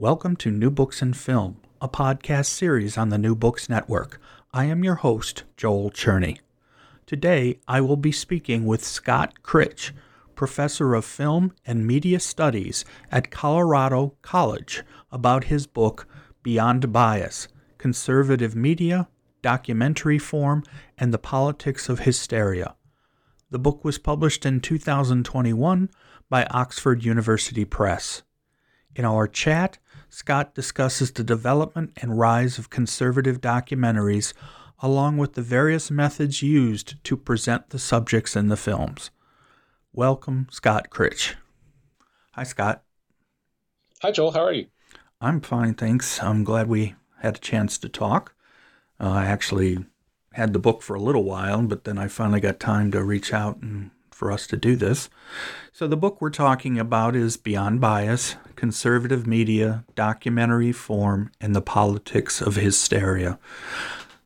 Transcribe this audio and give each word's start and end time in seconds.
Welcome 0.00 0.36
to 0.36 0.50
New 0.50 0.70
Books 0.70 1.02
and 1.02 1.14
Film, 1.14 1.60
a 1.78 1.86
podcast 1.86 2.46
series 2.46 2.96
on 2.96 3.10
the 3.10 3.18
New 3.18 3.34
Books 3.34 3.68
Network. 3.68 4.18
I 4.50 4.64
am 4.64 4.82
your 4.82 4.94
host, 4.94 5.44
Joel 5.58 5.90
Cherney. 5.90 6.38
Today, 7.04 7.60
I 7.68 7.82
will 7.82 7.98
be 7.98 8.10
speaking 8.10 8.64
with 8.64 8.82
Scott 8.82 9.42
Krzych, 9.42 9.90
professor 10.34 10.94
of 10.94 11.04
film 11.04 11.52
and 11.66 11.86
media 11.86 12.18
studies 12.18 12.82
at 13.12 13.30
Colorado 13.30 14.14
College, 14.22 14.84
about 15.12 15.44
his 15.44 15.66
book, 15.66 16.08
Beyond 16.42 16.90
Bias 16.94 17.48
Conservative 17.76 18.56
Media, 18.56 19.06
Documentary 19.42 20.18
Form, 20.18 20.64
and 20.96 21.12
the 21.12 21.18
Politics 21.18 21.90
of 21.90 22.00
Hysteria. 22.00 22.74
The 23.50 23.58
book 23.58 23.84
was 23.84 23.98
published 23.98 24.46
in 24.46 24.60
2021 24.60 25.90
by 26.30 26.46
Oxford 26.46 27.04
University 27.04 27.66
Press. 27.66 28.22
In 28.96 29.04
our 29.04 29.28
chat, 29.28 29.76
Scott 30.10 30.54
discusses 30.54 31.12
the 31.12 31.22
development 31.22 31.92
and 32.02 32.18
rise 32.18 32.58
of 32.58 32.68
conservative 32.68 33.40
documentaries, 33.40 34.32
along 34.80 35.18
with 35.18 35.34
the 35.34 35.42
various 35.42 35.88
methods 35.88 36.42
used 36.42 37.02
to 37.04 37.16
present 37.16 37.70
the 37.70 37.78
subjects 37.78 38.34
in 38.34 38.48
the 38.48 38.56
films. 38.56 39.10
Welcome, 39.92 40.48
Scott 40.50 40.88
Krzych. 40.90 41.34
Hi, 42.32 42.42
Scott. 42.42 42.82
Hi, 44.02 44.10
Joel. 44.10 44.32
How 44.32 44.44
are 44.44 44.52
you? 44.52 44.66
I'm 45.20 45.40
fine, 45.40 45.74
thanks. 45.74 46.20
I'm 46.20 46.42
glad 46.42 46.68
we 46.68 46.96
had 47.20 47.36
a 47.36 47.40
chance 47.40 47.78
to 47.78 47.88
talk. 47.88 48.34
Uh, 48.98 49.10
I 49.10 49.26
actually 49.26 49.84
had 50.32 50.52
the 50.52 50.58
book 50.58 50.82
for 50.82 50.94
a 50.94 51.02
little 51.02 51.24
while, 51.24 51.62
but 51.62 51.84
then 51.84 51.98
I 51.98 52.08
finally 52.08 52.40
got 52.40 52.58
time 52.58 52.90
to 52.90 53.04
reach 53.04 53.32
out 53.32 53.58
and 53.58 53.92
for 54.20 54.30
us 54.30 54.46
to 54.46 54.56
do 54.58 54.76
this. 54.76 55.08
So, 55.72 55.88
the 55.88 55.96
book 55.96 56.20
we're 56.20 56.28
talking 56.28 56.78
about 56.78 57.16
is 57.16 57.38
Beyond 57.38 57.80
Bias 57.80 58.36
Conservative 58.54 59.26
Media, 59.26 59.82
Documentary 59.94 60.72
Form, 60.72 61.32
and 61.40 61.56
the 61.56 61.62
Politics 61.62 62.42
of 62.42 62.56
Hysteria. 62.56 63.38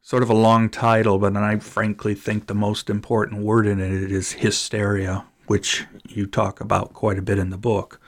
Sort 0.03 0.25
of 0.25 0.31
a 0.31 0.35
long 0.35 0.69
title, 0.69 1.21
but 1.21 1.37
I 1.37 1.61
frankly 1.61 2.17
think 2.17 2.49
the 2.49 2.57
most 2.57 2.91
important 2.91 3.45
word 3.45 3.69
in 3.69 3.79
it 3.79 4.11
is 4.11 4.33
hysteria, 4.33 5.25
which 5.47 5.87
you 6.09 6.27
talk 6.27 6.61
about 6.61 6.93
quite 6.93 7.17
a 7.17 7.23
bit 7.23 7.39
in 7.39 7.51
the 7.51 7.57
book. 7.57 8.01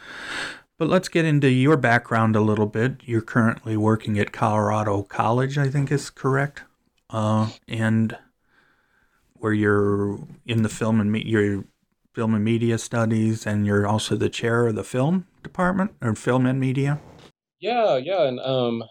But 0.79 0.89
let's 0.89 1.09
get 1.09 1.25
into 1.25 1.49
your 1.49 1.77
background 1.77 2.35
a 2.35 2.41
little 2.41 2.67
bit. 2.67 2.97
You're 3.05 3.23
currently 3.23 3.77
working 3.77 4.19
at 4.19 4.33
Colorado 4.33 5.05
College, 5.05 5.57
I 5.57 5.69
think 5.69 5.93
is 5.93 6.11
correct. 6.11 6.65
Uh, 7.11 7.51
and 7.69 8.19
where 9.39 9.53
you're 9.53 10.19
in 10.45 10.63
the 10.63 10.69
film 10.69 11.01
and 11.01 11.17
you're 11.17 11.65
film 12.17 12.35
and 12.35 12.43
media 12.43 12.79
studies, 12.79 13.47
and 13.47 13.67
you're 13.67 13.87
also 13.87 14.17
the 14.17 14.31
chair 14.31 14.67
of 14.67 14.75
the 14.75 14.83
film 14.83 15.27
department 15.43 15.93
or 16.01 16.15
film 16.15 16.47
and 16.47 16.59
media. 16.59 16.99
Yeah, 17.61 17.99
yeah, 17.99 18.27
and 18.27 18.41
um, 18.41 18.85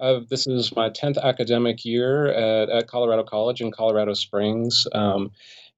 I've, 0.00 0.28
this 0.28 0.48
is 0.48 0.74
my 0.74 0.90
tenth 0.90 1.16
academic 1.16 1.84
year 1.84 2.26
at, 2.26 2.70
at 2.70 2.88
Colorado 2.88 3.22
College 3.22 3.60
in 3.60 3.70
Colorado 3.70 4.14
Springs, 4.14 4.88
um, 4.92 5.30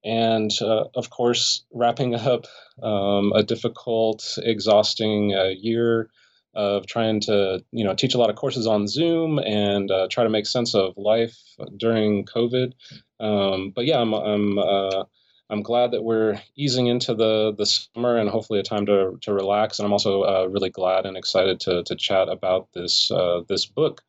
and 0.03 0.51
uh, 0.63 0.85
of 0.95 1.11
course, 1.11 1.65
wrapping 1.75 2.15
up 2.15 2.47
um, 2.83 3.33
a 3.35 3.43
difficult, 3.43 4.39
exhausting 4.43 5.35
uh, 5.35 5.51
year 5.55 6.09
of 6.55 6.87
trying 6.87 7.21
to 7.21 7.63
you 7.71 7.85
know 7.85 7.95
teach 7.95 8.15
a 8.15 8.19
lot 8.19 8.31
of 8.31 8.37
courses 8.37 8.67
on 8.67 8.89
Zoom 8.89 9.39
and 9.41 9.91
uh, 9.91 10.07
try 10.11 10.25
to 10.25 10.31
make 10.31 10.47
sense 10.47 10.75
of 10.75 10.95
life 10.97 11.37
during 11.77 12.25
COVID. 12.25 12.73
Um, 13.21 13.73
but 13.77 13.85
yeah, 13.85 14.01
I'm, 14.01 14.15
I'm 14.15 14.59
uh, 14.59 15.05
I'm 15.51 15.63
glad 15.63 15.91
that 15.91 16.03
we're 16.03 16.41
easing 16.57 16.87
into 16.87 17.15
the 17.15 17.55
the 17.57 17.67
summer 17.67 18.17
and 18.17 18.31
hopefully 18.31 18.61
a 18.61 18.63
time 18.63 18.87
to 18.87 19.19
to 19.23 19.33
relax. 19.33 19.79
And 19.79 19.87
I'm 19.87 19.93
also 19.93 20.23
uh, 20.23 20.47
really 20.51 20.71
glad 20.71 21.07
and 21.07 21.17
excited 21.17 21.61
to 21.61 21.83
to 21.85 21.97
chat 21.97 22.29
about 22.29 22.69
this 22.73 23.11
uh, 23.11 23.43
this 23.49 23.67
book 23.67 24.03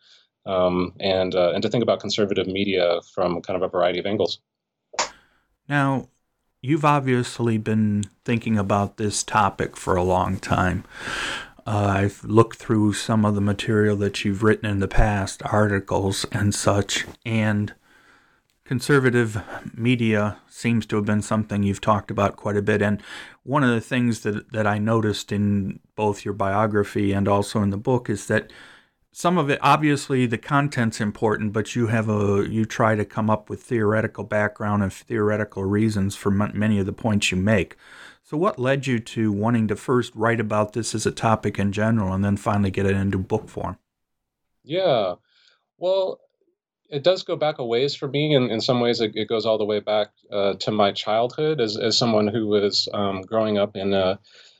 um, 0.45 0.93
and 0.99 1.35
uh, 1.35 1.51
and 1.53 1.61
to 1.63 1.69
think 1.69 1.83
about 1.83 1.99
conservative 1.99 2.47
media 2.47 2.99
from 3.13 3.41
kind 3.41 3.57
of 3.57 3.63
a 3.63 3.69
variety 3.69 3.99
of 3.99 4.05
angles. 4.05 4.39
Now, 5.67 6.09
you've 6.61 6.85
obviously 6.85 7.57
been 7.57 8.03
thinking 8.23 8.57
about 8.57 8.97
this 8.97 9.23
topic 9.23 9.75
for 9.75 9.95
a 9.95 10.03
long 10.03 10.37
time. 10.37 10.83
Uh, 11.67 11.95
I've 11.97 12.23
looked 12.23 12.57
through 12.57 12.93
some 12.93 13.25
of 13.25 13.33
the 13.33 13.41
material 13.41 13.95
that 13.97 14.23
you've 14.23 14.43
written 14.43 14.69
in 14.69 14.79
the 14.79 14.87
past, 14.87 15.41
articles 15.45 16.25
and 16.31 16.53
such, 16.53 17.05
and 17.25 17.73
conservative 18.65 19.41
media 19.75 20.37
seems 20.49 20.85
to 20.87 20.95
have 20.95 21.05
been 21.05 21.21
something 21.21 21.63
you've 21.63 21.81
talked 21.81 22.11
about 22.11 22.35
quite 22.35 22.57
a 22.57 22.61
bit. 22.61 22.81
And 22.81 23.01
one 23.43 23.63
of 23.63 23.69
the 23.69 23.79
things 23.79 24.21
that, 24.21 24.51
that 24.51 24.65
I 24.67 24.79
noticed 24.79 25.31
in 25.31 25.79
both 25.95 26.25
your 26.25 26.33
biography 26.33 27.13
and 27.13 27.27
also 27.27 27.61
in 27.61 27.69
the 27.69 27.77
book 27.77 28.09
is 28.09 28.27
that 28.27 28.51
some 29.11 29.37
of 29.37 29.49
it, 29.49 29.59
obviously, 29.61 30.25
the 30.25 30.37
content's 30.37 30.99
important, 30.99 31.53
but 31.53 31.73
you 31.73 31.87
have 31.87 32.09
a 32.09 32.45
you 32.49 32.65
try 32.65 32.95
to 32.95 33.05
come 33.05 33.29
up 33.29 33.49
with 33.49 33.63
theoretical 33.63 34.25
background 34.25 34.83
and 34.83 34.91
theoretical 34.91 35.63
reasons 35.63 36.17
for 36.17 36.33
m- 36.33 36.51
many 36.53 36.79
of 36.79 36.85
the 36.85 36.91
points 36.91 37.31
you 37.31 37.37
make. 37.37 37.77
So, 38.23 38.35
what 38.35 38.59
led 38.59 38.87
you 38.87 38.99
to 38.99 39.31
wanting 39.31 39.69
to 39.69 39.77
first 39.77 40.13
write 40.15 40.41
about 40.41 40.73
this 40.73 40.93
as 40.93 41.05
a 41.05 41.13
topic 41.13 41.57
in 41.57 41.71
general, 41.71 42.11
and 42.11 42.25
then 42.25 42.35
finally 42.35 42.71
get 42.71 42.85
it 42.85 42.95
into 42.97 43.17
book 43.17 43.47
form? 43.47 43.77
Yeah, 44.65 45.13
well, 45.77 46.19
it 46.89 47.03
does 47.03 47.23
go 47.23 47.35
back 47.35 47.57
a 47.57 47.65
ways 47.65 47.95
for 47.95 48.07
me. 48.07 48.33
and 48.33 48.51
in 48.51 48.61
some 48.61 48.79
ways, 48.79 49.01
it, 49.01 49.11
it 49.15 49.27
goes 49.27 49.45
all 49.45 49.57
the 49.57 49.65
way 49.65 49.79
back 49.79 50.09
uh, 50.31 50.53
to 50.55 50.71
my 50.71 50.91
childhood 50.91 51.59
as, 51.59 51.77
as 51.77 51.97
someone 51.97 52.27
who 52.27 52.47
was 52.47 52.87
um, 52.93 53.21
growing 53.21 53.57
up 53.57 53.75
in 53.75 53.93
a 53.93 54.19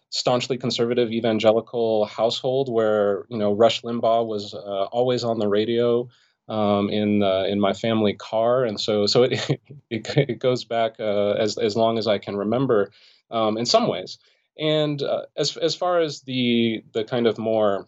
staunchly 0.09 0.57
conservative 0.57 1.11
evangelical 1.11 2.05
household 2.05 2.71
where, 2.71 3.25
you 3.29 3.37
know, 3.37 3.53
Rush 3.53 3.81
Limbaugh 3.81 4.25
was 4.25 4.53
uh, 4.53 4.85
always 4.85 5.23
on 5.23 5.39
the 5.39 5.47
radio. 5.47 6.07
Um, 6.47 6.91
in 6.91 7.23
uh, 7.23 7.45
in 7.47 7.59
my 7.59 7.73
family 7.73 8.13
car, 8.13 8.65
and 8.65 8.79
so 8.79 9.07
so 9.07 9.23
it 9.23 9.31
it, 9.89 10.07
it 10.15 10.37
goes 10.37 10.63
back 10.63 10.93
uh, 10.99 11.31
as 11.31 11.57
as 11.57 11.75
long 11.75 11.97
as 11.97 12.05
I 12.05 12.19
can 12.19 12.37
remember, 12.37 12.91
um, 13.31 13.57
in 13.57 13.65
some 13.65 13.87
ways. 13.87 14.19
And 14.59 15.01
uh, 15.01 15.23
as 15.35 15.57
as 15.57 15.73
far 15.73 16.01
as 16.01 16.21
the 16.21 16.83
the 16.93 17.03
kind 17.03 17.25
of 17.25 17.39
more 17.39 17.87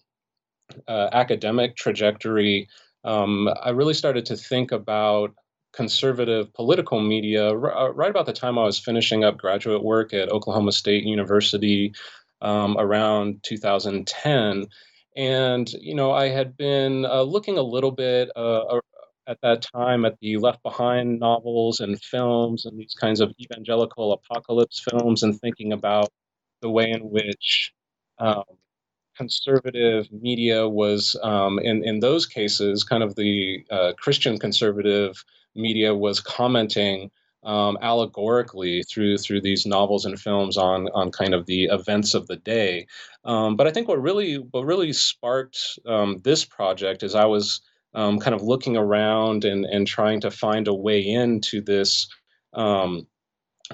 uh, 0.88 1.10
academic 1.12 1.76
trajectory 1.76 2.68
um, 3.08 3.50
I 3.64 3.70
really 3.70 3.94
started 3.94 4.26
to 4.28 4.36
think 4.36 4.74
about 4.74 5.34
conservative 5.74 6.54
political 6.54 7.00
media 7.00 7.50
r- 7.52 7.78
uh, 7.78 7.90
right 7.92 8.10
about 8.10 8.26
the 8.26 8.34
time 8.34 8.60
I 8.60 8.64
was 8.64 8.78
finishing 8.80 9.24
up 9.24 9.38
graduate 9.38 9.84
work 9.84 10.14
at 10.14 10.30
Oklahoma 10.30 10.74
State 10.74 11.06
University 11.06 11.94
um, 12.42 12.76
around 12.78 13.44
2010. 13.44 14.68
And 15.16 15.72
you 15.80 15.96
know, 15.96 16.12
I 16.12 16.28
had 16.28 16.58
been 16.58 17.06
uh, 17.06 17.22
looking 17.22 17.58
a 17.58 17.64
little 17.64 17.92
bit 17.92 18.30
uh, 18.36 18.80
at 19.26 19.40
that 19.42 19.62
time 19.62 20.04
at 20.04 20.20
the 20.20 20.38
Left 20.38 20.62
Behind 20.62 21.18
novels 21.18 21.80
and 21.80 22.02
films 22.02 22.66
and 22.66 22.78
these 22.78 22.94
kinds 22.94 23.22
of 23.22 23.32
evangelical 23.40 24.12
apocalypse 24.12 24.84
films, 24.92 25.24
and 25.24 25.40
thinking 25.40 25.72
about 25.72 26.10
the 26.62 26.70
way 26.70 26.92
in 26.92 27.10
which 27.10 27.72
um, 28.20 28.44
conservative 29.18 30.12
media 30.12 30.70
was, 30.70 31.18
um, 31.24 31.60
in 31.60 31.84
in 31.84 32.00
those 32.00 32.26
cases, 32.26 32.84
kind 32.84 33.04
of 33.04 33.16
the 33.16 33.66
uh, 33.72 33.94
Christian 33.98 34.38
conservative 34.38 35.24
media 35.56 35.96
was 35.96 36.20
commenting 36.20 37.12
um, 37.44 37.78
allegorically 37.82 38.84
through 38.84 39.18
through 39.18 39.42
these 39.42 39.66
novels 39.66 40.06
and 40.06 40.20
films 40.20 40.58
on 40.58 40.88
on 40.94 41.12
kind 41.12 41.34
of 41.34 41.46
the 41.46 41.66
events 41.66 42.14
of 42.14 42.28
the 42.28 42.36
day. 42.36 42.88
Um, 43.26 43.56
but 43.56 43.68
I 43.68 43.72
think 43.72 43.88
what 43.88 44.02
really 44.02 44.36
what 44.36 44.66
really 44.66 44.94
sparked 44.94 45.80
um, 45.86 46.20
this 46.24 46.46
project 46.46 47.04
is 47.04 47.16
I 47.16 47.26
was 47.26 47.62
um, 47.94 48.20
kind 48.20 48.36
of 48.36 48.42
looking 48.42 48.78
around 48.78 49.46
and 49.46 49.66
and 49.66 49.88
trying 49.88 50.22
to 50.22 50.32
find 50.32 50.68
a 50.68 50.74
way 50.74 51.02
into 51.02 51.62
this 51.62 52.08
um, 52.54 53.08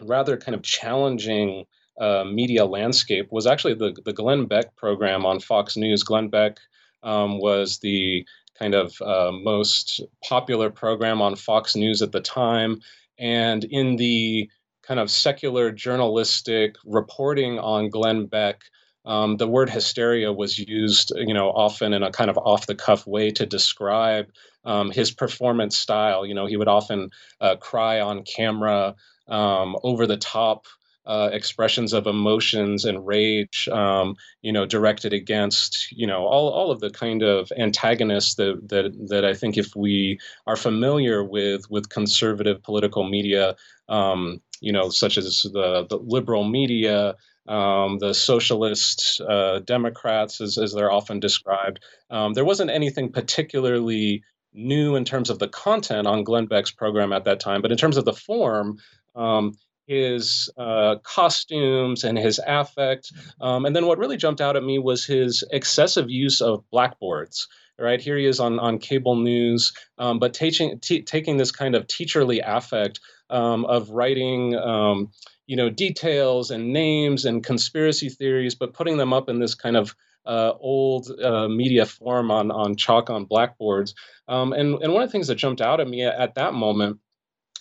rather 0.01 0.37
kind 0.37 0.55
of 0.55 0.63
challenging 0.63 1.65
uh, 1.99 2.23
media 2.25 2.65
landscape. 2.65 3.27
Was 3.31 3.47
actually 3.47 3.75
the 3.75 3.95
the 4.05 4.13
Glenn 4.13 4.45
Beck 4.45 4.75
program 4.75 5.25
on 5.25 5.39
Fox 5.39 5.77
News. 5.77 6.03
Glenn 6.03 6.29
Beck 6.29 6.59
um, 7.03 7.39
was 7.39 7.79
the 7.79 8.25
kind 8.57 8.75
of 8.75 9.01
uh, 9.01 9.31
most 9.31 10.01
popular 10.23 10.69
program 10.69 11.21
on 11.21 11.35
Fox 11.35 11.75
News 11.75 12.01
at 12.01 12.11
the 12.11 12.21
time. 12.21 12.79
And 13.19 13.63
in 13.63 13.95
the 13.97 14.49
kind 14.83 14.99
of 14.99 15.09
secular 15.09 15.71
journalistic 15.71 16.75
reporting 16.85 17.59
on 17.59 17.89
Glenn 17.89 18.25
Beck, 18.25 18.61
um, 19.05 19.37
the 19.37 19.47
word 19.47 19.69
hysteria 19.69 20.31
was 20.31 20.59
used, 20.59 21.11
you 21.15 21.33
know, 21.33 21.49
often 21.49 21.93
in 21.93 22.03
a 22.03 22.11
kind 22.11 22.29
of 22.29 22.37
off-the-cuff 22.37 23.05
way 23.07 23.31
to 23.31 23.45
describe 23.45 24.27
um, 24.65 24.91
his 24.91 25.11
performance 25.11 25.77
style. 25.77 26.25
You 26.25 26.33
know, 26.33 26.45
he 26.45 26.57
would 26.57 26.67
often 26.67 27.09
uh, 27.41 27.55
cry 27.57 27.99
on 27.99 28.23
camera, 28.23 28.95
um, 29.27 29.75
over 29.83 30.05
the 30.05 30.17
top 30.17 30.65
uh, 31.05 31.29
expressions 31.33 31.93
of 31.93 32.07
emotions 32.07 32.85
and 32.85 33.05
rage, 33.05 33.67
um, 33.71 34.15
you 34.41 34.51
know, 34.51 34.65
directed 34.65 35.13
against, 35.13 35.91
you 35.91 36.07
know, 36.07 36.25
all, 36.25 36.49
all 36.49 36.71
of 36.71 36.79
the 36.79 36.89
kind 36.89 37.21
of 37.21 37.51
antagonists 37.57 38.35
that, 38.35 38.69
that, 38.69 39.07
that 39.09 39.25
I 39.25 39.33
think 39.33 39.57
if 39.57 39.75
we 39.75 40.17
are 40.47 40.55
familiar 40.55 41.23
with, 41.23 41.69
with 41.69 41.89
conservative 41.89 42.63
political 42.63 43.03
media, 43.03 43.55
um, 43.89 44.41
you 44.61 44.71
know, 44.71 44.89
such 44.89 45.17
as 45.17 45.43
the, 45.51 45.85
the 45.89 45.97
liberal 45.97 46.45
media, 46.45 47.15
um, 47.49 47.99
the 47.99 48.13
socialist 48.13 49.19
uh, 49.27 49.59
Democrats, 49.59 50.39
as, 50.39 50.57
as 50.57 50.73
they're 50.73 50.91
often 50.91 51.19
described, 51.19 51.81
um, 52.09 52.33
there 52.33 52.45
wasn't 52.45 52.71
anything 52.71 53.11
particularly 53.11 54.23
new 54.53 54.95
in 54.95 55.03
terms 55.03 55.29
of 55.29 55.39
the 55.39 55.47
content 55.47 56.07
on 56.07 56.23
Glenn 56.23 56.45
Beck's 56.45 56.71
program 56.71 57.11
at 57.11 57.25
that 57.25 57.39
time, 57.39 57.61
but 57.61 57.71
in 57.71 57.77
terms 57.77 57.97
of 57.97 58.05
the 58.05 58.13
form, 58.13 58.77
um, 59.15 59.53
his 59.87 60.49
uh, 60.57 60.95
costumes 61.03 62.03
and 62.03 62.17
his 62.17 62.39
affect. 62.45 63.11
Um, 63.41 63.65
and 63.65 63.75
then 63.75 63.85
what 63.85 63.97
really 63.97 64.17
jumped 64.17 64.41
out 64.41 64.55
at 64.55 64.63
me 64.63 64.79
was 64.79 65.05
his 65.05 65.43
excessive 65.51 66.09
use 66.09 66.41
of 66.41 66.63
blackboards. 66.71 67.47
Right 67.79 67.99
here 67.99 68.17
he 68.17 68.27
is 68.27 68.39
on, 68.39 68.59
on 68.59 68.77
cable 68.77 69.15
news, 69.15 69.73
um, 69.97 70.19
but 70.19 70.33
taking 70.33 70.79
t- 70.79 71.01
taking 71.01 71.37
this 71.37 71.51
kind 71.51 71.75
of 71.75 71.87
teacherly 71.87 72.39
affect 72.45 72.99
um, 73.31 73.65
of 73.65 73.89
writing, 73.89 74.55
um, 74.55 75.11
you 75.47 75.55
know, 75.55 75.69
details 75.69 76.51
and 76.51 76.71
names 76.71 77.25
and 77.25 77.43
conspiracy 77.43 78.09
theories, 78.09 78.53
but 78.53 78.73
putting 78.73 78.97
them 78.97 79.11
up 79.11 79.27
in 79.27 79.39
this 79.39 79.55
kind 79.55 79.75
of 79.75 79.95
uh, 80.25 80.53
old 80.59 81.09
uh, 81.19 81.47
media 81.47 81.85
form 81.85 82.29
on 82.29 82.51
on 82.51 82.75
chalk 82.75 83.09
on 83.09 83.25
blackboards. 83.25 83.95
Um, 84.27 84.53
and 84.53 84.81
and 84.83 84.93
one 84.93 85.01
of 85.01 85.09
the 85.09 85.11
things 85.11 85.27
that 85.27 85.35
jumped 85.35 85.59
out 85.59 85.79
at 85.79 85.87
me 85.87 86.03
at, 86.03 86.13
at 86.13 86.35
that 86.35 86.53
moment 86.53 86.99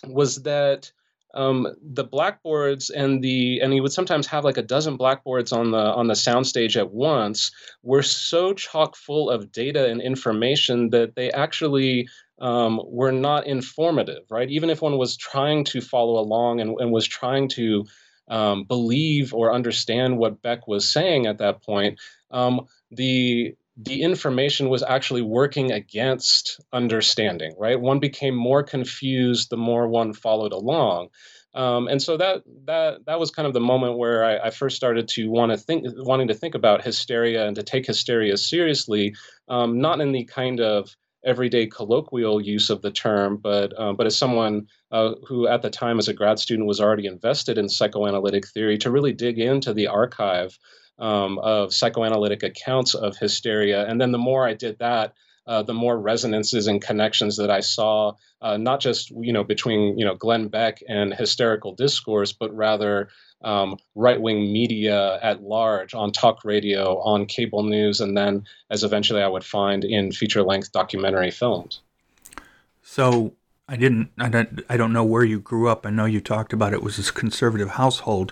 was 0.07 0.43
that 0.43 0.91
um, 1.33 1.67
the 1.81 2.03
blackboards 2.03 2.89
and 2.89 3.23
the 3.23 3.59
and 3.61 3.73
he 3.73 3.81
would 3.81 3.91
sometimes 3.91 4.27
have 4.27 4.43
like 4.43 4.57
a 4.57 4.61
dozen 4.61 4.97
blackboards 4.97 5.51
on 5.51 5.71
the 5.71 5.77
on 5.77 6.07
the 6.07 6.13
soundstage 6.13 6.75
at 6.75 6.91
once 6.91 7.51
were 7.81 8.03
so 8.03 8.53
chock 8.53 8.95
full 8.95 9.29
of 9.29 9.51
data 9.51 9.89
and 9.89 10.01
information 10.01 10.89
that 10.91 11.15
they 11.15 11.31
actually 11.31 12.07
um, 12.39 12.79
were 12.85 13.11
not 13.11 13.47
informative 13.47 14.23
right? 14.29 14.49
Even 14.49 14.69
if 14.69 14.81
one 14.81 14.97
was 14.97 15.17
trying 15.17 15.63
to 15.65 15.81
follow 15.81 16.19
along 16.19 16.61
and, 16.61 16.79
and 16.79 16.91
was 16.91 17.07
trying 17.07 17.49
to 17.49 17.85
um, 18.27 18.63
believe 18.63 19.33
or 19.33 19.53
understand 19.53 20.17
what 20.17 20.41
beck 20.41 20.67
was 20.67 20.89
saying 20.89 21.25
at 21.25 21.39
that 21.39 21.61
point 21.61 21.99
um, 22.31 22.67
the 22.91 23.55
the 23.75 24.01
information 24.03 24.69
was 24.69 24.83
actually 24.83 25.21
working 25.21 25.71
against 25.71 26.61
understanding, 26.73 27.53
right? 27.57 27.79
One 27.79 27.99
became 27.99 28.35
more 28.35 28.61
confused 28.63 29.49
the 29.49 29.57
more 29.57 29.87
one 29.87 30.13
followed 30.13 30.53
along. 30.53 31.09
Um, 31.55 31.87
and 31.87 32.01
so 32.01 32.17
that 32.17 32.43
that 32.65 33.05
that 33.05 33.19
was 33.19 33.29
kind 33.29 33.47
of 33.47 33.53
the 33.53 33.59
moment 33.59 33.97
where 33.97 34.23
I, 34.23 34.47
I 34.47 34.49
first 34.49 34.75
started 34.75 35.07
to 35.09 35.29
want 35.29 35.51
to 35.51 35.57
think, 35.57 35.85
wanting 35.97 36.27
to 36.27 36.33
think 36.33 36.55
about 36.55 36.83
hysteria 36.83 37.45
and 37.45 37.55
to 37.55 37.63
take 37.63 37.85
hysteria 37.85 38.37
seriously, 38.37 39.15
um, 39.49 39.79
not 39.79 40.01
in 40.01 40.11
the 40.11 40.23
kind 40.25 40.59
of 40.59 40.95
everyday 41.25 41.67
colloquial 41.67 42.41
use 42.41 42.69
of 42.69 42.81
the 42.81 42.91
term, 42.91 43.37
but 43.37 43.79
um, 43.79 43.95
but 43.95 44.07
as 44.07 44.17
someone 44.17 44.67
uh, 44.91 45.13
who 45.27 45.47
at 45.47 45.61
the 45.61 45.69
time 45.69 45.99
as 45.99 46.07
a 46.07 46.13
grad 46.13 46.39
student 46.39 46.67
was 46.67 46.81
already 46.81 47.05
invested 47.05 47.57
in 47.57 47.69
psychoanalytic 47.69 48.47
theory, 48.47 48.77
to 48.79 48.91
really 48.91 49.13
dig 49.13 49.39
into 49.39 49.73
the 49.73 49.87
archive 49.87 50.57
um, 50.99 51.39
of 51.39 51.73
psychoanalytic 51.73 52.43
accounts 52.43 52.95
of 52.95 53.17
hysteria. 53.17 53.85
And 53.87 53.99
then 53.99 54.11
the 54.11 54.17
more 54.17 54.47
I 54.47 54.53
did 54.53 54.79
that, 54.79 55.13
uh, 55.45 55.61
the 55.61 55.73
more 55.73 55.99
resonances 55.99 56.67
and 56.67 56.81
connections 56.81 57.37
that 57.37 57.51
I 57.51 57.59
saw, 57.59 58.13
uh, 58.41 58.57
not 58.57 58.79
just 58.79 59.11
you 59.11 59.33
know 59.33 59.43
between 59.43 59.97
you 59.97 60.05
know 60.05 60.15
Glenn 60.15 60.47
Beck 60.47 60.79
and 60.87 61.13
hysterical 61.13 61.73
discourse, 61.75 62.31
but 62.31 62.55
rather 62.55 63.09
um, 63.43 63.77
right-wing 63.95 64.53
media 64.53 65.19
at 65.21 65.43
large 65.43 65.93
on 65.93 66.13
talk 66.13 66.45
radio, 66.45 66.97
on 66.99 67.25
cable 67.25 67.63
news, 67.63 67.99
and 67.99 68.15
then 68.15 68.45
as 68.69 68.83
eventually 68.83 69.21
I 69.21 69.27
would 69.27 69.43
find 69.43 69.83
in 69.83 70.13
feature-length 70.13 70.71
documentary 70.71 71.31
films. 71.31 71.81
So 72.81 73.33
I 73.67 73.75
didn't, 73.75 74.11
I 74.17 74.29
don't, 74.29 74.61
I 74.69 74.77
don't 74.77 74.93
know 74.93 75.03
where 75.03 75.25
you 75.25 75.39
grew 75.39 75.67
up. 75.67 75.85
I 75.85 75.89
know 75.89 76.05
you 76.05 76.21
talked 76.21 76.53
about 76.53 76.73
it 76.73 76.83
was 76.83 76.95
this 76.95 77.11
conservative 77.11 77.71
household. 77.71 78.31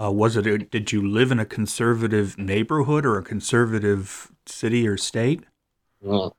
Uh, 0.00 0.10
was 0.10 0.36
it? 0.36 0.70
Did 0.70 0.92
you 0.92 1.06
live 1.06 1.30
in 1.30 1.38
a 1.38 1.44
conservative 1.44 2.36
neighborhood 2.36 3.06
or 3.06 3.16
a 3.16 3.22
conservative 3.22 4.32
city 4.46 4.88
or 4.88 4.96
state? 4.96 5.44
Well, 6.00 6.36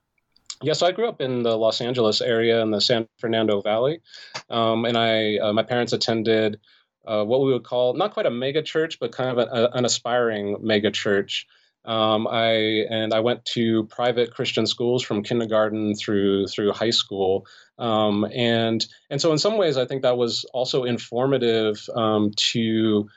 yeah, 0.61 0.73
so 0.73 0.87
I 0.87 0.91
grew 0.91 1.07
up 1.07 1.21
in 1.21 1.43
the 1.43 1.57
Los 1.57 1.81
Angeles 1.81 2.21
area 2.21 2.62
in 2.62 2.71
the 2.71 2.81
San 2.81 3.07
Fernando 3.17 3.62
Valley, 3.62 4.01
um, 4.50 4.85
and 4.85 4.97
I 4.97 5.38
uh, 5.38 5.53
my 5.53 5.63
parents 5.63 5.93
attended 5.93 6.59
uh, 7.05 7.24
what 7.24 7.41
we 7.41 7.53
would 7.53 7.63
call 7.63 7.93
not 7.93 8.13
quite 8.13 8.25
a 8.25 8.31
mega 8.31 8.62
church, 8.62 9.00
but 9.00 9.12
kind 9.12 9.29
of 9.29 9.38
a, 9.38 9.50
a, 9.51 9.69
an 9.71 9.85
aspiring 9.85 10.57
mega 10.62 10.91
church. 10.91 11.47
Um, 11.85 12.27
I 12.27 12.85
and 12.89 13.13
I 13.13 13.19
went 13.19 13.45
to 13.45 13.85
private 13.85 14.33
Christian 14.33 14.65
schools 14.65 15.03
from 15.03 15.24
kindergarten 15.24 15.95
through 15.95 16.47
through 16.47 16.71
high 16.71 16.89
school, 16.89 17.45
um, 17.77 18.25
and 18.33 18.85
and 19.09 19.21
so 19.21 19.31
in 19.31 19.38
some 19.38 19.57
ways 19.57 19.77
I 19.77 19.85
think 19.85 20.01
that 20.01 20.17
was 20.17 20.45
also 20.53 20.83
informative 20.83 21.88
um, 21.95 22.31
to 22.38 23.07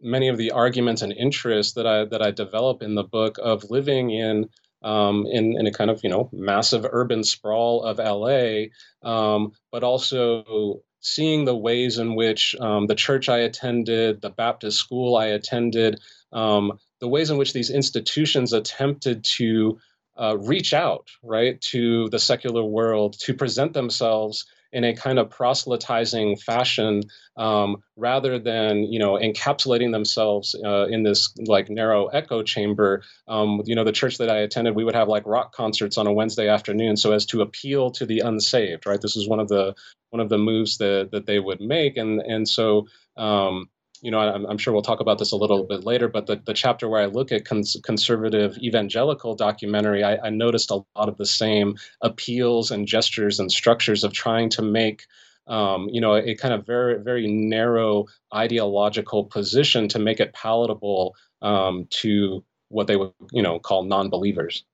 many 0.00 0.28
of 0.28 0.36
the 0.36 0.50
arguments 0.50 1.02
and 1.02 1.12
interests 1.12 1.74
that 1.74 1.86
I 1.86 2.04
that 2.06 2.22
I 2.22 2.30
develop 2.30 2.82
in 2.82 2.94
the 2.94 3.04
book 3.04 3.38
of 3.42 3.70
living 3.70 4.10
in 4.10 4.48
um, 4.82 5.26
in 5.26 5.58
in 5.58 5.66
a 5.66 5.72
kind 5.72 5.90
of 5.90 6.00
you 6.02 6.10
know 6.10 6.28
massive 6.32 6.86
urban 6.90 7.24
sprawl 7.24 7.82
of 7.82 7.98
LA, 7.98 8.66
um, 9.02 9.52
but 9.72 9.82
also 9.82 10.80
seeing 11.00 11.44
the 11.44 11.56
ways 11.56 11.98
in 11.98 12.14
which 12.14 12.54
um, 12.60 12.86
the 12.86 12.94
church 12.94 13.28
I 13.28 13.38
attended, 13.38 14.20
the 14.20 14.30
Baptist 14.30 14.78
school 14.78 15.16
I 15.16 15.26
attended, 15.26 16.00
um, 16.32 16.78
the 17.00 17.08
ways 17.08 17.30
in 17.30 17.36
which 17.36 17.52
these 17.52 17.70
institutions 17.70 18.52
attempted 18.52 19.24
to 19.36 19.78
uh, 20.18 20.36
reach 20.38 20.72
out 20.72 21.08
right 21.22 21.60
to 21.60 22.08
the 22.08 22.18
secular 22.18 22.64
world 22.64 23.16
to 23.20 23.34
present 23.34 23.72
themselves 23.72 24.46
in 24.76 24.84
a 24.84 24.94
kind 24.94 25.18
of 25.18 25.30
proselytizing 25.30 26.36
fashion 26.36 27.02
um, 27.38 27.78
rather 27.96 28.38
than 28.38 28.84
you 28.84 28.98
know 28.98 29.14
encapsulating 29.14 29.90
themselves 29.90 30.54
uh, 30.64 30.86
in 30.86 31.02
this 31.02 31.32
like 31.46 31.70
narrow 31.70 32.06
echo 32.08 32.42
chamber. 32.42 33.02
Um, 33.26 33.62
you 33.64 33.74
know 33.74 33.84
the 33.84 33.92
church 33.92 34.18
that 34.18 34.30
i 34.30 34.38
attended 34.38 34.76
we 34.76 34.84
would 34.84 34.94
have 34.94 35.08
like 35.08 35.26
rock 35.26 35.52
concerts 35.52 35.96
on 35.98 36.06
a 36.06 36.12
wednesday 36.12 36.48
afternoon 36.48 36.96
so 36.96 37.12
as 37.12 37.24
to 37.26 37.40
appeal 37.40 37.90
to 37.92 38.06
the 38.06 38.20
unsaved 38.20 38.86
right? 38.86 39.00
This 39.00 39.16
is 39.16 39.28
one 39.28 39.40
of 39.40 39.48
the 39.48 39.74
one 40.10 40.20
of 40.20 40.28
the 40.28 40.38
moves 40.38 40.78
that 40.78 41.08
that 41.12 41.26
they 41.26 41.38
would 41.38 41.60
make 41.60 41.96
and 41.96 42.20
and 42.20 42.48
so 42.48 42.86
um, 43.16 43.68
you 44.02 44.10
know, 44.10 44.18
I'm, 44.18 44.46
I'm, 44.46 44.58
sure 44.58 44.72
we'll 44.72 44.82
talk 44.82 45.00
about 45.00 45.18
this 45.18 45.32
a 45.32 45.36
little 45.36 45.64
bit 45.64 45.84
later, 45.84 46.08
but 46.08 46.26
the, 46.26 46.40
the 46.44 46.54
chapter 46.54 46.88
where 46.88 47.02
I 47.02 47.06
look 47.06 47.32
at 47.32 47.44
cons- 47.44 47.76
conservative 47.82 48.56
evangelical 48.58 49.34
documentary, 49.34 50.04
I, 50.04 50.16
I, 50.16 50.30
noticed 50.30 50.70
a 50.70 50.80
lot 50.96 51.08
of 51.08 51.16
the 51.16 51.26
same 51.26 51.76
appeals 52.02 52.70
and 52.70 52.86
gestures 52.86 53.40
and 53.40 53.50
structures 53.50 54.04
of 54.04 54.12
trying 54.12 54.50
to 54.50 54.62
make, 54.62 55.06
um, 55.46 55.88
you 55.90 56.00
know, 56.00 56.14
a, 56.14 56.30
a 56.30 56.34
kind 56.34 56.54
of 56.54 56.66
very, 56.66 57.02
very 57.02 57.26
narrow 57.26 58.06
ideological 58.34 59.24
position 59.24 59.88
to 59.88 59.98
make 59.98 60.20
it 60.20 60.32
palatable 60.32 61.14
um, 61.42 61.86
to 61.90 62.44
what 62.68 62.86
they 62.86 62.96
would, 62.96 63.12
you 63.32 63.42
know, 63.42 63.58
call 63.58 63.84
non 63.84 64.10
believers. 64.10 64.64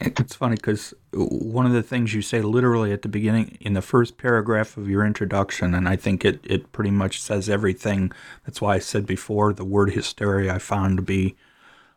It's 0.00 0.36
funny 0.36 0.54
because 0.54 0.94
one 1.12 1.66
of 1.66 1.72
the 1.72 1.82
things 1.82 2.14
you 2.14 2.22
say 2.22 2.40
literally 2.40 2.92
at 2.92 3.02
the 3.02 3.08
beginning, 3.08 3.58
in 3.60 3.72
the 3.72 3.82
first 3.82 4.16
paragraph 4.16 4.76
of 4.76 4.88
your 4.88 5.04
introduction, 5.04 5.74
and 5.74 5.88
I 5.88 5.96
think 5.96 6.24
it, 6.24 6.40
it 6.44 6.70
pretty 6.70 6.90
much 6.90 7.20
says 7.20 7.48
everything. 7.48 8.12
That's 8.44 8.60
why 8.60 8.76
I 8.76 8.78
said 8.78 9.06
before 9.06 9.52
the 9.52 9.64
word 9.64 9.90
hysteria 9.90 10.54
I 10.54 10.58
found 10.58 10.98
to 10.98 11.02
be 11.02 11.36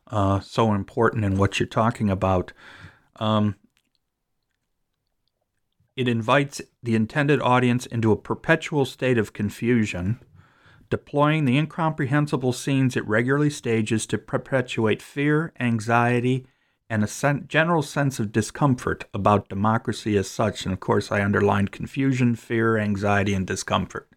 uh, 0.07 0.39
so 0.39 0.73
important 0.73 1.25
in 1.25 1.37
what 1.37 1.59
you're 1.59 1.67
talking 1.67 2.09
about. 2.09 2.53
Um, 3.17 3.55
it 5.95 6.07
invites 6.07 6.61
the 6.81 6.95
intended 6.95 7.39
audience 7.41 7.85
into 7.85 8.11
a 8.11 8.17
perpetual 8.17 8.85
state 8.85 9.17
of 9.19 9.33
confusion, 9.33 10.19
deploying 10.89 11.45
the 11.45 11.57
incomprehensible 11.57 12.53
scenes 12.53 12.95
it 12.95 13.07
regularly 13.07 13.49
stages 13.49 14.07
to 14.07 14.17
perpetuate 14.17 15.01
fear, 15.01 15.53
anxiety, 15.59 16.47
and 16.91 17.05
a 17.05 17.07
sen- 17.07 17.45
general 17.47 17.81
sense 17.81 18.19
of 18.19 18.33
discomfort 18.33 19.05
about 19.13 19.47
democracy 19.47 20.17
as 20.17 20.29
such. 20.29 20.65
And 20.65 20.73
of 20.73 20.81
course, 20.81 21.09
I 21.09 21.23
underlined 21.23 21.71
confusion, 21.71 22.35
fear, 22.35 22.77
anxiety, 22.77 23.33
and 23.33 23.47
discomfort. 23.47 24.09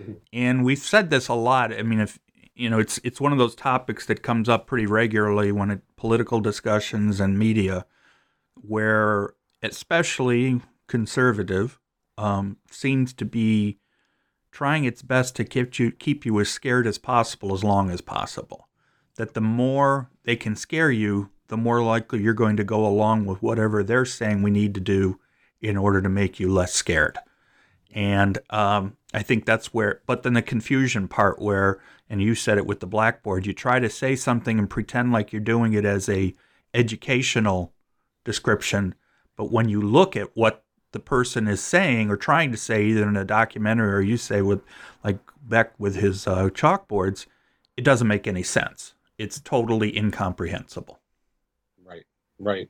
Mm-hmm. 0.00 0.12
And 0.32 0.64
we've 0.64 0.78
said 0.78 1.10
this 1.10 1.26
a 1.26 1.34
lot. 1.34 1.74
I 1.74 1.82
mean, 1.82 1.98
if 1.98 2.20
you 2.54 2.70
know, 2.70 2.78
it's 2.78 3.00
it's 3.02 3.20
one 3.20 3.32
of 3.32 3.38
those 3.38 3.56
topics 3.56 4.06
that 4.06 4.22
comes 4.22 4.48
up 4.48 4.68
pretty 4.68 4.86
regularly 4.86 5.50
when 5.50 5.72
it 5.72 5.80
political 5.96 6.38
discussions 6.38 7.18
and 7.18 7.36
media, 7.36 7.84
where 8.54 9.34
especially 9.60 10.60
conservative 10.86 11.80
um, 12.16 12.58
seems 12.70 13.12
to 13.14 13.24
be 13.24 13.80
trying 14.52 14.84
its 14.84 15.02
best 15.02 15.34
to 15.34 15.44
keep 15.44 15.80
you 15.80 15.90
keep 15.90 16.24
you 16.24 16.38
as 16.38 16.48
scared 16.48 16.86
as 16.86 16.96
possible 16.96 17.52
as 17.54 17.64
long 17.64 17.90
as 17.90 18.00
possible. 18.00 18.68
That 19.16 19.34
the 19.34 19.40
more 19.40 20.10
they 20.22 20.36
can 20.36 20.54
scare 20.54 20.92
you, 20.92 21.30
the 21.48 21.56
more 21.56 21.82
likely 21.82 22.20
you're 22.20 22.34
going 22.34 22.56
to 22.56 22.64
go 22.64 22.86
along 22.86 23.26
with 23.26 23.42
whatever 23.42 23.82
they're 23.82 24.04
saying 24.04 24.42
we 24.42 24.50
need 24.50 24.74
to 24.74 24.80
do 24.80 25.18
in 25.60 25.76
order 25.76 26.00
to 26.00 26.08
make 26.08 26.40
you 26.40 26.52
less 26.52 26.72
scared. 26.72 27.18
And 27.94 28.38
um, 28.50 28.96
I 29.12 29.22
think 29.22 29.44
that's 29.44 29.72
where, 29.72 30.00
but 30.06 30.22
then 30.22 30.32
the 30.34 30.42
confusion 30.42 31.06
part 31.08 31.38
where, 31.40 31.80
and 32.10 32.20
you 32.20 32.34
said 32.34 32.58
it 32.58 32.66
with 32.66 32.80
the 32.80 32.86
blackboard, 32.86 33.46
you 33.46 33.52
try 33.52 33.78
to 33.78 33.88
say 33.88 34.16
something 34.16 34.58
and 34.58 34.68
pretend 34.68 35.12
like 35.12 35.32
you're 35.32 35.40
doing 35.40 35.72
it 35.72 35.84
as 35.84 36.08
a 36.08 36.34
educational 36.74 37.72
description, 38.24 38.94
but 39.36 39.52
when 39.52 39.68
you 39.68 39.80
look 39.80 40.16
at 40.16 40.36
what 40.36 40.64
the 40.92 41.00
person 41.00 41.46
is 41.48 41.62
saying 41.62 42.10
or 42.10 42.16
trying 42.16 42.50
to 42.50 42.56
say, 42.56 42.84
either 42.84 43.08
in 43.08 43.16
a 43.16 43.24
documentary 43.24 43.92
or 43.92 44.00
you 44.00 44.16
say 44.16 44.42
with, 44.42 44.62
like 45.02 45.18
Beck 45.42 45.72
with 45.78 45.96
his 45.96 46.26
uh, 46.26 46.48
chalkboards, 46.50 47.26
it 47.76 47.84
doesn't 47.84 48.08
make 48.08 48.26
any 48.26 48.42
sense. 48.42 48.94
It's 49.18 49.40
totally 49.40 49.96
incomprehensible. 49.96 50.98
Right. 52.38 52.68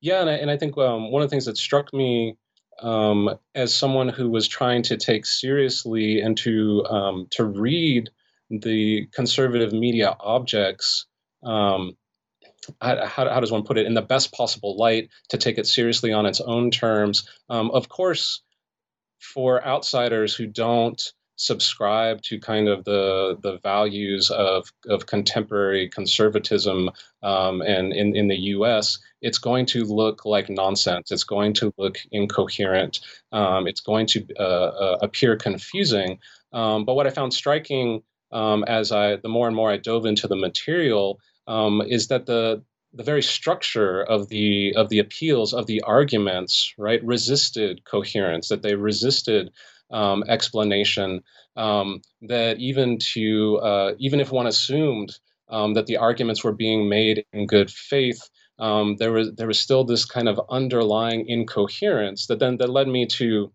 Yeah, 0.00 0.20
and 0.20 0.30
I, 0.30 0.34
and 0.34 0.50
I 0.50 0.56
think 0.56 0.76
um, 0.78 1.10
one 1.10 1.22
of 1.22 1.28
the 1.28 1.30
things 1.32 1.46
that 1.46 1.56
struck 1.56 1.92
me 1.92 2.36
um, 2.82 3.30
as 3.54 3.74
someone 3.74 4.08
who 4.08 4.30
was 4.30 4.48
trying 4.48 4.82
to 4.84 4.96
take 4.96 5.24
seriously 5.24 6.20
and 6.20 6.36
to 6.38 6.84
um, 6.86 7.26
to 7.30 7.44
read 7.44 8.10
the 8.50 9.06
conservative 9.12 9.72
media 9.72 10.16
objects 10.20 11.06
um, 11.42 11.96
how, 12.80 13.06
how, 13.06 13.40
does 13.40 13.52
one 13.52 13.64
put 13.64 13.78
it 13.78 13.86
in 13.86 13.94
the 13.94 14.02
best 14.02 14.32
possible 14.32 14.76
light 14.76 15.08
to 15.28 15.38
take 15.38 15.58
it 15.58 15.66
seriously 15.66 16.12
on 16.12 16.26
its 16.26 16.40
own 16.40 16.70
terms 16.70 17.28
um, 17.48 17.70
of 17.70 17.88
course 17.88 18.42
for 19.18 19.64
outsiders 19.64 20.34
who 20.34 20.46
don't 20.46 21.12
subscribe 21.36 22.22
to 22.22 22.40
kind 22.40 22.68
of 22.68 22.84
the 22.84 23.38
the 23.42 23.58
values 23.58 24.30
of 24.30 24.72
of 24.88 25.06
contemporary 25.06 25.88
conservatism 25.88 26.90
um, 27.22 27.60
and 27.62 27.92
in 27.92 28.16
in 28.16 28.28
the 28.28 28.40
U.S. 28.56 28.98
It's 29.22 29.38
going 29.38 29.66
to 29.66 29.84
look 29.84 30.24
like 30.24 30.48
nonsense. 30.48 31.10
It's 31.10 31.24
going 31.24 31.54
to 31.54 31.72
look 31.78 31.98
incoherent. 32.10 33.00
Um, 33.32 33.66
it's 33.66 33.80
going 33.80 34.06
to 34.08 34.26
uh, 34.38 34.42
uh, 34.42 34.98
appear 35.02 35.36
confusing. 35.36 36.18
Um, 36.52 36.84
but 36.84 36.94
what 36.94 37.06
I 37.06 37.10
found 37.10 37.34
striking 37.34 38.02
um, 38.32 38.64
as 38.64 38.92
I 38.92 39.16
the 39.16 39.28
more 39.28 39.46
and 39.46 39.56
more 39.56 39.70
I 39.70 39.76
dove 39.76 40.06
into 40.06 40.26
the 40.26 40.36
material 40.36 41.20
um, 41.46 41.82
is 41.82 42.08
that 42.08 42.26
the 42.26 42.62
the 42.92 43.02
very 43.02 43.22
structure 43.22 44.02
of 44.02 44.28
the 44.28 44.74
of 44.74 44.88
the 44.88 44.98
appeals 44.98 45.52
of 45.52 45.66
the 45.66 45.82
arguments 45.82 46.72
right 46.78 47.04
resisted 47.04 47.84
coherence 47.84 48.48
that 48.48 48.62
they 48.62 48.74
resisted 48.74 49.50
um, 49.90 50.24
explanation 50.28 51.22
um, 51.56 52.02
that 52.22 52.58
even 52.58 52.98
to 52.98 53.58
uh, 53.58 53.92
even 53.98 54.20
if 54.20 54.30
one 54.30 54.46
assumed 54.46 55.18
um, 55.48 55.74
that 55.74 55.86
the 55.86 55.96
arguments 55.96 56.42
were 56.42 56.52
being 56.52 56.88
made 56.88 57.24
in 57.32 57.46
good 57.46 57.70
faith, 57.70 58.28
um, 58.58 58.96
there 58.96 59.12
was 59.12 59.32
there 59.34 59.46
was 59.46 59.58
still 59.58 59.84
this 59.84 60.04
kind 60.04 60.28
of 60.28 60.40
underlying 60.50 61.28
incoherence 61.28 62.26
that 62.26 62.38
then 62.38 62.56
that 62.58 62.70
led 62.70 62.88
me 62.88 63.06
to, 63.06 63.52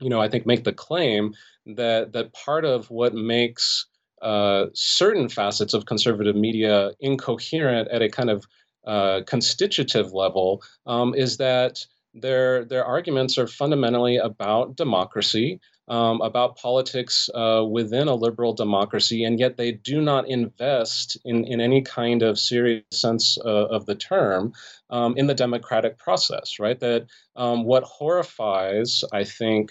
you 0.00 0.08
know, 0.08 0.20
I 0.20 0.28
think 0.28 0.46
make 0.46 0.64
the 0.64 0.72
claim 0.72 1.34
that 1.66 2.12
that 2.12 2.32
part 2.32 2.64
of 2.64 2.90
what 2.90 3.14
makes 3.14 3.86
uh, 4.22 4.66
certain 4.74 5.28
facets 5.28 5.74
of 5.74 5.86
conservative 5.86 6.34
media 6.34 6.92
incoherent 7.00 7.88
at 7.88 8.02
a 8.02 8.08
kind 8.08 8.30
of 8.30 8.46
uh, 8.86 9.20
constitutive 9.26 10.12
level 10.12 10.62
um, 10.86 11.14
is 11.14 11.36
that 11.36 11.86
their 12.20 12.64
their 12.64 12.84
arguments 12.84 13.38
are 13.38 13.46
fundamentally 13.46 14.16
about 14.16 14.76
democracy, 14.76 15.60
um, 15.88 16.20
about 16.20 16.56
politics 16.56 17.30
uh, 17.34 17.64
within 17.68 18.08
a 18.08 18.14
liberal 18.14 18.52
democracy, 18.52 19.24
and 19.24 19.38
yet 19.40 19.56
they 19.56 19.72
do 19.72 20.00
not 20.00 20.28
invest 20.28 21.16
in, 21.24 21.44
in 21.44 21.60
any 21.60 21.82
kind 21.82 22.22
of 22.22 22.38
serious 22.38 22.84
sense 22.92 23.38
uh, 23.44 23.66
of 23.68 23.86
the 23.86 23.94
term 23.94 24.52
um, 24.90 25.16
in 25.16 25.26
the 25.26 25.34
democratic 25.34 25.98
process. 25.98 26.58
Right? 26.58 26.78
That 26.80 27.06
um, 27.36 27.64
what 27.64 27.84
horrifies, 27.84 29.04
I 29.12 29.24
think. 29.24 29.70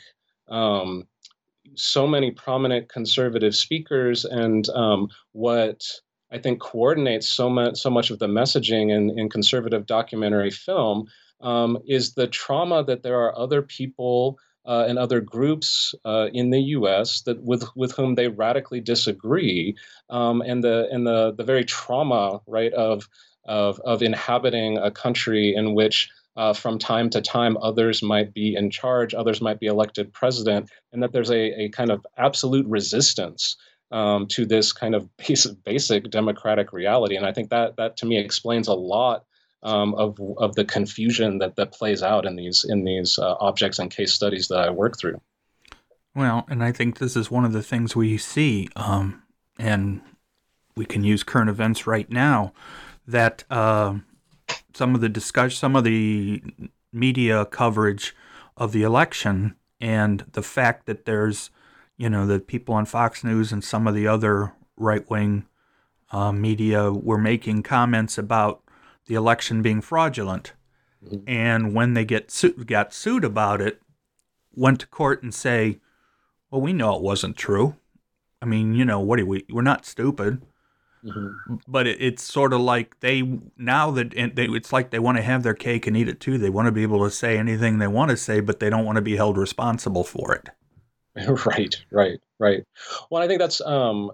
Um, 0.49 1.07
so 1.75 2.07
many 2.07 2.31
prominent 2.31 2.87
conservative 2.87 3.53
speakers, 3.53 4.23
and 4.23 4.69
um, 4.69 5.09
what 5.33 5.83
I 6.31 6.37
think 6.37 6.59
coordinates 6.59 7.27
so 7.27 7.49
much 7.49 7.77
so 7.77 7.89
much 7.89 8.09
of 8.09 8.19
the 8.19 8.27
messaging 8.27 8.91
in, 8.91 9.17
in 9.19 9.29
conservative 9.29 9.85
documentary 9.85 10.51
film 10.51 11.07
um, 11.41 11.77
is 11.85 12.13
the 12.13 12.27
trauma 12.27 12.83
that 12.83 13.03
there 13.03 13.19
are 13.19 13.37
other 13.37 13.61
people 13.61 14.39
uh, 14.65 14.85
and 14.87 14.99
other 14.99 15.21
groups 15.21 15.95
uh, 16.05 16.27
in 16.33 16.49
the 16.49 16.59
U.S. 16.59 17.21
that 17.21 17.41
with 17.41 17.63
with 17.75 17.93
whom 17.93 18.15
they 18.15 18.27
radically 18.27 18.81
disagree, 18.81 19.75
um, 20.09 20.41
and 20.41 20.63
the 20.63 20.87
and 20.91 21.07
the 21.07 21.33
the 21.33 21.43
very 21.43 21.63
trauma 21.63 22.41
right 22.47 22.73
of 22.73 23.07
of 23.45 23.79
of 23.85 24.03
inhabiting 24.03 24.77
a 24.77 24.91
country 24.91 25.55
in 25.55 25.73
which 25.73 26.09
uh, 26.35 26.53
from 26.53 26.77
time 26.77 27.09
to 27.09 27.21
time 27.21 27.57
others 27.61 28.03
might 28.03 28.33
be 28.33 28.55
in 28.55 28.69
charge, 28.69 29.13
others 29.13 29.41
might 29.41 29.59
be 29.59 29.67
elected 29.67 30.13
president, 30.13 30.69
and 30.91 31.01
that 31.01 31.13
there's 31.13 31.31
a, 31.31 31.61
a 31.61 31.69
kind 31.69 31.89
of 31.89 32.05
absolute 32.17 32.65
resistance 32.67 33.55
um, 33.91 34.27
to 34.27 34.45
this 34.45 34.71
kind 34.71 34.95
of 34.95 35.09
basic, 35.27 35.63
basic 35.63 36.09
democratic 36.09 36.73
reality. 36.73 37.15
And 37.15 37.25
I 37.25 37.31
think 37.31 37.49
that 37.49 37.77
that 37.77 37.97
to 37.97 38.05
me 38.05 38.17
explains 38.17 38.67
a 38.67 38.73
lot 38.73 39.25
um, 39.63 39.93
of 39.95 40.19
of 40.37 40.55
the 40.55 40.65
confusion 40.65 41.39
that 41.39 41.55
that 41.55 41.71
plays 41.71 42.03
out 42.03 42.25
in 42.25 42.35
these 42.35 42.65
in 42.67 42.83
these 42.83 43.19
uh, 43.19 43.35
objects 43.39 43.79
and 43.79 43.91
case 43.91 44.13
studies 44.13 44.47
that 44.47 44.59
I 44.59 44.69
work 44.69 44.97
through. 44.97 45.19
Well, 46.15 46.45
and 46.49 46.63
I 46.63 46.71
think 46.71 46.97
this 46.97 47.15
is 47.15 47.29
one 47.29 47.45
of 47.45 47.53
the 47.53 47.61
things 47.61 47.95
we 47.95 48.17
see, 48.17 48.69
um, 48.75 49.21
and 49.59 50.01
we 50.75 50.85
can 50.85 51.03
use 51.03 51.23
current 51.23 51.49
events 51.49 51.85
right 51.85 52.09
now 52.09 52.53
that 53.07 53.43
uh, 53.49 53.95
some 54.73 54.95
of 54.95 55.01
the 55.01 55.09
discussion, 55.09 55.55
some 55.55 55.75
of 55.75 55.83
the 55.83 56.41
media 56.91 57.45
coverage 57.45 58.15
of 58.55 58.71
the 58.71 58.83
election, 58.83 59.55
and 59.79 60.25
the 60.31 60.41
fact 60.41 60.87
that 60.87 61.05
there's, 61.05 61.51
you 61.97 62.09
know, 62.09 62.25
the 62.25 62.39
people 62.39 62.73
on 62.73 62.85
Fox 62.85 63.23
News 63.23 63.51
and 63.51 63.63
some 63.63 63.87
of 63.87 63.93
the 63.93 64.07
other 64.07 64.53
right 64.75 65.07
wing 65.09 65.45
uh, 66.11 66.31
media 66.31 66.91
were 66.91 67.17
making 67.17 67.63
comments 67.63 68.17
about 68.17 68.63
the 69.07 69.15
election 69.15 69.61
being 69.61 69.81
fraudulent. 69.81 70.53
Mm-hmm. 71.03 71.27
And 71.27 71.73
when 71.73 71.93
they 71.93 72.05
get 72.05 72.31
su- 72.31 72.53
got 72.53 72.93
sued 72.93 73.23
about 73.23 73.61
it, 73.61 73.81
went 74.53 74.79
to 74.81 74.87
court 74.87 75.23
and 75.23 75.33
say, 75.33 75.79
"Well, 76.49 76.61
we 76.61 76.73
know 76.73 76.95
it 76.95 77.01
wasn't 77.01 77.37
true. 77.37 77.75
I 78.41 78.45
mean, 78.45 78.73
you 78.73 78.85
know, 78.85 78.99
what 78.99 79.19
are 79.19 79.25
we? 79.25 79.45
We're 79.49 79.61
not 79.61 79.85
stupid." 79.85 80.41
Mm-hmm. 81.03 81.55
But 81.67 81.87
it, 81.87 82.01
it's 82.01 82.23
sort 82.23 82.53
of 82.53 82.61
like 82.61 82.99
they 82.99 83.39
now 83.55 83.91
that 83.91 84.11
they, 84.11 84.45
it's 84.45 84.73
like 84.73 84.89
they 84.89 84.99
want 84.99 85.17
to 85.17 85.23
have 85.23 85.43
their 85.43 85.53
cake 85.53 85.87
and 85.87 85.95
eat 85.95 86.09
it 86.09 86.19
too. 86.19 86.37
They 86.37 86.49
want 86.49 86.65
to 86.65 86.71
be 86.71 86.83
able 86.83 87.03
to 87.03 87.11
say 87.11 87.37
anything 87.37 87.77
they 87.77 87.87
want 87.87 88.11
to 88.11 88.17
say, 88.17 88.39
but 88.39 88.59
they 88.59 88.69
don't 88.69 88.85
want 88.85 88.97
to 88.97 89.01
be 89.01 89.15
held 89.15 89.37
responsible 89.37 90.03
for 90.03 90.33
it. 90.33 90.49
Right, 91.47 91.75
right, 91.89 92.19
right. 92.37 92.63
Well, 93.09 93.23
I 93.23 93.27
think 93.27 93.39
that's 93.39 93.59
um, 93.61 94.11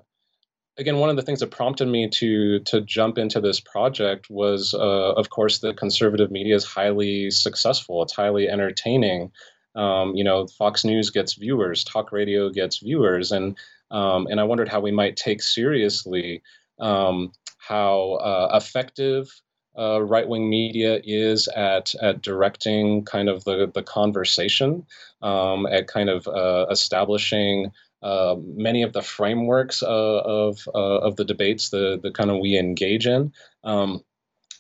again, 0.78 0.98
one 0.98 1.10
of 1.10 1.16
the 1.16 1.22
things 1.22 1.40
that 1.40 1.52
prompted 1.52 1.88
me 1.88 2.10
to 2.10 2.60
to 2.60 2.82
jump 2.82 3.18
into 3.18 3.40
this 3.40 3.60
project 3.60 4.30
was, 4.30 4.74
uh, 4.74 5.14
of 5.14 5.30
course, 5.30 5.60
the 5.60 5.74
conservative 5.74 6.32
media 6.32 6.56
is 6.56 6.66
highly 6.66 7.32
successful. 7.32 8.02
It's 8.04 8.14
highly 8.14 8.50
entertaining. 8.50 9.32
Um, 9.76 10.16
you 10.16 10.24
know, 10.24 10.48
Fox 10.48 10.86
News 10.86 11.10
gets 11.10 11.34
viewers, 11.34 11.84
talk 11.84 12.12
radio 12.12 12.50
gets 12.50 12.80
viewers, 12.80 13.32
and 13.32 13.58
um, 13.92 14.28
and 14.28 14.40
I 14.40 14.44
wondered 14.44 14.70
how 14.70 14.80
we 14.80 14.92
might 14.92 15.18
take 15.18 15.42
seriously 15.42 16.42
um, 16.80 17.32
how 17.58 18.14
uh, 18.14 18.58
effective 18.58 19.30
uh, 19.78 20.02
right 20.02 20.28
wing 20.28 20.50
media 20.50 21.02
is 21.04 21.48
at 21.50 21.96
at 22.02 22.22
directing 22.22 23.06
kind 23.06 23.30
of 23.30 23.44
the 23.46 23.72
the 23.74 23.84
conversation, 23.84 24.86
um, 25.22 25.66
at 25.68 25.88
kind 25.88 26.10
of 26.10 26.28
uh, 26.28 26.66
establishing. 26.70 27.72
Uh, 28.04 28.36
many 28.56 28.84
of 28.84 28.94
the 28.94 29.02
frameworks 29.02 29.82
uh, 29.82 29.88
of 30.20 30.68
uh, 30.76 31.00
of 31.00 31.16
the 31.16 31.26
debates, 31.26 31.70
the 31.70 32.00
the 32.02 32.12
kind 32.12 32.30
of 32.30 32.40
we 32.40 32.58
engage 32.58 33.08
in, 33.08 33.32
um, 33.64 34.04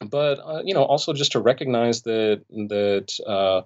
but 0.10 0.40
you 0.66 0.74
know 0.74 0.84
also 0.84 1.14
just 1.14 1.34
to 1.34 1.40
recognize 1.40 2.04
that 2.04 2.44
that 2.50 3.66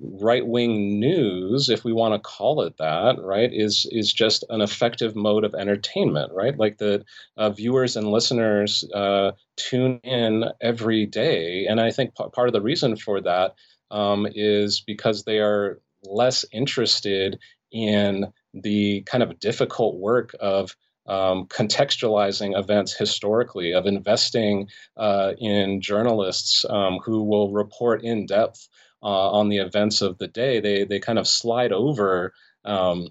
right 0.00 0.46
wing 0.46 0.98
news, 0.98 1.68
if 1.68 1.84
we 1.84 1.92
want 1.92 2.14
to 2.14 2.28
call 2.28 2.62
it 2.62 2.76
that, 2.78 3.16
right, 3.20 3.50
is 3.52 3.88
is 3.92 4.12
just 4.12 4.44
an 4.50 4.60
effective 4.60 5.14
mode 5.14 5.44
of 5.44 5.54
entertainment, 5.54 6.32
right? 6.32 6.56
Like 6.58 6.78
the 6.78 7.04
uh, 7.36 7.50
viewers 7.50 7.96
and 7.96 8.10
listeners 8.10 8.84
uh, 8.94 9.32
tune 9.56 10.00
in 10.02 10.44
every 10.60 11.06
day, 11.06 11.66
and 11.66 11.80
I 11.80 11.90
think 11.90 12.16
p- 12.16 12.24
part 12.32 12.48
of 12.48 12.52
the 12.52 12.60
reason 12.60 12.96
for 12.96 13.20
that 13.22 13.54
um, 13.90 14.26
is 14.34 14.80
because 14.80 15.24
they 15.24 15.38
are 15.38 15.80
less 16.02 16.44
interested 16.52 17.38
in 17.72 18.32
the 18.62 19.02
kind 19.02 19.22
of 19.22 19.38
difficult 19.38 19.96
work 19.96 20.34
of 20.40 20.74
um, 21.06 21.46
contextualizing 21.46 22.58
events 22.58 22.92
historically, 22.92 23.72
of 23.72 23.86
investing 23.86 24.68
uh, 24.96 25.32
in 25.38 25.80
journalists 25.80 26.64
um, 26.68 26.98
who 27.04 27.22
will 27.22 27.52
report 27.52 28.02
in 28.02 28.26
depth 28.26 28.68
uh, 29.02 29.30
on 29.30 29.48
the 29.48 29.58
events 29.58 30.02
of 30.02 30.18
the 30.18 30.26
day, 30.28 30.58
they 30.60 30.84
they 30.84 30.98
kind 30.98 31.18
of 31.18 31.28
slide 31.28 31.72
over 31.72 32.32
um, 32.64 33.08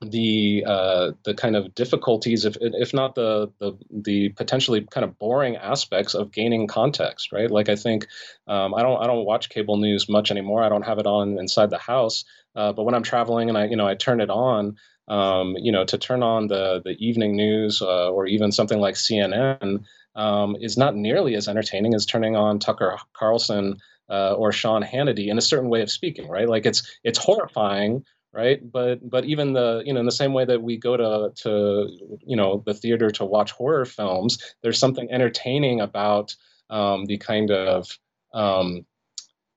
the 0.00 0.64
uh, 0.66 1.12
the 1.24 1.34
kind 1.34 1.56
of 1.56 1.74
difficulties, 1.74 2.44
if 2.44 2.56
if 2.60 2.94
not 2.94 3.14
the, 3.14 3.50
the 3.58 3.76
the 3.90 4.28
potentially 4.30 4.86
kind 4.90 5.04
of 5.04 5.18
boring 5.18 5.56
aspects 5.56 6.14
of 6.14 6.30
gaining 6.30 6.66
context, 6.68 7.32
right? 7.32 7.50
Like 7.50 7.68
I 7.68 7.76
think 7.76 8.06
um, 8.46 8.74
I 8.74 8.82
don't 8.82 9.02
I 9.02 9.06
don't 9.06 9.24
watch 9.24 9.48
cable 9.48 9.76
news 9.76 10.08
much 10.08 10.30
anymore. 10.30 10.62
I 10.62 10.68
don't 10.68 10.86
have 10.86 10.98
it 10.98 11.06
on 11.06 11.38
inside 11.38 11.70
the 11.70 11.78
house, 11.78 12.24
uh, 12.54 12.72
but 12.72 12.84
when 12.84 12.94
I'm 12.94 13.02
traveling 13.02 13.48
and 13.48 13.58
I 13.58 13.66
you 13.66 13.76
know 13.76 13.86
I 13.86 13.94
turn 13.94 14.20
it 14.20 14.30
on. 14.30 14.76
Um, 15.08 15.56
you 15.56 15.72
know, 15.72 15.86
to 15.86 15.96
turn 15.96 16.22
on 16.22 16.48
the 16.48 16.82
the 16.84 16.94
evening 16.98 17.34
news 17.34 17.80
uh, 17.80 18.10
or 18.10 18.26
even 18.26 18.52
something 18.52 18.78
like 18.78 18.94
CNN 18.94 19.84
um, 20.14 20.54
is 20.60 20.76
not 20.76 20.96
nearly 20.96 21.34
as 21.34 21.48
entertaining 21.48 21.94
as 21.94 22.04
turning 22.04 22.36
on 22.36 22.58
Tucker 22.58 22.98
Carlson 23.14 23.78
uh, 24.10 24.34
or 24.34 24.52
Sean 24.52 24.82
Hannity 24.82 25.28
in 25.28 25.38
a 25.38 25.42
certain 25.42 25.70
way 25.70 25.82
of 25.82 25.90
speaking, 25.90 26.28
right? 26.28 26.48
Like 26.48 26.66
it's 26.66 26.98
it's 27.04 27.18
horrifying, 27.18 28.04
right? 28.32 28.60
But 28.70 29.08
but 29.08 29.24
even 29.24 29.52
the 29.52 29.82
you 29.84 29.92
know 29.92 30.00
in 30.00 30.06
the 30.06 30.12
same 30.12 30.32
way 30.32 30.44
that 30.44 30.62
we 30.62 30.76
go 30.76 30.96
to 30.96 31.32
to 31.42 31.88
you 32.26 32.36
know 32.36 32.62
the 32.66 32.74
theater 32.74 33.10
to 33.10 33.24
watch 33.24 33.52
horror 33.52 33.84
films, 33.84 34.38
there's 34.62 34.78
something 34.78 35.10
entertaining 35.10 35.80
about 35.80 36.34
um, 36.70 37.06
the 37.06 37.18
kind 37.18 37.50
of 37.50 37.88
um, 38.34 38.84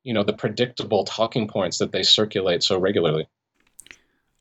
you 0.04 0.14
know 0.14 0.24
the 0.24 0.34
predictable 0.34 1.04
talking 1.04 1.48
points 1.48 1.78
that 1.80 1.92
they 1.92 2.04
circulate 2.04 2.64
so 2.64 2.78
regularly. 2.78 3.28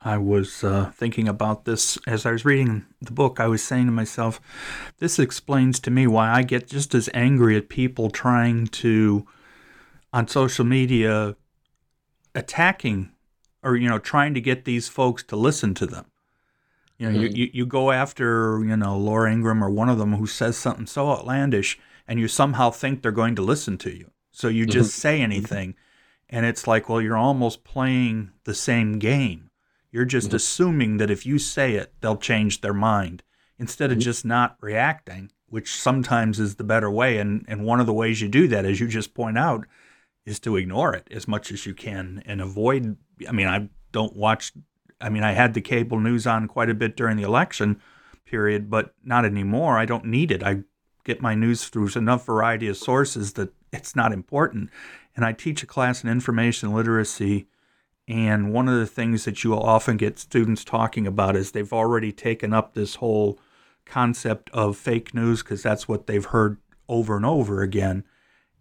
I 0.02 0.16
was 0.16 0.64
uh, 0.64 0.92
thinking 0.94 1.28
about 1.28 1.66
this 1.66 1.99
as 2.06 2.25
I 2.25 2.32
was 2.32 2.44
reading 2.44 2.87
the 3.02 3.12
book. 3.12 3.38
I 3.38 3.49
was 3.49 3.62
saying 3.62 3.84
to 3.84 3.92
myself, 3.92 4.40
this 4.99 5.18
explains 5.18 5.78
to 5.80 5.90
me 5.90 6.06
why 6.06 6.30
I 6.30 6.42
get 6.42 6.68
just 6.68 6.94
as 6.94 7.10
angry 7.12 7.54
at 7.54 7.68
people 7.68 8.08
trying 8.08 8.68
to 8.68 9.26
on 10.12 10.26
social 10.26 10.64
media 10.64 11.37
attacking 12.34 13.12
or 13.62 13.76
you 13.76 13.88
know 13.88 13.99
trying 13.99 14.35
to 14.35 14.40
get 14.40 14.64
these 14.64 14.88
folks 14.88 15.23
to 15.23 15.37
listen 15.37 15.75
to 15.75 15.87
them 15.87 16.07
you 16.99 17.11
know 17.11 17.19
mm-hmm. 17.19 17.37
you, 17.37 17.50
you 17.52 17.67
go 17.67 17.90
after 17.90 18.62
you 18.64 18.76
know 18.76 18.97
laura 18.97 19.33
Ingraham 19.33 19.64
or 19.64 19.71
one 19.71 19.88
of 19.88 19.99
them 19.99 20.14
who 20.14 20.26
says 20.26 20.57
something 20.57 20.87
so 20.87 21.11
outlandish 21.11 21.79
and 22.07 22.19
you 22.19 22.29
somehow 22.29 22.71
think 22.71 23.02
they're 23.02 23.12
going 23.12 23.37
to 23.37 23.43
listen 23.43 23.79
to 23.79 23.90
you 23.90 24.11
so 24.33 24.49
you 24.49 24.64
mm-hmm. 24.64 24.73
just 24.73 24.95
say 24.95 25.21
anything 25.21 25.75
and 26.29 26.47
it's 26.47 26.67
like 26.67 26.88
well 26.88 27.00
you're 27.00 27.17
almost 27.17 27.64
playing 27.64 28.31
the 28.45 28.55
same 28.55 28.99
game 28.99 29.50
you're 29.90 30.05
just 30.05 30.29
mm-hmm. 30.29 30.37
assuming 30.37 30.96
that 30.99 31.11
if 31.11 31.27
you 31.27 31.38
say 31.38 31.75
it 31.75 31.92
they'll 32.01 32.16
change 32.16 32.61
their 32.61 32.75
mind 32.75 33.23
instead 33.59 33.90
of 33.90 33.99
mm-hmm. 33.99 34.05
just 34.05 34.25
not 34.25 34.57
reacting 34.61 35.31
which 35.49 35.75
sometimes 35.75 36.38
is 36.38 36.57
the 36.57 36.64
better 36.64 36.90
way 36.90 37.18
and 37.18 37.44
and 37.49 37.64
one 37.64 37.81
of 37.81 37.87
the 37.87 37.92
ways 37.92 38.20
you 38.20 38.29
do 38.29 38.46
that 38.49 38.64
as 38.64 38.81
you 38.81 38.87
just 38.87 39.14
point 39.14 39.37
out 39.37 39.66
is 40.27 40.40
to 40.40 40.57
ignore 40.57 40.94
it 40.94 41.09
as 41.11 41.27
much 41.27 41.51
as 41.51 41.66
you 41.66 41.75
can 41.75 42.23
and 42.27 42.40
avoid. 42.40 42.96
I 43.28 43.33
mean, 43.33 43.46
I 43.46 43.68
don't 43.92 44.16
watch. 44.16 44.52
I 45.00 45.09
mean, 45.09 45.22
I 45.22 45.33
had 45.33 45.54
the 45.54 45.61
cable 45.61 45.98
news 45.98 46.26
on 46.26 46.48
quite 46.48 46.70
a 46.70 46.74
bit 46.74 46.96
during 46.96 47.16
the 47.16 47.22
election 47.22 47.80
period, 48.24 48.70
but 48.70 48.94
not 49.04 49.24
anymore. 49.24 49.78
I 49.78 49.87
don't 49.87 50.04
need 50.04 50.30
it. 50.30 50.42
I 50.42 50.62
get 51.04 51.22
my 51.22 51.35
news 51.35 51.68
through 51.68 51.90
enough 51.96 52.26
variety 52.26 52.68
of 52.68 52.76
sources 52.76 53.33
that 53.35 53.52
it's 53.72 53.96
not 53.96 54.12
important. 54.12 54.70
And 55.16 55.24
I 55.24 55.33
teach 55.33 55.62
a 55.62 55.66
class 55.66 56.04
in 56.04 56.11
information 56.11 56.72
literacy. 56.72 57.46
And 58.06 58.52
one 58.52 58.68
of 58.68 58.78
the 58.78 58.87
things 58.87 59.24
that 59.24 59.42
you 59.44 59.50
will 59.50 59.62
often 59.62 59.96
get 59.96 60.18
students 60.18 60.64
talking 60.64 61.06
about 61.06 61.37
is 61.37 61.52
they've 61.52 61.72
already 61.72 62.12
taken 62.12 62.52
up 62.52 62.74
this 62.74 62.96
whole 62.96 63.38
concept 63.85 64.50
of 64.50 64.76
fake 64.76 65.14
news 65.14 65.42
because 65.42 65.62
that's 65.62 65.88
what 65.88 66.06
they've 66.06 66.24
heard 66.24 66.59
over 66.88 67.16
and 67.16 67.26
over 67.26 67.62
again. 67.62 68.04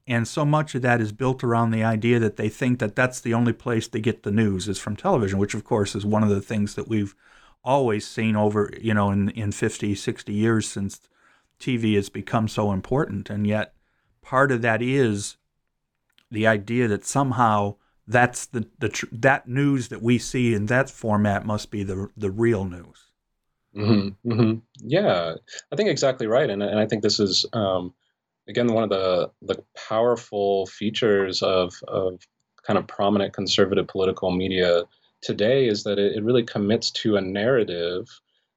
And 0.10 0.28
so 0.28 0.44
much 0.44 0.74
of 0.74 0.82
that 0.82 1.02
is 1.02 1.12
built 1.12 1.44
around 1.44 1.70
the 1.70 1.84
idea 1.84 2.18
that 2.18 2.36
they 2.36 2.50
think 2.50 2.80
that 2.80 2.96
that's 2.96 3.22
the 3.22 3.36
only 3.36 3.54
place 3.54 3.88
they 3.88 4.02
get 4.02 4.24
the 4.24 4.32
news 4.32 4.68
is 4.68 4.80
from 4.80 4.96
television, 4.96 5.38
which 5.38 5.54
of 5.54 5.64
course 5.64 5.96
is 5.96 6.04
one 6.04 6.24
of 6.24 6.30
the 6.30 6.42
things 6.42 6.74
that 6.74 6.88
we've 6.88 7.16
always 7.64 8.08
seen 8.08 8.36
over, 8.36 8.74
you 8.82 8.96
know, 8.96 9.12
in, 9.12 9.30
in 9.30 9.52
50, 9.52 9.94
60 9.94 10.34
years 10.34 10.68
since 10.68 11.00
TV 11.60 11.94
has 11.94 12.10
become 12.10 12.48
so 12.48 12.72
important. 12.72 13.30
And 13.30 13.46
yet 13.46 13.76
part 14.24 14.52
of 14.52 14.64
that 14.64 14.82
is 14.82 15.38
the 16.32 16.48
idea 16.48 16.88
that 16.88 17.06
somehow 17.06 17.76
that's 18.08 18.48
the, 18.48 18.68
the 18.80 18.90
tr- 18.90 19.06
that 19.12 19.48
news 19.48 19.90
that 19.90 20.02
we 20.02 20.18
see 20.18 20.56
in 20.56 20.66
that 20.66 20.90
format 20.90 21.46
must 21.46 21.70
be 21.70 21.84
the 21.84 22.10
the 22.18 22.32
real 22.32 22.66
news. 22.66 23.12
Mm-hmm, 23.76 24.32
mm-hmm. 24.32 24.60
Yeah, 24.80 25.36
I 25.72 25.76
think 25.76 25.90
exactly 25.90 26.26
right, 26.26 26.50
and 26.50 26.64
and 26.64 26.80
I 26.80 26.88
think 26.88 27.04
this 27.04 27.20
is 27.20 27.46
um, 27.54 27.94
again 28.50 28.74
one 28.74 28.84
of 28.84 28.90
the 28.90 29.32
the 29.42 29.64
powerful 29.88 30.66
features 30.66 31.42
of 31.42 31.74
of 31.88 32.20
kind 32.64 32.78
of 32.78 32.88
prominent 32.88 33.34
conservative 33.34 33.88
political 33.88 34.32
media 34.32 34.84
today 35.22 35.68
is 35.68 35.84
that 35.84 35.98
it, 36.00 36.16
it 36.18 36.24
really 36.24 36.44
commits 36.44 36.92
to 36.92 37.16
a 37.16 37.22
narrative 37.22 38.08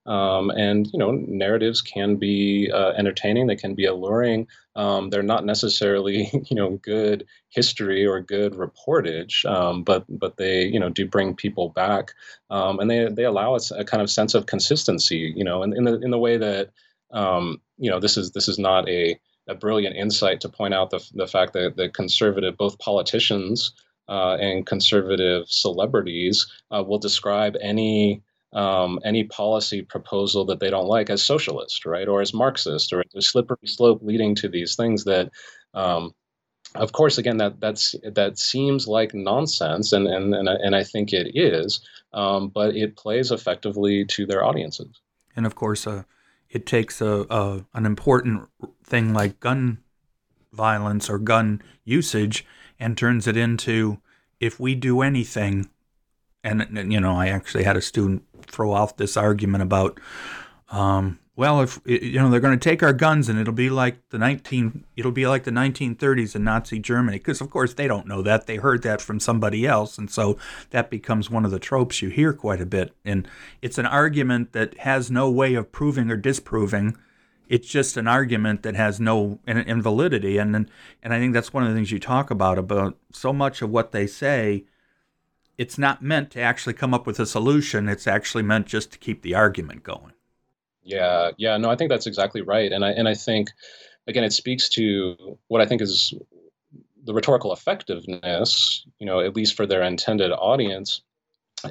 um, 0.07 0.51
and 0.51 0.89
you 0.93 0.99
know 0.99 1.13
narratives 1.13 1.81
can 1.81 2.17
be 2.17 2.71
uh, 2.73 2.91
entertaining 2.93 3.47
they 3.47 3.57
can 3.57 3.75
be 3.75 3.85
alluring. 3.85 4.49
Um, 4.75 5.11
they're 5.11 5.23
not 5.23 5.45
necessarily 5.45 6.29
you 6.51 6.57
know 6.57 6.81
good 6.83 7.25
history 7.51 8.05
or 8.05 8.21
good 8.21 8.55
reportage 8.55 9.45
um, 9.45 9.85
but 9.85 10.05
but 10.09 10.37
they 10.39 10.65
you 10.65 10.81
know 10.81 10.89
do 10.89 11.07
bring 11.07 11.37
people 11.37 11.69
back 11.69 12.13
um, 12.51 12.81
and 12.81 12.91
they 12.91 13.09
they 13.11 13.25
allow 13.25 13.55
us 13.55 13.71
a 13.71 13.85
kind 13.85 14.03
of 14.03 14.11
sense 14.11 14.35
of 14.35 14.47
consistency 14.47 15.33
you 15.37 15.45
know 15.45 15.63
in, 15.63 15.77
in 15.77 15.85
the 15.85 16.01
in 16.01 16.11
the 16.11 16.19
way 16.19 16.37
that 16.37 16.71
um, 17.13 17.61
you 17.79 17.91
know 17.91 18.01
this 18.01 18.17
is 18.17 18.33
this 18.33 18.49
is 18.49 18.59
not 18.59 18.89
a 18.89 19.17
a 19.49 19.55
brilliant 19.55 19.97
insight 19.97 20.41
to 20.41 20.49
point 20.49 20.75
out 20.75 20.91
the, 20.91 21.05
the 21.15 21.27
fact 21.27 21.53
that 21.55 21.77
the 21.77 21.89
conservative, 21.89 22.57
both 22.57 22.79
politicians 22.79 23.73
uh, 24.09 24.35
and 24.35 24.67
conservative 24.67 25.49
celebrities, 25.49 26.47
uh, 26.71 26.83
will 26.83 26.99
describe 26.99 27.57
any 27.61 28.23
um, 28.55 28.99
any 29.03 29.25
policy 29.25 29.81
proposal 29.81 30.45
that 30.45 30.61
they 30.61 30.69
don't 30.69 30.87
like 30.87 31.09
as 31.09 31.25
socialist, 31.25 31.87
right, 31.87 32.07
or 32.07 32.21
as 32.21 32.35
Marxist, 32.35 32.93
or 32.93 33.03
a 33.15 33.23
slippery 33.23 33.67
slope 33.67 34.01
leading 34.03 34.35
to 34.37 34.49
these 34.49 34.77
things 34.77 35.05
that. 35.05 35.31
Um, 35.75 36.15
of 36.75 36.93
course, 36.93 37.19
again, 37.19 37.37
that 37.37 37.61
that's 37.61 37.95
that 38.03 38.39
seems 38.39 38.89
like 38.89 39.13
nonsense, 39.13 39.93
and 39.93 40.07
and 40.07 40.35
and 40.35 40.49
I, 40.49 40.55
and 40.55 40.75
I 40.75 40.85
think 40.85 41.13
it 41.13 41.37
is, 41.37 41.87
um, 42.15 42.49
but 42.49 42.75
it 42.75 42.97
plays 42.97 43.31
effectively 43.31 44.07
to 44.07 44.25
their 44.25 44.43
audiences. 44.43 44.89
And 45.37 45.45
of 45.45 45.55
course, 45.55 45.87
uh, 45.87 46.05
it 46.53 46.67
takes 46.67 47.01
a, 47.01 47.27
a 47.31 47.65
an 47.75 47.87
important 47.87 48.49
thing 48.85 49.13
like 49.13 49.41
gun 49.41 49.79
violence 50.53 51.09
or 51.09 51.19
gun 51.19 51.63
usage 51.85 52.47
and 52.79 52.97
turns 52.97 53.27
it 53.27 53.37
into 53.37 53.99
if 54.39 54.61
we 54.61 54.75
do 54.75 55.01
anything 55.01 55.69
and 56.45 56.93
you 56.93 57.01
know 57.01 57.17
i 57.17 57.29
actually 57.29 57.65
had 57.65 57.77
a 57.77 57.81
student 57.81 58.23
throw 58.43 58.75
out 58.75 58.99
this 58.99 59.17
argument 59.17 59.63
about 59.63 59.99
um, 60.71 61.19
well, 61.35 61.63
if 61.63 61.81
you 61.87 62.21
know 62.21 62.29
they're 62.29 62.41
going 62.41 62.59
to 62.59 62.71
take 62.71 62.83
our 62.83 62.93
guns 62.93 63.29
and 63.29 63.39
it'll 63.39 63.55
be 63.55 63.71
like 63.71 63.97
the 64.11 64.19
19 64.19 64.85
it'll 64.97 65.13
be 65.13 65.27
like 65.27 65.45
the 65.45 65.51
1930s 65.51 66.37
in 66.37 66.45
Nazi 66.45 66.79
Germany 66.79 67.17
because 67.17 67.41
of 67.41 67.49
course 67.49 67.73
they 67.73 67.89
don't 67.89 68.07
know 68.07 68.21
that. 68.21 68.47
They 68.47 68.57
heard 68.57 68.83
that 68.83 69.01
from 69.01 69.19
somebody 69.19 69.67
else 69.67 69.97
and 69.97 70.11
so 70.11 70.37
that 70.71 70.91
becomes 70.91 71.31
one 71.31 71.47
of 71.47 71.51
the 71.51 71.59
tropes 71.59 72.03
you 72.03 72.11
hear 72.11 72.35
quite 72.35 72.61
a 72.61 72.67
bit. 72.67 72.95
And 73.03 73.27
it's 73.63 73.79
an 73.79 73.87
argument 73.87 74.53
that 74.53 74.77
has 74.79 75.11
no 75.11 75.31
way 75.31 75.55
of 75.55 75.73
proving 75.73 76.11
or 76.11 76.19
disproving. 76.19 76.99
It's 77.49 77.69
just 77.69 77.97
an 77.97 78.07
argument 78.07 78.63
that 78.63 78.77
has 78.77 79.01
no 79.01 79.39
invalidity. 79.47 80.37
And 80.37 80.55
and 80.55 80.71
and 81.03 81.15
I 81.15 81.19
think 81.19 81.33
that's 81.33 81.55
one 81.55 81.63
of 81.63 81.71
the 81.71 81.75
things 81.75 81.91
you 81.91 81.99
talk 81.99 82.31
about 82.31 82.59
about 82.59 82.99
so 83.11 83.33
much 83.33 83.63
of 83.63 83.71
what 83.71 83.93
they 83.93 84.07
say 84.07 84.65
it's 85.59 85.79
not 85.79 86.03
meant 86.03 86.31
to 86.31 86.41
actually 86.41 86.73
come 86.73 86.95
up 86.95 87.07
with 87.07 87.21
a 87.21 87.27
solution. 87.27 87.89
It's 87.89 88.07
actually 88.07 88.43
meant 88.43 88.67
just 88.67 88.91
to 88.93 88.99
keep 88.99 89.23
the 89.23 89.35
argument 89.35 89.83
going 89.83 90.13
yeah, 90.83 91.31
yeah, 91.37 91.57
no, 91.57 91.71
I 91.71 91.77
think 91.77 91.91
that's 91.91 92.07
exactly 92.07 92.43
right, 92.43 92.73
and 92.73 92.85
I 92.85 92.91
and 92.91 93.09
I 93.09 93.15
think 93.15 93.51
again, 94.07 94.25
it 94.25 94.33
speaks 94.33 94.69
to 94.71 95.39
what 95.49 95.61
I 95.61 95.67
think 95.67 95.83
is 95.83 96.15
the 97.05 97.15
rhetorical 97.15 97.53
effectiveness, 97.53 98.85
you 98.99 99.07
know, 99.07 99.21
at 99.21 99.35
least 99.35 99.57
for 99.57 99.67
their 99.67 99.83
intended 99.83 100.31
audience, 100.33 101.03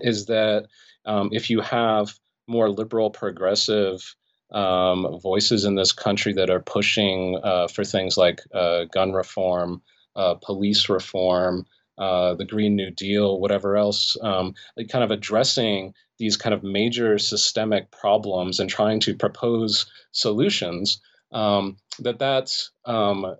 is 0.01 0.25
that 0.25 0.67
um, 1.05 1.29
if 1.31 1.49
you 1.49 1.61
have 1.61 2.13
more 2.47 2.69
liberal, 2.69 3.09
progressive 3.09 4.15
um, 4.51 5.19
voices 5.21 5.63
in 5.63 5.75
this 5.75 5.93
country 5.93 6.33
that 6.33 6.49
are 6.49 6.59
pushing 6.59 7.39
uh, 7.43 7.67
for 7.67 7.83
things 7.83 8.17
like 8.17 8.41
uh, 8.53 8.85
gun 8.85 9.13
reform, 9.13 9.81
uh, 10.15 10.35
police 10.35 10.89
reform, 10.89 11.65
uh, 11.97 12.33
the 12.33 12.45
Green 12.45 12.75
New 12.75 12.91
Deal, 12.91 13.39
whatever 13.39 13.77
else, 13.77 14.17
um, 14.21 14.53
kind 14.89 15.03
of 15.03 15.11
addressing 15.11 15.93
these 16.21 16.37
kind 16.37 16.53
of 16.53 16.63
major 16.63 17.17
systemic 17.17 17.89
problems 17.89 18.59
and 18.59 18.69
trying 18.69 18.99
to 18.99 19.15
propose 19.15 19.87
solutions. 20.11 21.01
Um, 21.31 21.77
that 21.99 22.19
that's 22.19 22.71
um, 22.85 23.35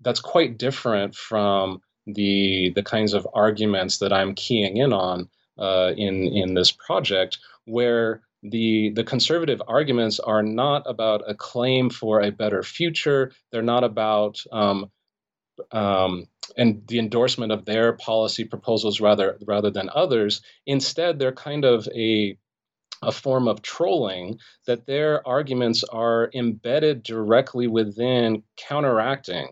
that's 0.00 0.20
quite 0.20 0.56
different 0.56 1.14
from 1.14 1.82
the 2.06 2.72
the 2.74 2.82
kinds 2.82 3.12
of 3.12 3.28
arguments 3.34 3.98
that 3.98 4.12
I'm 4.12 4.34
keying 4.34 4.78
in 4.78 4.94
on 4.94 5.28
uh, 5.58 5.92
in 5.96 6.26
in 6.28 6.54
this 6.54 6.72
project, 6.72 7.38
where 7.66 8.22
the 8.42 8.90
the 8.94 9.04
conservative 9.04 9.60
arguments 9.68 10.18
are 10.18 10.42
not 10.42 10.84
about 10.86 11.28
a 11.28 11.34
claim 11.34 11.90
for 11.90 12.22
a 12.22 12.32
better 12.32 12.62
future. 12.62 13.32
They're 13.52 13.62
not 13.62 13.84
about 13.84 14.42
um, 14.50 14.90
um, 15.72 16.26
and 16.56 16.82
the 16.88 16.98
endorsement 16.98 17.52
of 17.52 17.64
their 17.64 17.92
policy 17.94 18.44
proposals 18.44 19.00
rather 19.00 19.38
rather 19.46 19.70
than 19.70 19.90
others. 19.94 20.40
Instead, 20.66 21.18
they're 21.18 21.32
kind 21.32 21.64
of 21.64 21.88
a 21.94 22.36
a 23.02 23.12
form 23.12 23.46
of 23.46 23.62
trolling 23.62 24.38
that 24.66 24.86
their 24.86 25.26
arguments 25.26 25.84
are 25.84 26.30
embedded 26.34 27.02
directly 27.02 27.66
within 27.66 28.42
counteracting 28.56 29.48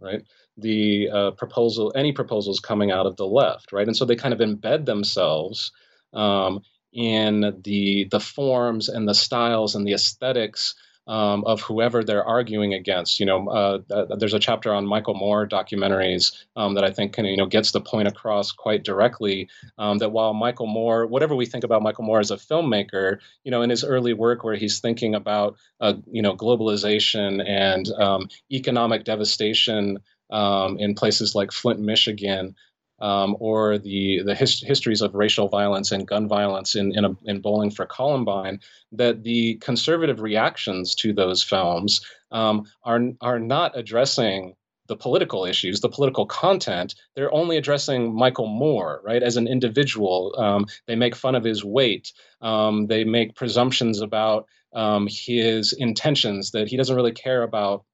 right 0.00 0.22
the 0.56 1.08
uh, 1.10 1.30
proposal 1.32 1.92
any 1.94 2.12
proposals 2.12 2.58
coming 2.58 2.90
out 2.90 3.06
of 3.06 3.16
the 3.16 3.26
left 3.26 3.72
right 3.72 3.86
and 3.86 3.96
so 3.96 4.04
they 4.04 4.16
kind 4.16 4.34
of 4.34 4.40
embed 4.40 4.86
themselves 4.86 5.70
um, 6.12 6.60
in 6.92 7.54
the 7.64 8.08
the 8.10 8.20
forms 8.20 8.88
and 8.88 9.08
the 9.08 9.14
styles 9.14 9.74
and 9.74 9.86
the 9.86 9.92
aesthetics 9.92 10.74
um, 11.10 11.42
of 11.44 11.60
whoever 11.60 12.04
they're 12.04 12.24
arguing 12.24 12.72
against. 12.72 13.18
You 13.18 13.26
know, 13.26 13.48
uh, 13.48 14.06
there's 14.16 14.32
a 14.32 14.38
chapter 14.38 14.72
on 14.72 14.86
Michael 14.86 15.14
Moore 15.14 15.46
documentaries 15.46 16.32
um, 16.54 16.74
that 16.74 16.84
I 16.84 16.92
think 16.92 17.12
can, 17.12 17.24
you 17.24 17.36
know 17.36 17.46
gets 17.46 17.72
the 17.72 17.80
point 17.80 18.06
across 18.06 18.52
quite 18.52 18.84
directly. 18.84 19.48
Um, 19.76 19.98
that 19.98 20.12
while 20.12 20.32
Michael 20.32 20.68
Moore, 20.68 21.06
whatever 21.06 21.34
we 21.34 21.46
think 21.46 21.64
about 21.64 21.82
Michael 21.82 22.04
Moore 22.04 22.20
as 22.20 22.30
a 22.30 22.36
filmmaker, 22.36 23.18
you 23.42 23.50
know, 23.50 23.62
in 23.62 23.70
his 23.70 23.82
early 23.82 24.12
work 24.12 24.44
where 24.44 24.54
he's 24.54 24.78
thinking 24.78 25.16
about 25.16 25.56
uh, 25.80 25.94
you 26.10 26.22
know 26.22 26.36
globalization 26.36 27.44
and 27.44 27.90
um, 27.98 28.28
economic 28.52 29.02
devastation 29.02 29.98
um, 30.30 30.78
in 30.78 30.94
places 30.94 31.34
like 31.34 31.50
Flint, 31.50 31.80
Michigan 31.80 32.54
um, 33.00 33.36
or 33.40 33.78
the 33.78 34.22
the 34.24 34.34
his, 34.34 34.60
histories 34.60 35.00
of 35.02 35.14
racial 35.14 35.48
violence 35.48 35.92
and 35.92 36.06
gun 36.06 36.28
violence 36.28 36.74
in 36.74 36.96
in, 36.96 37.04
a, 37.04 37.10
in 37.24 37.40
Bowling 37.40 37.70
for 37.70 37.86
Columbine, 37.86 38.60
that 38.92 39.22
the 39.22 39.54
conservative 39.56 40.20
reactions 40.20 40.94
to 40.96 41.12
those 41.12 41.42
films 41.42 42.00
um, 42.30 42.64
are 42.84 43.00
are 43.20 43.38
not 43.38 43.76
addressing 43.76 44.54
the 44.90 44.96
political 44.96 45.44
issues, 45.44 45.80
the 45.80 45.88
political 45.88 46.26
content. 46.26 46.96
They're 47.14 47.32
only 47.32 47.56
addressing 47.56 48.12
Michael 48.12 48.48
Moore, 48.48 49.00
right, 49.04 49.22
as 49.22 49.36
an 49.36 49.46
individual. 49.46 50.34
Um, 50.36 50.66
they 50.86 50.96
make 50.96 51.14
fun 51.14 51.36
of 51.36 51.44
his 51.44 51.64
weight. 51.64 52.12
Um, 52.40 52.88
they 52.88 53.04
make 53.04 53.36
presumptions 53.36 54.00
about 54.00 54.46
um, 54.74 55.06
his 55.08 55.72
intentions 55.72 56.50
that 56.50 56.66
he 56.66 56.76
doesn't 56.76 56.96
really 56.96 57.12
care 57.12 57.44
about 57.44 57.84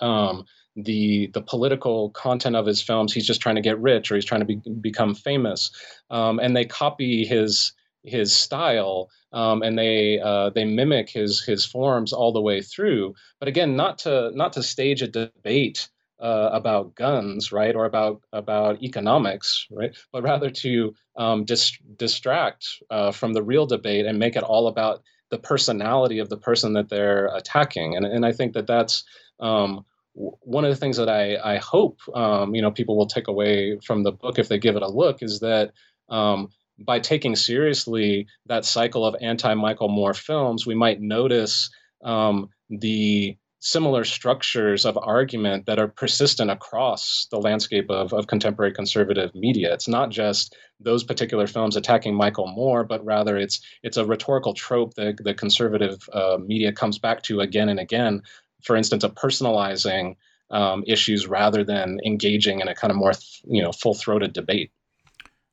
um, 0.00 0.44
the 0.76 1.28
the 1.34 1.42
political 1.42 2.10
content 2.10 2.56
of 2.56 2.66
his 2.66 2.82
films. 2.82 3.12
He's 3.12 3.26
just 3.26 3.40
trying 3.40 3.56
to 3.56 3.60
get 3.60 3.80
rich 3.80 4.10
or 4.10 4.16
he's 4.16 4.24
trying 4.24 4.40
to 4.40 4.46
be, 4.46 4.56
become 4.80 5.14
famous, 5.14 5.70
um, 6.10 6.38
and 6.38 6.56
they 6.56 6.64
copy 6.64 7.24
his 7.24 7.72
his 8.04 8.36
style 8.36 9.10
um, 9.32 9.62
and 9.62 9.78
they 9.78 10.20
uh, 10.20 10.50
they 10.50 10.64
mimic 10.64 11.10
his 11.10 11.42
his 11.42 11.64
forms 11.64 12.12
all 12.12 12.32
the 12.32 12.40
way 12.40 12.62
through. 12.62 13.14
But 13.40 13.48
again, 13.48 13.76
not 13.76 13.98
to 13.98 14.30
not 14.34 14.52
to 14.54 14.62
stage 14.62 15.02
a 15.02 15.08
debate 15.08 15.88
uh, 16.20 16.50
about 16.52 16.94
guns, 16.94 17.50
right, 17.50 17.74
or 17.74 17.84
about 17.84 18.22
about 18.32 18.82
economics, 18.82 19.66
right, 19.70 19.96
but 20.12 20.22
rather 20.22 20.50
to 20.50 20.94
um, 21.16 21.44
dis- 21.44 21.78
distract 21.96 22.66
uh, 22.90 23.10
from 23.10 23.32
the 23.32 23.42
real 23.42 23.66
debate 23.66 24.06
and 24.06 24.18
make 24.18 24.36
it 24.36 24.44
all 24.44 24.68
about 24.68 25.02
the 25.30 25.38
personality 25.38 26.20
of 26.20 26.28
the 26.28 26.36
person 26.36 26.74
that 26.74 26.88
they're 26.88 27.26
attacking. 27.34 27.96
And 27.96 28.06
and 28.06 28.24
I 28.24 28.32
think 28.32 28.52
that 28.54 28.68
that's 28.68 29.02
um, 29.40 29.84
one 30.14 30.64
of 30.64 30.70
the 30.70 30.76
things 30.76 30.96
that 30.96 31.08
I, 31.08 31.36
I 31.54 31.58
hope 31.58 32.00
um, 32.14 32.54
you 32.54 32.62
know 32.62 32.70
people 32.70 32.96
will 32.96 33.06
take 33.06 33.28
away 33.28 33.78
from 33.80 34.02
the 34.02 34.12
book 34.12 34.38
if 34.38 34.48
they 34.48 34.58
give 34.58 34.76
it 34.76 34.82
a 34.82 34.88
look 34.88 35.22
is 35.22 35.40
that 35.40 35.72
um, 36.08 36.50
by 36.78 36.98
taking 37.00 37.36
seriously 37.36 38.26
that 38.46 38.64
cycle 38.64 39.06
of 39.06 39.16
anti-Michael 39.20 39.88
Moore 39.88 40.14
films, 40.14 40.66
we 40.66 40.74
might 40.74 41.00
notice 41.00 41.70
um, 42.02 42.48
the 42.68 43.36
similar 43.60 44.04
structures 44.04 44.84
of 44.84 44.98
argument 44.98 45.64
that 45.64 45.78
are 45.78 45.88
persistent 45.88 46.50
across 46.50 47.26
the 47.30 47.38
landscape 47.38 47.90
of, 47.90 48.12
of 48.12 48.26
contemporary 48.26 48.72
conservative 48.72 49.34
media. 49.34 49.72
It's 49.72 49.88
not 49.88 50.10
just 50.10 50.54
those 50.80 51.02
particular 51.02 51.46
films 51.46 51.74
attacking 51.74 52.14
Michael 52.14 52.48
Moore, 52.48 52.84
but 52.84 53.02
rather 53.04 53.38
it's 53.38 53.60
it's 53.82 53.96
a 53.96 54.04
rhetorical 54.04 54.52
trope 54.52 54.94
that 54.94 55.16
the 55.24 55.32
conservative 55.32 56.06
uh, 56.12 56.36
media 56.44 56.72
comes 56.72 56.98
back 56.98 57.22
to 57.22 57.40
again 57.40 57.70
and 57.70 57.80
again 57.80 58.20
for 58.64 58.76
instance, 58.76 59.04
of 59.04 59.14
personalizing 59.14 60.16
um, 60.50 60.84
issues 60.86 61.26
rather 61.26 61.64
than 61.64 61.98
engaging 62.04 62.60
in 62.60 62.68
a 62.68 62.74
kind 62.74 62.90
of 62.90 62.96
more, 62.96 63.12
you 63.44 63.62
know, 63.62 63.72
full-throated 63.72 64.32
debate. 64.32 64.70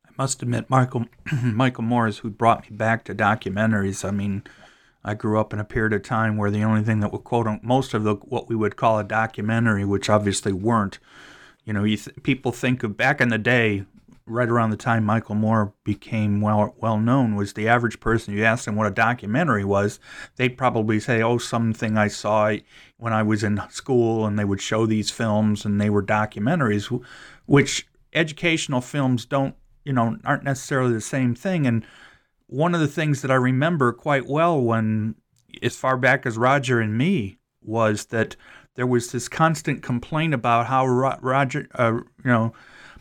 I 0.08 0.12
must 0.18 0.42
admit, 0.42 0.70
Michael 0.70 1.06
Michael 1.44 1.84
Moore 1.84 2.08
is 2.08 2.20
who 2.20 2.30
brought 2.30 2.70
me 2.70 2.76
back 2.76 3.06
to 3.06 3.16
documentaries. 3.16 4.08
I 4.08 4.12
mean, 4.12 4.44
I 5.04 5.14
grew 5.14 5.40
up 5.40 5.54
in 5.54 5.60
a 5.60 5.66
period 5.66 5.94
of 5.94 6.04
time 6.04 6.38
where 6.38 6.52
the 6.52 6.64
only 6.64 6.84
thing 6.84 7.00
that 7.00 7.12
would 7.12 7.24
quote 7.24 7.48
most 7.64 7.94
of 7.94 8.04
the 8.04 8.16
what 8.16 8.50
we 8.50 8.56
would 8.56 8.76
call 8.76 9.00
a 9.00 9.04
documentary, 9.04 9.86
which 9.86 10.10
obviously 10.10 10.54
weren't. 10.54 11.00
You 11.64 11.74
know, 11.74 11.84
you 11.84 11.98
th- 11.98 12.24
people 12.24 12.52
think 12.52 12.84
of 12.84 12.98
back 12.98 13.22
in 13.22 13.30
the 13.30 13.38
day, 13.38 13.86
right 14.32 14.50
around 14.50 14.70
the 14.70 14.78
time 14.78 15.04
Michael 15.04 15.36
Moore 15.36 15.74
became 15.84 16.42
well 16.42 16.74
well 16.80 16.98
known 16.98 17.36
was 17.36 17.54
the 17.54 17.68
average 17.68 18.00
person 18.00 18.34
you 18.34 18.44
asked 18.44 18.66
them 18.66 18.76
what 18.76 18.88
a 18.88 18.92
documentary 18.92 19.66
was, 19.66 20.00
they'd 20.38 20.58
probably 20.58 21.00
say, 21.00 21.22
"Oh, 21.22 21.38
something 21.38 21.98
I 21.98 22.08
saw 22.08 22.54
when 22.98 23.14
I 23.14 23.24
was 23.24 23.44
in 23.44 23.62
school," 23.70 24.26
and 24.26 24.40
they 24.40 24.46
would 24.46 24.62
show 24.62 24.86
these 24.86 25.12
films, 25.12 25.66
and 25.66 25.80
they 25.80 25.90
were 25.90 26.04
documentaries, 26.04 27.04
which 27.46 27.88
educational 28.14 28.82
films 28.82 29.26
don't, 29.26 29.56
you 29.84 29.94
know, 29.94 30.18
aren't 30.26 30.44
necessarily 30.44 30.94
the 30.94 31.02
same 31.02 31.36
thing. 31.36 31.68
And 31.68 31.86
one 32.48 32.74
of 32.74 32.82
the 32.82 32.88
things 32.88 33.22
that 33.22 33.32
I 33.32 33.36
remember 33.36 33.94
quite 33.94 34.28
well 34.28 34.60
when, 34.60 35.16
as 35.62 35.76
far 35.76 35.98
back 35.98 36.26
as 36.26 36.38
Roger 36.38 36.80
and 36.80 36.98
me, 36.98 37.38
was 37.62 38.06
that 38.08 38.36
there 38.76 38.88
was 38.88 39.12
this 39.12 39.28
constant 39.28 39.84
complaint 39.84 40.34
about 40.34 40.68
how 40.68 40.88
Roger, 40.88 41.68
uh, 41.76 41.94
you 42.24 42.32
know 42.32 42.54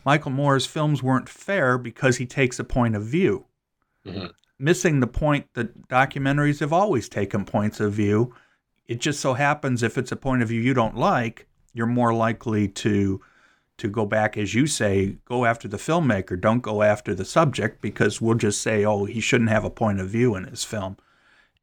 Michael 0.05 0.31
Moore's 0.31 0.65
films 0.65 1.03
weren't 1.03 1.29
fair 1.29 1.77
because 1.77 2.17
he 2.17 2.25
takes 2.25 2.59
a 2.59 2.63
point 2.63 2.95
of 2.95 3.03
view. 3.03 3.45
Mm-hmm. 4.05 4.27
Missing 4.59 4.99
the 4.99 5.07
point 5.07 5.47
that 5.53 5.87
documentaries 5.87 6.59
have 6.59 6.73
always 6.73 7.09
taken 7.09 7.45
points 7.45 7.79
of 7.79 7.93
view. 7.93 8.33
It 8.87 8.99
just 8.99 9.19
so 9.19 9.33
happens 9.33 9.83
if 9.83 9.97
it's 9.97 10.11
a 10.11 10.15
point 10.15 10.41
of 10.41 10.49
view 10.49 10.61
you 10.61 10.73
don't 10.73 10.97
like, 10.97 11.47
you're 11.73 11.87
more 11.87 12.13
likely 12.13 12.67
to 12.67 13.21
to 13.77 13.89
go 13.89 14.05
back 14.05 14.37
as 14.37 14.53
you 14.53 14.67
say, 14.67 15.17
go 15.25 15.43
after 15.43 15.67
the 15.67 15.77
filmmaker, 15.77 16.39
don't 16.39 16.59
go 16.59 16.83
after 16.83 17.15
the 17.15 17.25
subject 17.25 17.81
because 17.81 18.21
we'll 18.21 18.35
just 18.35 18.61
say, 18.61 18.85
oh, 18.85 19.05
he 19.05 19.19
shouldn't 19.19 19.49
have 19.49 19.63
a 19.63 19.71
point 19.71 19.99
of 19.99 20.07
view 20.07 20.35
in 20.35 20.43
his 20.43 20.63
film. 20.63 20.97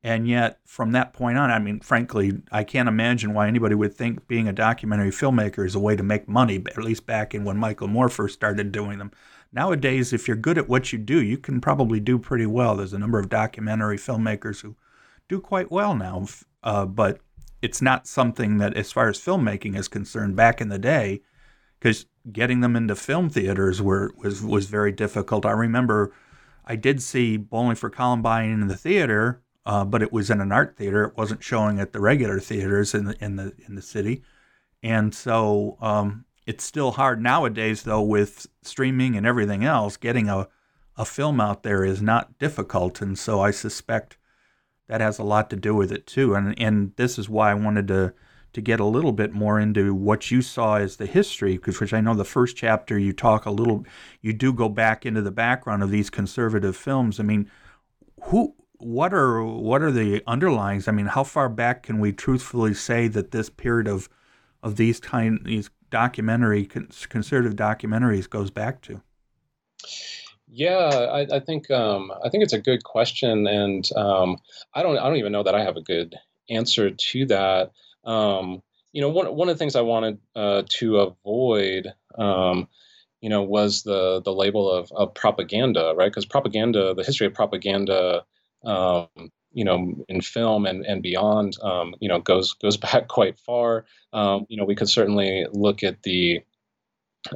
And 0.02 0.28
yet, 0.28 0.60
from 0.64 0.92
that 0.92 1.12
point 1.12 1.38
on, 1.38 1.50
I 1.50 1.58
mean, 1.58 1.80
frankly, 1.80 2.40
I 2.52 2.62
can't 2.62 2.88
imagine 2.88 3.34
why 3.34 3.48
anybody 3.48 3.74
would 3.74 3.94
think 3.94 4.28
being 4.28 4.46
a 4.46 4.52
documentary 4.52 5.10
filmmaker 5.10 5.66
is 5.66 5.74
a 5.74 5.80
way 5.80 5.96
to 5.96 6.04
make 6.04 6.28
money, 6.28 6.56
at 6.56 6.84
least 6.84 7.04
back 7.04 7.34
in 7.34 7.44
when 7.44 7.56
Michael 7.56 7.88
Moore 7.88 8.08
first 8.08 8.34
started 8.34 8.70
doing 8.70 8.98
them. 8.98 9.10
Nowadays, 9.52 10.12
if 10.12 10.28
you're 10.28 10.36
good 10.36 10.56
at 10.56 10.68
what 10.68 10.92
you 10.92 10.98
do, 10.98 11.20
you 11.20 11.36
can 11.36 11.60
probably 11.60 11.98
do 11.98 12.18
pretty 12.18 12.46
well. 12.46 12.76
There's 12.76 12.92
a 12.92 12.98
number 12.98 13.18
of 13.18 13.28
documentary 13.28 13.96
filmmakers 13.96 14.60
who 14.60 14.76
do 15.28 15.40
quite 15.40 15.72
well 15.72 15.96
now, 15.96 16.26
uh, 16.62 16.86
but 16.86 17.18
it's 17.60 17.82
not 17.82 18.06
something 18.06 18.58
that, 18.58 18.74
as 18.76 18.92
far 18.92 19.08
as 19.08 19.18
filmmaking 19.18 19.76
is 19.76 19.88
concerned, 19.88 20.36
back 20.36 20.60
in 20.60 20.68
the 20.68 20.78
day, 20.78 21.22
because 21.80 22.06
getting 22.30 22.60
them 22.60 22.76
into 22.76 22.94
film 22.94 23.30
theaters 23.30 23.82
were 23.82 24.12
was 24.16 24.42
was 24.42 24.66
very 24.66 24.92
difficult. 24.92 25.44
I 25.44 25.52
remember 25.52 26.12
I 26.64 26.76
did 26.76 27.02
see 27.02 27.36
Bowling 27.36 27.76
for 27.76 27.90
Columbine 27.90 28.50
in 28.50 28.68
the 28.68 28.76
theater 28.76 29.42
uh, 29.68 29.84
but 29.84 30.02
it 30.02 30.10
was 30.10 30.30
in 30.30 30.40
an 30.40 30.50
art 30.50 30.76
theater. 30.76 31.04
It 31.04 31.16
wasn't 31.18 31.44
showing 31.44 31.78
at 31.78 31.92
the 31.92 32.00
regular 32.00 32.40
theaters 32.40 32.94
in 32.94 33.04
the 33.04 33.22
in 33.22 33.36
the 33.36 33.52
in 33.66 33.74
the 33.74 33.82
city, 33.82 34.22
and 34.82 35.14
so 35.14 35.76
um, 35.82 36.24
it's 36.46 36.64
still 36.64 36.92
hard 36.92 37.22
nowadays. 37.22 37.82
Though 37.82 38.00
with 38.00 38.46
streaming 38.62 39.14
and 39.14 39.26
everything 39.26 39.64
else, 39.64 39.98
getting 39.98 40.30
a 40.30 40.48
a 40.96 41.04
film 41.04 41.38
out 41.38 41.64
there 41.64 41.84
is 41.84 42.00
not 42.00 42.38
difficult, 42.38 43.02
and 43.02 43.18
so 43.18 43.42
I 43.42 43.50
suspect 43.50 44.16
that 44.86 45.02
has 45.02 45.18
a 45.18 45.22
lot 45.22 45.50
to 45.50 45.56
do 45.56 45.74
with 45.74 45.92
it 45.92 46.06
too. 46.06 46.34
And 46.34 46.58
and 46.58 46.92
this 46.96 47.18
is 47.18 47.28
why 47.28 47.50
I 47.50 47.54
wanted 47.54 47.88
to 47.88 48.14
to 48.54 48.62
get 48.62 48.80
a 48.80 48.86
little 48.86 49.12
bit 49.12 49.34
more 49.34 49.60
into 49.60 49.92
what 49.92 50.30
you 50.30 50.40
saw 50.40 50.76
as 50.76 50.96
the 50.96 51.04
history, 51.04 51.58
because 51.58 51.78
which 51.78 51.92
I 51.92 52.00
know 52.00 52.14
the 52.14 52.24
first 52.24 52.56
chapter 52.56 52.98
you 52.98 53.12
talk 53.12 53.44
a 53.44 53.50
little, 53.50 53.84
you 54.22 54.32
do 54.32 54.54
go 54.54 54.70
back 54.70 55.04
into 55.04 55.20
the 55.20 55.30
background 55.30 55.82
of 55.82 55.90
these 55.90 56.08
conservative 56.08 56.74
films. 56.74 57.20
I 57.20 57.24
mean, 57.24 57.50
who, 58.22 58.54
what 58.78 59.12
are 59.12 59.42
what 59.42 59.82
are 59.82 59.90
the 59.90 60.20
underlyings? 60.20 60.88
I 60.88 60.92
mean, 60.92 61.06
how 61.06 61.24
far 61.24 61.48
back 61.48 61.84
can 61.84 61.98
we 61.98 62.12
truthfully 62.12 62.74
say 62.74 63.08
that 63.08 63.30
this 63.30 63.50
period 63.50 63.88
of 63.88 64.08
of 64.62 64.76
these 64.76 65.00
kind 65.00 65.40
these 65.44 65.70
documentary 65.90 66.64
conservative 66.64 67.56
documentaries 67.56 68.28
goes 68.28 68.50
back 68.50 68.80
to? 68.82 69.02
Yeah, 70.50 71.08
I, 71.12 71.36
I 71.36 71.40
think 71.40 71.70
um, 71.70 72.10
I 72.24 72.30
think 72.30 72.42
it's 72.42 72.52
a 72.52 72.60
good 72.60 72.84
question, 72.84 73.46
and 73.46 73.88
um, 73.96 74.38
I 74.74 74.82
don't 74.82 74.98
I 74.98 75.04
don't 75.04 75.16
even 75.16 75.32
know 75.32 75.42
that 75.42 75.54
I 75.54 75.62
have 75.62 75.76
a 75.76 75.82
good 75.82 76.14
answer 76.48 76.90
to 76.90 77.26
that. 77.26 77.72
Um, 78.04 78.62
you 78.92 79.02
know, 79.02 79.10
one 79.10 79.34
one 79.34 79.48
of 79.48 79.54
the 79.54 79.58
things 79.58 79.76
I 79.76 79.82
wanted 79.82 80.18
uh, 80.34 80.62
to 80.78 80.98
avoid, 80.98 81.92
um, 82.16 82.68
you 83.20 83.28
know, 83.28 83.42
was 83.42 83.82
the 83.82 84.22
the 84.24 84.32
label 84.32 84.70
of, 84.70 84.90
of 84.92 85.14
propaganda, 85.14 85.94
right? 85.96 86.10
Because 86.10 86.24
propaganda, 86.24 86.94
the 86.94 87.04
history 87.04 87.26
of 87.26 87.34
propaganda, 87.34 88.24
um, 88.64 89.08
you 89.52 89.64
know, 89.64 90.04
in 90.08 90.20
film 90.20 90.66
and 90.66 90.84
and 90.86 91.02
beyond, 91.02 91.56
um, 91.62 91.94
you 92.00 92.08
know, 92.08 92.20
goes 92.20 92.54
goes 92.54 92.76
back 92.86 93.08
quite 93.08 93.38
far. 93.38 93.84
Um, 94.12 94.46
you 94.48 94.56
know, 94.56 94.64
we 94.64 94.74
could 94.74 94.88
certainly 94.88 95.46
look 95.52 95.82
at 95.82 96.02
the, 96.02 96.40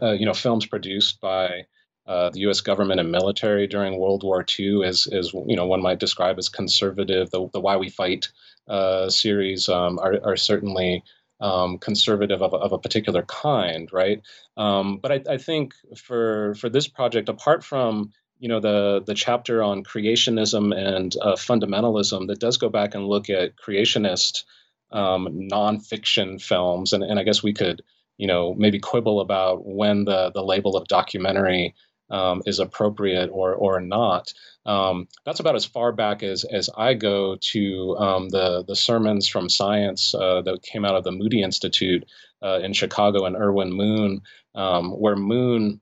uh, 0.01 0.13
you 0.13 0.27
know, 0.27 0.35
films 0.35 0.67
produced 0.67 1.21
by 1.21 1.67
uh, 2.07 2.31
the 2.31 2.41
U.S. 2.41 2.61
government 2.61 3.01
and 3.01 3.13
military 3.13 3.67
during 3.67 3.99
World 3.99 4.25
War 4.25 4.45
II 4.59 4.83
is, 4.83 5.07
is 5.07 5.33
you 5.33 5.55
know, 5.55 5.67
one 5.67 5.83
might 5.83 6.01
describe 6.01 6.39
as 6.39 6.49
conservative. 6.49 7.31
The, 7.31 7.49
the 7.53 7.61
Why 7.61 7.77
We 7.77 7.91
Fight 7.91 8.29
uh, 8.69 9.09
series 9.09 9.69
um, 9.69 9.99
are, 10.01 10.19
are 10.25 10.37
certainly 10.37 11.05
um, 11.41 11.79
conservative 11.79 12.43
of 12.43 12.55
a, 12.55 12.57
of 12.57 12.73
a 12.73 12.79
particular 12.79 13.23
kind, 13.23 13.89
right? 13.93 14.21
Um, 14.57 14.99
but 14.99 15.13
I, 15.13 15.23
I, 15.29 15.39
think 15.39 15.75
for 15.97 16.55
for 16.55 16.69
this 16.69 16.87
project, 16.87 17.29
apart 17.29 17.65
from 17.65 18.13
you 18.43 18.49
know 18.49 18.59
the 18.59 19.05
the 19.07 19.15
chapter 19.15 19.63
on 19.63 19.85
creationism 19.85 20.77
and 20.77 21.15
uh, 21.23 21.37
fundamentalism, 21.37 22.27
that 22.27 22.41
does 22.41 22.57
go 22.57 22.69
back 22.69 22.97
and 22.97 23.07
look 23.07 23.31
at 23.31 23.55
creationist 23.55 24.43
um, 24.91 25.49
nonfiction 25.49 26.43
films, 26.43 26.93
and, 26.93 27.05
and 27.05 27.21
I 27.21 27.23
guess 27.23 27.41
we 27.41 27.53
could 27.53 27.83
you 28.19 28.27
know 28.27 28.53
maybe 28.55 28.81
quibble 28.81 29.21
about 29.21 29.65
when 29.65 30.07
the 30.07 30.33
the 30.35 30.43
label 30.43 30.77
of 30.77 30.89
documentary 30.89 31.77
um, 32.11 32.43
is 32.45 32.59
appropriate 32.59 33.31
or 33.33 33.55
or 33.55 33.81
not. 33.81 34.35
Um, 34.67 35.07
that's 35.25 35.39
about 35.39 35.55
as 35.55 35.65
far 35.65 35.93
back 35.93 36.25
as 36.25 36.43
as 36.43 36.69
I 36.77 36.95
go 36.95 37.37
to 37.53 37.97
um, 37.97 38.29
the 38.31 38.65
the 38.67 38.75
sermons 38.75 39.29
from 39.29 39.49
science 39.49 40.17
uh, 40.17 40.43
that 40.43 40.65
came 40.65 40.85
out 40.85 40.97
of 40.97 41.05
the 41.05 41.13
Moody 41.13 41.43
Institute 41.43 42.05
uh, 42.43 42.59
in 42.61 42.73
Chicago 42.73 43.25
and 43.25 43.37
Irwin 43.37 43.73
Moon, 43.73 44.23
um, 44.57 44.91
where 44.91 45.15
Moon, 45.15 45.81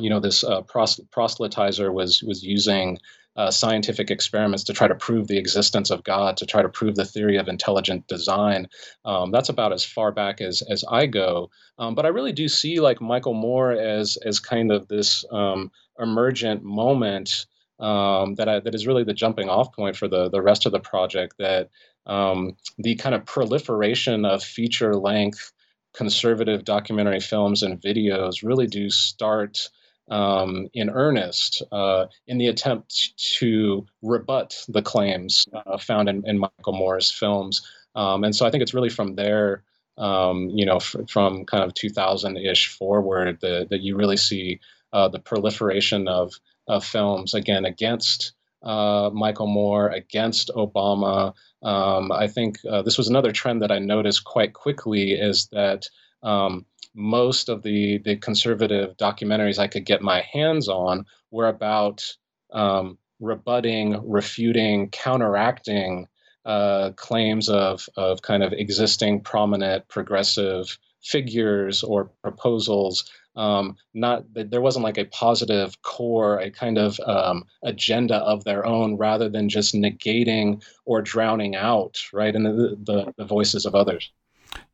you 0.00 0.10
know, 0.10 0.20
this 0.20 0.42
uh, 0.44 0.62
proselytizer 0.62 1.92
was 1.92 2.22
was 2.22 2.42
using 2.42 2.98
uh, 3.36 3.50
scientific 3.50 4.10
experiments 4.10 4.64
to 4.64 4.72
try 4.72 4.88
to 4.88 4.94
prove 4.94 5.28
the 5.28 5.38
existence 5.38 5.90
of 5.90 6.02
God, 6.02 6.36
to 6.36 6.46
try 6.46 6.62
to 6.62 6.68
prove 6.68 6.96
the 6.96 7.04
theory 7.04 7.36
of 7.36 7.48
intelligent 7.48 8.06
design. 8.08 8.68
Um, 9.04 9.30
that's 9.30 9.48
about 9.48 9.72
as 9.72 9.84
far 9.84 10.12
back 10.12 10.40
as 10.40 10.62
as 10.62 10.84
I 10.90 11.06
go. 11.06 11.50
Um, 11.78 11.94
but 11.94 12.04
I 12.04 12.08
really 12.08 12.32
do 12.32 12.48
see 12.48 12.80
like 12.80 13.00
Michael 13.00 13.34
Moore 13.34 13.72
as 13.72 14.16
as 14.24 14.40
kind 14.40 14.72
of 14.72 14.88
this 14.88 15.24
um, 15.30 15.70
emergent 15.98 16.64
moment 16.64 17.46
um, 17.78 18.34
that 18.34 18.48
I, 18.48 18.60
that 18.60 18.74
is 18.74 18.86
really 18.86 19.04
the 19.04 19.14
jumping 19.14 19.48
off 19.48 19.72
point 19.72 19.96
for 19.96 20.08
the 20.08 20.28
the 20.28 20.42
rest 20.42 20.66
of 20.66 20.72
the 20.72 20.80
project. 20.80 21.36
That 21.38 21.70
um, 22.06 22.56
the 22.78 22.96
kind 22.96 23.14
of 23.14 23.24
proliferation 23.24 24.24
of 24.24 24.42
feature 24.42 24.96
length 24.96 25.52
conservative 25.92 26.64
documentary 26.64 27.20
films 27.20 27.62
and 27.62 27.80
videos 27.80 28.42
really 28.42 28.66
do 28.66 28.90
start 28.90 29.70
um, 30.10 30.68
in 30.74 30.90
earnest 30.90 31.62
uh, 31.70 32.06
in 32.26 32.38
the 32.38 32.48
attempt 32.48 33.16
to 33.38 33.86
rebut 34.02 34.64
the 34.68 34.82
claims 34.82 35.46
uh, 35.54 35.78
found 35.78 36.08
in, 36.08 36.24
in, 36.26 36.38
Michael 36.38 36.72
Moore's 36.72 37.10
films. 37.10 37.62
Um, 37.94 38.24
and 38.24 38.34
so 38.34 38.44
I 38.44 38.50
think 38.50 38.62
it's 38.62 38.74
really 38.74 38.88
from 38.88 39.14
there, 39.14 39.62
um, 39.96 40.50
you 40.50 40.66
know, 40.66 40.76
f- 40.76 40.96
from 41.08 41.44
kind 41.44 41.62
of 41.62 41.74
2000 41.74 42.36
ish 42.36 42.76
forward 42.76 43.38
that, 43.40 43.68
that 43.70 43.80
you 43.80 43.96
really 43.96 44.16
see 44.16 44.60
uh, 44.92 45.08
the 45.08 45.20
proliferation 45.20 46.08
of, 46.08 46.32
of 46.66 46.84
films, 46.84 47.34
again, 47.34 47.64
against 47.64 48.32
uh, 48.64 49.10
Michael 49.12 49.46
Moore, 49.46 49.88
against 49.88 50.50
Obama. 50.56 51.34
Um, 51.62 52.10
I 52.10 52.26
think 52.26 52.58
uh, 52.68 52.82
this 52.82 52.98
was 52.98 53.08
another 53.08 53.30
trend 53.30 53.62
that 53.62 53.70
I 53.70 53.78
noticed 53.78 54.24
quite 54.24 54.52
quickly 54.54 55.12
is 55.12 55.46
that. 55.52 55.86
Um, 56.22 56.66
most 56.94 57.48
of 57.48 57.62
the 57.62 57.98
the 57.98 58.16
conservative 58.16 58.96
documentaries 58.96 59.58
I 59.58 59.68
could 59.68 59.84
get 59.84 60.02
my 60.02 60.22
hands 60.32 60.68
on 60.68 61.06
were 61.30 61.48
about 61.48 62.16
um, 62.52 62.98
rebutting, 63.20 64.00
refuting, 64.08 64.90
counteracting 64.90 66.08
uh, 66.44 66.90
claims 66.96 67.48
of 67.48 67.88
of 67.96 68.22
kind 68.22 68.42
of 68.42 68.52
existing 68.52 69.20
prominent 69.22 69.86
progressive 69.88 70.78
figures 71.02 71.82
or 71.82 72.10
proposals. 72.22 73.10
Um, 73.36 73.76
not 73.94 74.24
there 74.34 74.60
wasn't 74.60 74.84
like 74.84 74.98
a 74.98 75.04
positive 75.04 75.80
core, 75.82 76.38
a 76.38 76.50
kind 76.50 76.78
of 76.78 76.98
um, 77.00 77.44
agenda 77.62 78.16
of 78.16 78.44
their 78.44 78.66
own, 78.66 78.96
rather 78.96 79.28
than 79.28 79.48
just 79.48 79.74
negating 79.74 80.62
or 80.84 81.00
drowning 81.00 81.54
out, 81.54 81.98
right, 82.12 82.34
and 82.34 82.44
the, 82.44 82.76
the, 82.82 83.14
the 83.16 83.24
voices 83.24 83.66
of 83.66 83.74
others. 83.74 84.10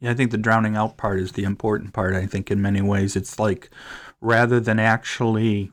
Yeah, 0.01 0.11
I 0.11 0.15
think 0.15 0.31
the 0.31 0.39
drowning 0.39 0.77
out 0.77 0.97
part 0.97 1.21
is 1.21 1.33
the 1.33 1.45
important 1.45 1.93
part. 1.93 2.15
I 2.15 2.27
think 2.27 2.51
in 2.51 2.61
many 2.63 2.83
ways 2.83 3.17
it's 3.17 3.39
like 3.39 3.71
rather 4.21 4.61
than 4.61 4.79
actually 4.79 5.71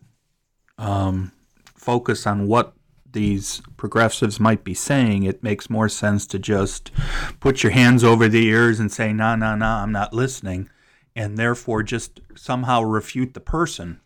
um, 0.77 1.31
focus 1.75 2.25
on 2.27 2.47
what 2.47 2.73
these 3.11 3.61
progressives 3.77 4.39
might 4.39 4.63
be 4.63 4.73
saying, 4.73 5.23
it 5.23 5.43
makes 5.43 5.69
more 5.69 5.87
sense 5.87 6.25
to 6.27 6.39
just 6.39 6.91
put 7.39 7.63
your 7.63 7.71
hands 7.71 8.03
over 8.03 8.27
the 8.27 8.45
ears 8.47 8.79
and 8.79 8.91
say, 8.91 9.13
"No, 9.13 9.35
no, 9.35 9.55
no, 9.55 9.65
I'm 9.65 9.91
not 9.91 10.13
listening," 10.13 10.69
and 11.15 11.37
therefore 11.37 11.83
just 11.83 12.19
somehow 12.35 12.81
refute 12.81 13.33
the 13.33 13.39
person 13.39 13.99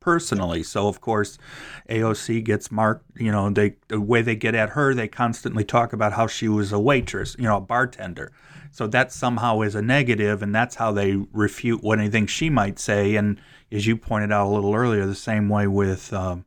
personally. 0.00 0.62
So 0.62 0.88
of 0.88 1.00
course, 1.00 1.38
AOC 1.88 2.44
gets 2.44 2.70
marked. 2.70 3.04
You 3.16 3.32
know, 3.32 3.50
they 3.50 3.76
the 3.88 4.00
way 4.00 4.22
they 4.22 4.36
get 4.36 4.54
at 4.54 4.70
her, 4.70 4.94
they 4.94 5.08
constantly 5.08 5.64
talk 5.64 5.92
about 5.92 6.14
how 6.14 6.26
she 6.26 6.48
was 6.48 6.72
a 6.72 6.78
waitress, 6.78 7.36
you 7.38 7.44
know, 7.44 7.56
a 7.56 7.60
bartender. 7.60 8.32
So 8.70 8.86
that 8.88 9.12
somehow 9.12 9.62
is 9.62 9.74
a 9.74 9.82
negative, 9.82 10.42
and 10.42 10.54
that's 10.54 10.76
how 10.76 10.92
they 10.92 11.16
refute 11.32 11.82
what 11.82 11.98
anything 11.98 12.26
she 12.26 12.50
might 12.50 12.78
say. 12.78 13.16
And 13.16 13.40
as 13.72 13.86
you 13.86 13.96
pointed 13.96 14.32
out 14.32 14.46
a 14.46 14.54
little 14.54 14.74
earlier, 14.74 15.06
the 15.06 15.14
same 15.14 15.48
way 15.48 15.66
with 15.66 16.12
um, 16.12 16.44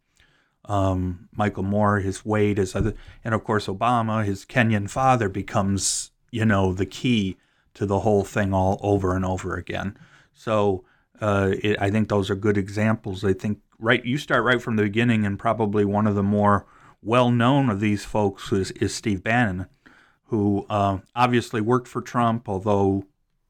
um, 0.66 1.28
Michael 1.36 1.64
Moore, 1.64 2.00
his 2.00 2.26
weight, 2.26 2.58
his 2.58 2.76
other, 2.76 2.94
and 3.24 3.34
of 3.34 3.44
course 3.44 3.68
Obama, 3.68 4.24
his 4.24 4.46
Kenyan 4.46 4.90
father 4.90 5.28
becomes, 5.28 6.12
you 6.32 6.46
know, 6.46 6.74
the 6.74 6.86
key 6.86 7.38
to 7.74 7.86
the 7.86 8.00
whole 8.00 8.24
thing 8.24 8.54
all 8.54 8.80
over 8.82 9.16
and 9.16 9.26
over 9.26 9.56
again. 9.56 9.98
So 10.34 10.86
uh, 11.20 11.52
it, 11.62 11.82
I 11.82 11.90
think 11.90 12.08
those 12.08 12.30
are 12.30 12.36
good 12.36 12.58
examples. 12.58 13.26
I 13.26 13.34
think 13.34 13.60
right, 13.80 14.04
you 14.06 14.18
start 14.18 14.44
right 14.44 14.62
from 14.62 14.78
the 14.78 14.84
beginning, 14.84 15.26
and 15.26 15.38
probably 15.38 15.84
one 15.84 16.08
of 16.08 16.16
the 16.16 16.24
more 16.24 16.66
well 17.02 17.32
known 17.32 17.70
of 17.70 17.82
these 17.82 18.06
folks 18.06 18.52
is, 18.54 18.72
is 18.72 18.96
Steve 18.96 19.24
Bannon 19.24 19.68
who 20.34 20.66
uh, 20.68 20.98
obviously 21.16 21.62
worked 21.62 21.88
for 21.88 22.02
Trump, 22.02 22.50
although 22.50 23.04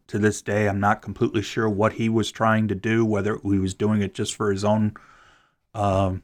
to 0.08 0.20
this 0.20 0.42
day 0.42 0.68
I'm 0.68 0.82
not 0.82 1.02
completely 1.02 1.42
sure 1.42 1.70
what 1.70 1.94
he 1.94 2.10
was 2.10 2.30
trying 2.30 2.68
to 2.68 2.76
do, 2.76 3.06
whether 3.06 3.40
he 3.42 3.58
was 3.58 3.74
doing 3.74 4.02
it 4.02 4.14
just 4.14 4.36
for 4.36 4.52
his 4.52 4.66
own, 4.66 4.94
uh, 5.74 6.16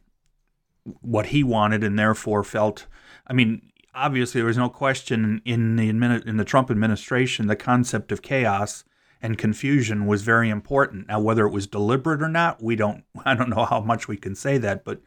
what 1.00 1.28
he 1.28 1.46
wanted, 1.46 1.82
and 1.82 1.98
therefore 1.98 2.44
felt. 2.44 2.88
I 3.26 3.32
mean, 3.32 3.72
obviously 3.96 4.42
there 4.42 4.48
was 4.48 4.58
no 4.58 4.68
question 4.68 5.42
in 5.46 5.78
the 5.78 5.88
in 5.88 6.36
the 6.36 6.44
Trump 6.44 6.70
administration 6.70 7.48
the 7.48 7.56
concept 7.56 8.12
of 8.12 8.22
chaos 8.22 8.84
and 9.22 9.38
confusion 9.38 10.08
was 10.08 10.24
very 10.24 10.50
important. 10.50 11.08
Now, 11.08 11.22
whether 11.22 11.48
it 11.48 11.54
was 11.54 11.68
deliberate 11.68 12.22
or 12.22 12.28
not, 12.28 12.62
we 12.62 12.76
don't. 12.76 13.06
I 13.24 13.34
don't 13.34 13.50
know 13.50 13.64
how 13.64 13.80
much 13.80 14.10
we 14.10 14.18
can 14.18 14.36
say 14.36 14.58
that, 14.58 14.84
but 14.84 15.00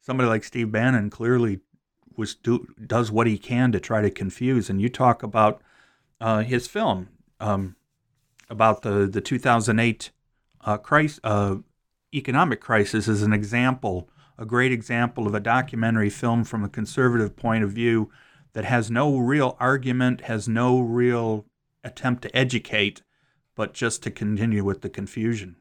somebody 0.00 0.26
like 0.26 0.42
Steve 0.42 0.72
Bannon 0.72 1.10
clearly 1.10 1.60
was 2.18 2.34
do, 2.34 2.66
does 2.86 3.10
what 3.10 3.26
he 3.26 3.38
can 3.38 3.72
to 3.72 3.80
try 3.80 4.00
to 4.00 4.10
confuse. 4.10 4.70
And 4.70 4.80
you 4.80 4.88
talk 4.88 5.22
about 5.22 5.62
uh, 6.20 6.40
his 6.40 6.66
film 6.66 7.08
um, 7.40 7.76
about 8.48 8.82
the 8.82 9.06
the 9.06 9.20
2008 9.20 10.10
uh, 10.62 10.78
crisis, 10.78 11.20
uh, 11.24 11.56
economic 12.14 12.60
crisis 12.60 13.08
as 13.08 13.22
an 13.22 13.32
example, 13.32 14.08
a 14.38 14.44
great 14.44 14.72
example 14.72 15.26
of 15.26 15.34
a 15.34 15.40
documentary 15.40 16.10
film 16.10 16.44
from 16.44 16.64
a 16.64 16.68
conservative 16.68 17.36
point 17.36 17.64
of 17.64 17.72
view 17.72 18.10
that 18.52 18.64
has 18.64 18.90
no 18.90 19.18
real 19.18 19.56
argument, 19.60 20.22
has 20.22 20.48
no 20.48 20.80
real 20.80 21.44
attempt 21.84 22.22
to 22.22 22.36
educate, 22.36 23.02
but 23.54 23.74
just 23.74 24.02
to 24.02 24.10
continue 24.10 24.64
with 24.64 24.80
the 24.80 24.88
confusion. 24.88 25.56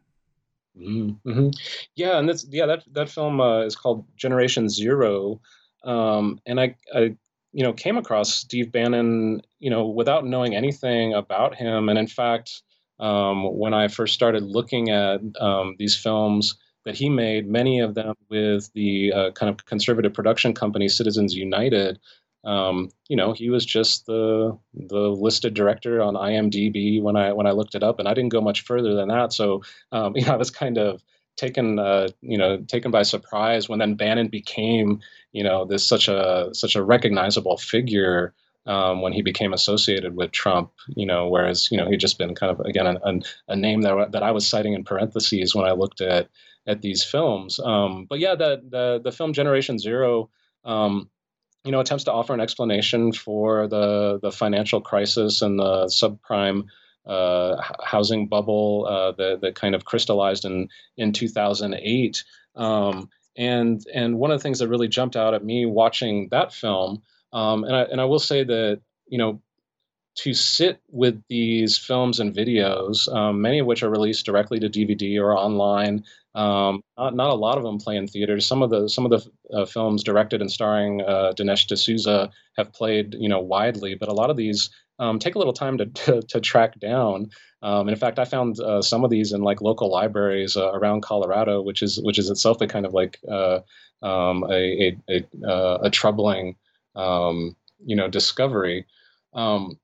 Mm-hmm. 0.77 1.49
Yeah, 1.95 2.19
and 2.19 2.27
that's 2.27 2.45
yeah 2.49 2.65
that 2.65 2.83
that 2.91 3.09
film 3.09 3.39
uh, 3.39 3.61
is 3.61 3.75
called 3.75 4.05
Generation 4.17 4.67
Zero, 4.67 5.39
um, 5.85 6.39
and 6.45 6.59
I, 6.59 6.75
I, 6.93 7.15
you 7.53 7.63
know, 7.63 7.73
came 7.73 7.97
across 7.97 8.33
Steve 8.33 8.71
Bannon, 8.71 9.41
you 9.59 9.69
know, 9.69 9.87
without 9.87 10.25
knowing 10.25 10.55
anything 10.55 11.13
about 11.13 11.55
him. 11.55 11.87
And 11.89 11.97
in 11.97 12.07
fact, 12.07 12.63
um, 12.99 13.43
when 13.57 13.73
I 13.73 13.87
first 13.87 14.13
started 14.13 14.43
looking 14.43 14.89
at 14.89 15.21
um, 15.39 15.75
these 15.79 15.95
films 15.95 16.57
that 16.85 16.95
he 16.95 17.09
made, 17.09 17.47
many 17.47 17.79
of 17.79 17.95
them 17.95 18.15
with 18.29 18.71
the 18.73 19.13
uh, 19.13 19.31
kind 19.31 19.49
of 19.49 19.65
conservative 19.65 20.13
production 20.13 20.53
company 20.53 20.89
Citizens 20.89 21.33
United, 21.33 21.99
um, 22.45 22.89
you 23.09 23.17
know, 23.17 23.33
he 23.33 23.49
was 23.49 23.65
just 23.65 24.05
the 24.05 24.57
the 24.73 24.99
listed 24.99 25.55
director 25.55 26.01
on 26.01 26.13
IMDb 26.13 27.01
when 27.01 27.15
I 27.15 27.33
when 27.33 27.47
I 27.47 27.51
looked 27.51 27.73
it 27.73 27.83
up, 27.83 27.99
and 27.99 28.07
I 28.07 28.13
didn't 28.13 28.29
go 28.29 28.41
much 28.41 28.61
further 28.61 28.93
than 28.93 29.07
that. 29.07 29.33
So, 29.33 29.63
um, 29.91 30.13
you 30.15 30.25
know, 30.25 30.33
I 30.33 30.37
was 30.37 30.51
kind 30.51 30.77
of 30.77 31.03
taken 31.35 31.79
uh, 31.79 32.09
you 32.21 32.37
know 32.37 32.57
taken 32.67 32.91
by 32.91 33.03
surprise 33.03 33.67
when 33.69 33.79
then 33.79 33.95
Bannon 33.95 34.27
became 34.27 35.01
you 35.31 35.43
know 35.43 35.65
this 35.65 35.85
such 35.85 36.07
a 36.07 36.49
such 36.53 36.75
a 36.75 36.83
recognizable 36.83 37.57
figure 37.57 38.33
um, 38.67 39.01
when 39.01 39.13
he 39.13 39.21
became 39.21 39.53
associated 39.53 40.15
with 40.15 40.31
Trump, 40.31 40.71
you 40.95 41.05
know, 41.05 41.27
whereas 41.27 41.69
you 41.71 41.77
know 41.77 41.89
he'd 41.89 41.99
just 41.99 42.17
been 42.17 42.33
kind 42.35 42.51
of 42.51 42.65
again 42.65 42.87
a, 42.87 43.19
a 43.47 43.55
name 43.55 43.81
that 43.81 44.11
that 44.11 44.23
I 44.23 44.31
was 44.31 44.47
citing 44.47 44.73
in 44.73 44.83
parentheses 44.83 45.53
when 45.53 45.65
I 45.65 45.71
looked 45.71 46.01
at 46.01 46.29
at 46.67 46.81
these 46.81 47.03
films. 47.03 47.59
Um, 47.59 48.05
but 48.09 48.19
yeah, 48.19 48.35
the 48.35 48.61
the 48.67 49.01
the 49.03 49.11
film 49.11 49.33
Generation 49.33 49.77
Zero, 49.77 50.29
um, 50.63 51.09
you 51.63 51.71
know, 51.71 51.79
attempts 51.79 52.05
to 52.05 52.11
offer 52.11 52.33
an 52.33 52.41
explanation 52.41 53.11
for 53.11 53.67
the 53.67 54.19
the 54.21 54.31
financial 54.31 54.81
crisis 54.81 55.41
and 55.41 55.59
the 55.59 55.85
subprime 55.85 56.65
uh, 57.05 57.61
housing 57.83 58.27
bubble 58.27 58.87
uh, 58.89 59.11
that 59.13 59.41
that 59.41 59.55
kind 59.55 59.75
of 59.75 59.85
crystallized 59.85 60.45
in 60.45 60.69
in 60.97 61.11
2008. 61.11 62.23
Um, 62.55 63.09
and 63.37 63.85
and 63.93 64.17
one 64.17 64.31
of 64.31 64.39
the 64.39 64.43
things 64.43 64.59
that 64.59 64.69
really 64.69 64.87
jumped 64.87 65.15
out 65.15 65.33
at 65.33 65.43
me 65.43 65.65
watching 65.65 66.29
that 66.29 66.53
film, 66.53 67.01
um, 67.33 67.63
and 67.63 67.75
I 67.75 67.83
and 67.83 67.99
I 68.01 68.05
will 68.05 68.19
say 68.19 68.43
that 68.43 68.81
you 69.07 69.17
know 69.17 69.41
to 70.15 70.33
sit 70.33 70.79
with 70.89 71.21
these 71.27 71.77
films 71.77 72.19
and 72.19 72.33
videos, 72.33 73.13
um, 73.13 73.41
many 73.41 73.59
of 73.59 73.67
which 73.67 73.83
are 73.83 73.89
released 73.89 74.25
directly 74.25 74.59
to 74.59 74.69
DVD 74.69 75.19
or 75.19 75.37
online. 75.37 76.03
Um, 76.35 76.81
not, 76.97 77.15
not 77.15 77.29
a 77.29 77.35
lot 77.35 77.57
of 77.57 77.63
them 77.63 77.77
play 77.77 77.97
in 77.97 78.07
theaters. 78.07 78.45
Some 78.45 78.61
of 78.61 78.69
the 78.69 78.87
some 78.89 79.05
of 79.05 79.11
the 79.11 79.55
uh, 79.55 79.65
films 79.65 80.03
directed 80.03 80.41
and 80.41 80.51
starring 80.51 81.01
uh, 81.01 81.33
Dinesh 81.35 81.67
D'Souza 81.67 82.29
have 82.57 82.73
played, 82.73 83.15
you 83.19 83.29
know, 83.29 83.39
widely, 83.39 83.95
but 83.95 84.09
a 84.09 84.13
lot 84.13 84.29
of 84.29 84.37
these 84.37 84.69
um, 84.99 85.19
take 85.19 85.35
a 85.35 85.37
little 85.37 85.53
time 85.53 85.77
to 85.77 85.85
to, 86.05 86.21
to 86.21 86.39
track 86.39 86.79
down. 86.79 87.29
Um, 87.61 87.81
and 87.81 87.91
in 87.91 87.95
fact, 87.95 88.19
I 88.19 88.25
found 88.25 88.59
uh, 88.59 88.81
some 88.81 89.03
of 89.03 89.09
these 89.09 89.31
in 89.31 89.41
like 89.41 89.61
local 89.61 89.89
libraries 89.89 90.55
uh, 90.55 90.71
around 90.73 91.01
Colorado, 91.01 91.61
which 91.61 91.81
is 91.81 91.99
which 92.01 92.19
is 92.19 92.29
itself 92.29 92.61
a 92.61 92.67
kind 92.67 92.85
of 92.85 92.93
like 92.93 93.19
uh, 93.29 93.59
um, 94.01 94.45
a 94.49 94.97
a, 95.09 95.23
a, 95.43 95.47
uh, 95.47 95.79
a 95.83 95.89
troubling 95.89 96.55
um, 96.95 97.55
you 97.85 97.95
know 97.95 98.07
discovery. 98.07 98.85
Um, 99.33 99.79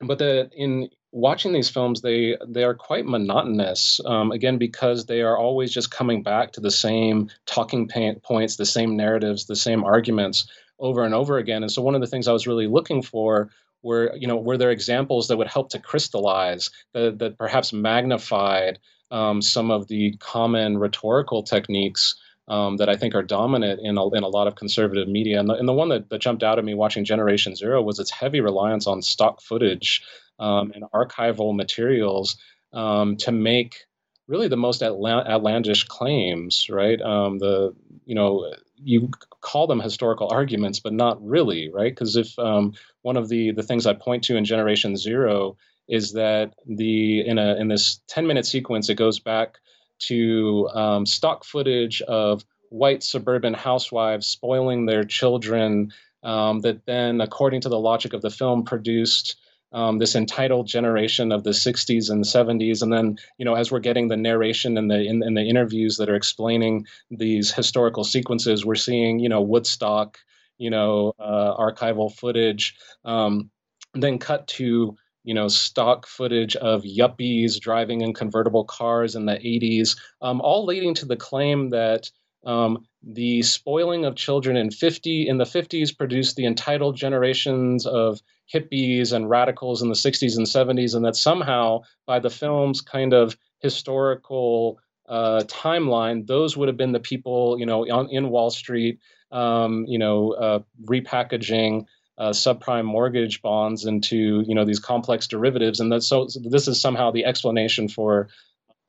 but 0.00 0.18
the 0.18 0.50
in 0.56 0.90
watching 1.12 1.52
these 1.52 1.70
films, 1.70 2.00
they 2.00 2.36
they 2.46 2.64
are 2.64 2.74
quite 2.74 3.06
monotonous. 3.06 4.00
Um, 4.04 4.32
again, 4.32 4.58
because 4.58 5.06
they 5.06 5.22
are 5.22 5.38
always 5.38 5.72
just 5.72 5.90
coming 5.90 6.22
back 6.22 6.52
to 6.52 6.60
the 6.60 6.70
same 6.70 7.30
talking 7.46 7.88
points, 8.22 8.56
the 8.56 8.66
same 8.66 8.96
narratives, 8.96 9.46
the 9.46 9.56
same 9.56 9.84
arguments 9.84 10.50
over 10.78 11.04
and 11.04 11.14
over 11.14 11.38
again. 11.38 11.62
And 11.62 11.70
so, 11.70 11.82
one 11.82 11.94
of 11.94 12.00
the 12.00 12.06
things 12.06 12.26
I 12.26 12.32
was 12.32 12.46
really 12.46 12.66
looking 12.66 13.02
for 13.02 13.50
were 13.82 14.14
you 14.16 14.26
know 14.26 14.36
were 14.36 14.56
there 14.56 14.70
examples 14.70 15.28
that 15.28 15.36
would 15.36 15.48
help 15.48 15.70
to 15.70 15.78
crystallize 15.78 16.70
that, 16.94 17.18
that 17.18 17.38
perhaps 17.38 17.72
magnified 17.72 18.78
um, 19.10 19.42
some 19.42 19.70
of 19.70 19.88
the 19.88 20.16
common 20.18 20.78
rhetorical 20.78 21.42
techniques 21.42 22.16
um, 22.48 22.76
that 22.78 22.88
I 22.88 22.96
think 22.96 23.14
are 23.14 23.22
dominant 23.22 23.80
in 23.82 23.98
a, 23.98 24.08
in 24.10 24.22
a 24.22 24.28
lot 24.28 24.46
of 24.46 24.56
conservative 24.56 25.08
media. 25.08 25.38
And 25.38 25.48
the, 25.48 25.54
and 25.54 25.68
the 25.68 25.72
one 25.72 25.90
that, 25.90 26.08
that 26.10 26.20
jumped 26.20 26.42
out 26.42 26.58
at 26.58 26.64
me 26.64 26.74
watching 26.74 27.04
Generation 27.04 27.54
Zero 27.54 27.82
was 27.82 27.98
its 27.98 28.10
heavy 28.10 28.40
reliance 28.40 28.86
on 28.86 29.02
stock 29.02 29.40
footage 29.40 30.02
um, 30.38 30.72
and 30.74 30.84
archival 30.94 31.54
materials 31.54 32.36
um, 32.72 33.16
to 33.18 33.32
make 33.32 33.84
really 34.28 34.48
the 34.48 34.56
most 34.56 34.82
outlandish 34.82 35.84
claims, 35.84 36.68
right? 36.70 37.00
Um, 37.00 37.38
the 37.38 37.74
you 38.04 38.14
know 38.14 38.52
you 38.76 39.10
call 39.40 39.66
them 39.66 39.80
historical 39.80 40.28
arguments, 40.30 40.80
but 40.80 40.92
not 40.92 41.24
really, 41.24 41.70
right? 41.72 41.92
Because 41.92 42.16
if 42.16 42.38
um, 42.38 42.74
one 43.02 43.16
of 43.16 43.28
the 43.28 43.52
the 43.52 43.62
things 43.62 43.86
I 43.86 43.94
point 43.94 44.24
to 44.24 44.36
in 44.36 44.44
Generation 44.44 44.96
Zero 44.96 45.56
is 45.88 46.12
that 46.12 46.54
the 46.66 47.26
in 47.26 47.38
a 47.38 47.56
in 47.56 47.68
this 47.68 48.00
10 48.08 48.26
minute 48.26 48.46
sequence 48.46 48.88
it 48.88 48.94
goes 48.94 49.18
back 49.18 49.58
to 49.98 50.68
um, 50.74 51.06
stock 51.06 51.44
footage 51.44 52.00
of 52.02 52.44
white 52.70 53.02
suburban 53.02 53.54
housewives 53.54 54.26
spoiling 54.26 54.86
their 54.86 55.04
children 55.04 55.92
um, 56.22 56.60
that 56.60 56.86
then 56.86 57.20
according 57.20 57.60
to 57.60 57.68
the 57.68 57.78
logic 57.78 58.12
of 58.12 58.22
the 58.22 58.30
film 58.30 58.64
produced 58.64 59.36
um, 59.72 59.98
this 59.98 60.14
entitled 60.14 60.66
generation 60.66 61.32
of 61.32 61.44
the 61.44 61.50
60s 61.50 62.10
and 62.10 62.24
70s 62.24 62.82
and 62.82 62.92
then 62.92 63.18
you 63.38 63.44
know 63.44 63.54
as 63.54 63.70
we're 63.70 63.80
getting 63.80 64.08
the 64.08 64.16
narration 64.16 64.76
and 64.76 64.90
the 64.90 65.00
in, 65.00 65.22
in, 65.22 65.34
the 65.34 65.42
interviews 65.42 65.96
that 65.96 66.08
are 66.08 66.14
explaining 66.14 66.86
these 67.10 67.52
historical 67.52 68.04
sequences 68.04 68.64
we're 68.64 68.74
seeing 68.74 69.18
you 69.18 69.28
know 69.28 69.40
woodstock 69.40 70.18
you 70.58 70.70
know 70.70 71.12
uh, 71.18 71.56
archival 71.56 72.12
footage 72.14 72.74
um, 73.04 73.50
then 73.94 74.18
cut 74.18 74.46
to 74.46 74.96
you 75.24 75.34
know 75.34 75.48
stock 75.48 76.06
footage 76.06 76.56
of 76.56 76.82
yuppies 76.82 77.60
driving 77.60 78.00
in 78.00 78.12
convertible 78.12 78.64
cars 78.64 79.14
in 79.14 79.26
the 79.26 79.34
80s 79.34 79.96
um, 80.20 80.40
all 80.40 80.64
leading 80.64 80.94
to 80.94 81.06
the 81.06 81.16
claim 81.16 81.70
that 81.70 82.10
um, 82.44 82.86
the 83.02 83.42
spoiling 83.42 84.04
of 84.04 84.14
children 84.14 84.56
in 84.56 84.70
50 84.70 85.28
in 85.28 85.38
the 85.38 85.44
50s 85.44 85.96
produced 85.96 86.36
the 86.36 86.46
entitled 86.46 86.96
generations 86.96 87.86
of 87.86 88.20
hippies 88.52 89.12
and 89.12 89.28
radicals 89.28 89.82
in 89.82 89.88
the 89.88 89.94
60s 89.94 90.36
and 90.36 90.46
70s, 90.46 90.94
and 90.94 91.04
that 91.04 91.16
somehow 91.16 91.80
by 92.06 92.18
the 92.18 92.30
film's 92.30 92.80
kind 92.80 93.12
of 93.12 93.36
historical 93.60 94.78
uh, 95.08 95.42
timeline, 95.46 96.26
those 96.26 96.56
would 96.56 96.68
have 96.68 96.76
been 96.76 96.92
the 96.92 97.00
people, 97.00 97.56
you 97.58 97.66
know, 97.66 97.88
on, 97.90 98.08
in 98.10 98.30
Wall 98.30 98.50
Street, 98.50 98.98
um, 99.30 99.84
you 99.88 99.98
know, 99.98 100.32
uh, 100.32 100.60
repackaging 100.84 101.86
uh, 102.18 102.30
subprime 102.30 102.84
mortgage 102.84 103.42
bonds 103.42 103.84
into, 103.84 104.44
you 104.46 104.54
know, 104.54 104.64
these 104.64 104.78
complex 104.78 105.26
derivatives, 105.26 105.80
and 105.80 105.90
that 105.90 106.02
so, 106.02 106.28
so 106.28 106.40
this 106.44 106.68
is 106.68 106.80
somehow 106.80 107.10
the 107.10 107.24
explanation 107.24 107.88
for 107.88 108.28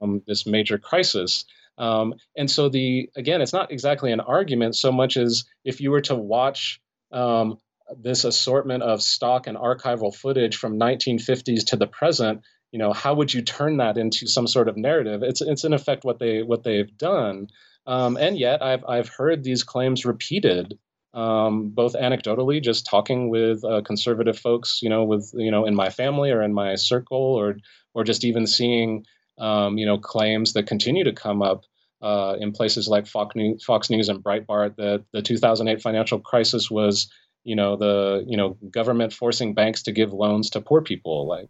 um, 0.02 0.22
this 0.28 0.46
major 0.46 0.78
crisis. 0.78 1.46
Um, 1.78 2.14
and 2.38 2.50
so 2.50 2.70
the 2.70 3.10
again, 3.16 3.42
it's 3.42 3.54
not 3.54 3.72
exactly 3.72 4.12
an 4.12 4.20
argument 4.20 4.76
so 4.76 4.92
much 4.92 5.18
as 5.18 5.44
if 5.66 5.82
you 5.82 5.92
were 5.92 6.02
to 6.02 6.16
watch 6.16 6.80
um, 7.12 7.58
this 8.02 8.24
assortment 8.24 8.84
of 8.84 9.02
stock 9.02 9.48
and 9.48 9.58
archival 9.58 10.14
footage 10.14 10.56
from 10.58 10.80
1950s 10.80 11.66
to 11.68 11.76
the 11.76 11.88
present, 11.88 12.42
you 12.72 12.80
know, 12.80 12.94
how 12.94 13.14
would 13.14 13.34
you 13.34 13.42
turn 13.42 13.78
that 13.78 13.98
into 13.98 14.28
some 14.28 14.48
sort 14.48 14.68
of 14.68 14.78
narrative? 14.78 15.22
It's 15.24 15.42
it's 15.42 15.64
in 15.64 15.74
effect 15.74 16.04
what 16.04 16.20
they 16.20 16.42
what 16.42 16.64
they've 16.64 16.96
done. 16.98 17.48
Um, 17.86 18.18
and 18.18 18.38
yet 18.38 18.62
I've 18.62 18.84
I've 18.88 19.10
heard 19.10 19.44
these 19.44 19.64
claims 19.64 20.06
repeated, 20.06 20.78
um, 21.14 21.70
both 21.70 21.94
anecdotally, 21.94 22.64
just 22.64 22.86
talking 22.86 23.30
with 23.30 23.64
uh, 23.64 23.82
conservative 23.82 24.40
folks, 24.40 24.80
you 24.82 24.90
know, 24.90 25.04
with 25.04 25.32
you 25.36 25.52
know 25.52 25.66
in 25.66 25.76
my 25.76 25.90
family 25.90 26.32
or 26.32 26.42
in 26.42 26.54
my 26.54 26.76
circle, 26.76 27.18
or 27.18 27.58
or 27.94 28.04
just 28.04 28.24
even 28.24 28.48
seeing 28.48 29.06
um, 29.38 29.78
you 29.78 29.86
know 29.86 29.98
claims 29.98 30.54
that 30.54 30.68
continue 30.68 31.04
to 31.04 31.14
come 31.14 31.42
up 31.42 31.64
uh, 32.02 32.36
in 32.40 32.52
places 32.52 32.88
like 32.88 33.08
Fox 33.08 33.36
News, 33.36 33.64
Fox 33.64 33.90
News 33.90 34.10
and 34.10 34.24
Breitbart 34.24 34.76
that 34.76 35.06
the 35.14 35.22
2008 35.22 35.82
financial 35.82 36.20
crisis 36.20 36.70
was 36.70 37.12
you 37.44 37.56
know 37.56 37.76
the 37.76 38.24
you 38.28 38.38
know 38.38 38.58
government 38.70 39.14
forcing 39.14 39.54
banks 39.54 39.84
to 39.84 39.92
give 39.92 40.14
loans 40.14 40.52
to 40.52 40.62
poor 40.62 40.82
people 40.82 41.28
like 41.28 41.50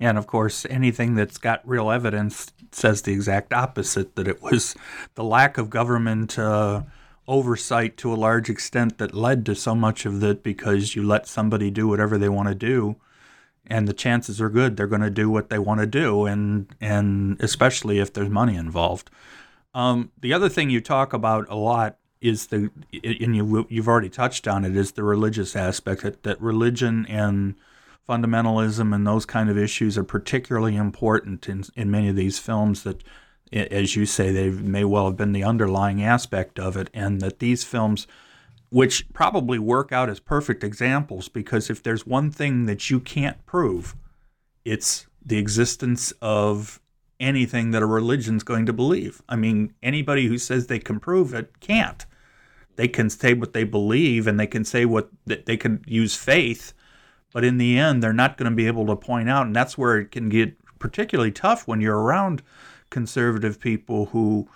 And 0.00 0.18
of 0.18 0.26
course, 0.26 0.66
anything 0.68 1.14
that's 1.14 1.38
got 1.38 1.66
real 1.66 1.90
evidence 1.90 2.52
says 2.72 3.02
the 3.02 3.12
exact 3.12 3.52
opposite 3.52 4.16
that 4.16 4.28
it 4.28 4.42
was 4.42 4.74
the 5.14 5.24
lack 5.24 5.58
of 5.58 5.70
government 5.70 6.38
uh, 6.38 6.82
oversight 7.28 7.96
to 7.98 8.12
a 8.12 8.16
large 8.16 8.50
extent 8.50 8.98
that 8.98 9.14
led 9.14 9.46
to 9.46 9.54
so 9.54 9.74
much 9.74 10.04
of 10.06 10.20
that 10.20 10.42
because 10.42 10.96
you 10.96 11.02
let 11.02 11.26
somebody 11.26 11.70
do 11.70 11.86
whatever 11.86 12.18
they 12.18 12.28
want 12.28 12.48
to 12.48 12.54
do 12.54 12.96
and 13.66 13.86
the 13.86 13.92
chances 13.92 14.40
are 14.40 14.48
good 14.48 14.76
they're 14.76 14.86
going 14.86 15.02
to 15.02 15.10
do 15.10 15.30
what 15.30 15.48
they 15.48 15.58
want 15.58 15.80
to 15.80 15.86
do 15.86 16.26
and 16.26 16.74
and 16.80 17.40
especially 17.40 17.98
if 17.98 18.12
there's 18.12 18.30
money 18.30 18.56
involved. 18.56 19.10
Um, 19.74 20.10
the 20.20 20.34
other 20.34 20.48
thing 20.48 20.68
you 20.68 20.80
talk 20.80 21.12
about 21.12 21.46
a 21.48 21.54
lot 21.54 21.96
is 22.20 22.46
the 22.48 22.70
and 23.02 23.36
you 23.36 23.66
you've 23.68 23.88
already 23.88 24.08
touched 24.08 24.46
on 24.46 24.64
it 24.64 24.76
is 24.76 24.92
the 24.92 25.02
religious 25.02 25.56
aspect 25.56 26.02
that, 26.02 26.22
that 26.24 26.40
religion 26.40 27.06
and 27.08 27.54
fundamentalism 28.08 28.94
and 28.94 29.06
those 29.06 29.24
kind 29.24 29.48
of 29.48 29.58
issues 29.58 29.96
are 29.96 30.04
particularly 30.04 30.76
important 30.76 31.48
in 31.48 31.64
in 31.76 31.90
many 31.90 32.08
of 32.08 32.16
these 32.16 32.38
films 32.38 32.82
that 32.82 33.02
as 33.52 33.94
you 33.94 34.06
say 34.06 34.32
they 34.32 34.50
may 34.50 34.84
well 34.84 35.06
have 35.06 35.16
been 35.16 35.32
the 35.32 35.44
underlying 35.44 36.02
aspect 36.02 36.58
of 36.58 36.76
it 36.76 36.90
and 36.92 37.20
that 37.20 37.38
these 37.38 37.64
films 37.64 38.06
which 38.70 39.10
probably 39.12 39.58
work 39.58 39.92
out 39.92 40.08
as 40.08 40.18
perfect 40.18 40.64
examples 40.64 41.28
because 41.28 41.70
if 41.70 41.82
there's 41.82 42.06
one 42.06 42.30
thing 42.30 42.66
that 42.66 42.90
you 42.90 42.98
can't 42.98 43.44
prove 43.46 43.94
it's 44.64 45.06
the 45.24 45.38
existence 45.38 46.12
of 46.20 46.80
anything 47.22 47.70
that 47.70 47.82
a 47.82 47.86
religion's 47.86 48.42
going 48.42 48.66
to 48.66 48.72
believe. 48.72 49.22
I 49.28 49.36
mean, 49.36 49.72
anybody 49.82 50.26
who 50.26 50.36
says 50.36 50.66
they 50.66 50.80
can 50.80 50.98
prove 51.00 51.32
it 51.32 51.60
can't. 51.60 52.04
They 52.76 52.88
can 52.88 53.08
say 53.08 53.32
what 53.32 53.52
they 53.52 53.64
believe 53.64 54.26
and 54.26 54.38
they 54.38 54.46
can 54.46 54.64
say 54.64 54.84
what 54.84 55.08
they 55.24 55.56
can 55.56 55.84
use 55.86 56.16
faith, 56.16 56.72
but 57.32 57.44
in 57.44 57.58
the 57.58 57.78
end, 57.78 58.02
they're 58.02 58.12
not 58.12 58.36
going 58.36 58.50
to 58.50 58.56
be 58.56 58.66
able 58.66 58.86
to 58.86 58.96
point 58.96 59.28
out. 59.28 59.46
And 59.46 59.56
that's 59.56 59.78
where 59.78 59.98
it 59.98 60.10
can 60.10 60.28
get 60.28 60.56
particularly 60.78 61.32
tough 61.32 61.66
when 61.66 61.80
you're 61.80 61.98
around 61.98 62.42
conservative 62.90 63.58
people 63.58 64.06
who 64.06 64.48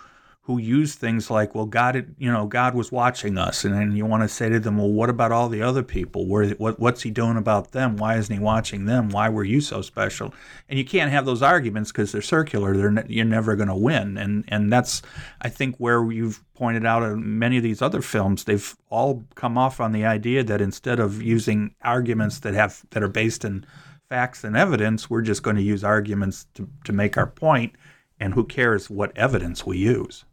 who 0.47 0.57
use 0.57 0.95
things 0.95 1.29
like, 1.29 1.53
well, 1.53 1.65
God, 1.65 2.15
you 2.17 2.31
know, 2.31 2.47
God 2.47 2.73
was 2.73 2.89
watching 2.89 3.37
us, 3.37 3.65
and 3.65 3.75
then 3.75 3.97
you 3.97 4.05
want 4.05 4.23
to 4.23 4.29
say 4.29 4.47
to 4.47 4.61
them, 4.61 4.77
well, 4.77 4.87
what 4.87 5.09
about 5.09 5.33
all 5.33 5.49
the 5.49 5.61
other 5.61 5.83
people? 5.83 6.25
Where, 6.25 6.51
what, 6.51 6.79
what's 6.79 7.01
He 7.01 7.11
doing 7.11 7.35
about 7.35 7.73
them? 7.73 7.97
Why 7.97 8.15
isn't 8.15 8.33
He 8.33 8.41
watching 8.41 8.85
them? 8.85 9.09
Why 9.09 9.27
were 9.27 9.43
you 9.43 9.59
so 9.59 9.81
special? 9.81 10.33
And 10.69 10.79
you 10.79 10.85
can't 10.85 11.11
have 11.11 11.25
those 11.25 11.41
arguments 11.41 11.91
because 11.91 12.13
they're 12.13 12.21
circular. 12.21 12.77
They're 12.77 12.91
ne- 12.91 13.03
you're 13.09 13.25
never 13.25 13.57
going 13.57 13.67
to 13.67 13.75
win, 13.75 14.17
and 14.17 14.45
and 14.47 14.71
that's, 14.71 15.01
I 15.41 15.49
think, 15.49 15.75
where 15.79 16.09
you've 16.09 16.41
pointed 16.53 16.85
out 16.85 17.03
in 17.03 17.37
many 17.37 17.57
of 17.57 17.63
these 17.63 17.81
other 17.81 18.01
films, 18.01 18.45
they've 18.45 18.73
all 18.89 19.25
come 19.35 19.57
off 19.57 19.81
on 19.81 19.91
the 19.91 20.05
idea 20.05 20.45
that 20.45 20.61
instead 20.61 21.01
of 21.01 21.21
using 21.21 21.75
arguments 21.81 22.39
that 22.39 22.53
have 22.53 22.85
that 22.91 23.03
are 23.03 23.09
based 23.09 23.43
in 23.43 23.65
facts 24.07 24.45
and 24.45 24.55
evidence, 24.55 25.09
we're 25.09 25.21
just 25.21 25.43
going 25.43 25.57
to 25.57 25.61
use 25.61 25.83
arguments 25.83 26.47
to 26.53 26.69
to 26.85 26.93
make 26.93 27.17
our 27.17 27.27
point, 27.27 27.73
and 28.17 28.33
who 28.33 28.45
cares 28.45 28.89
what 28.89 29.11
evidence 29.17 29.65
we 29.65 29.77
use? 29.77 30.23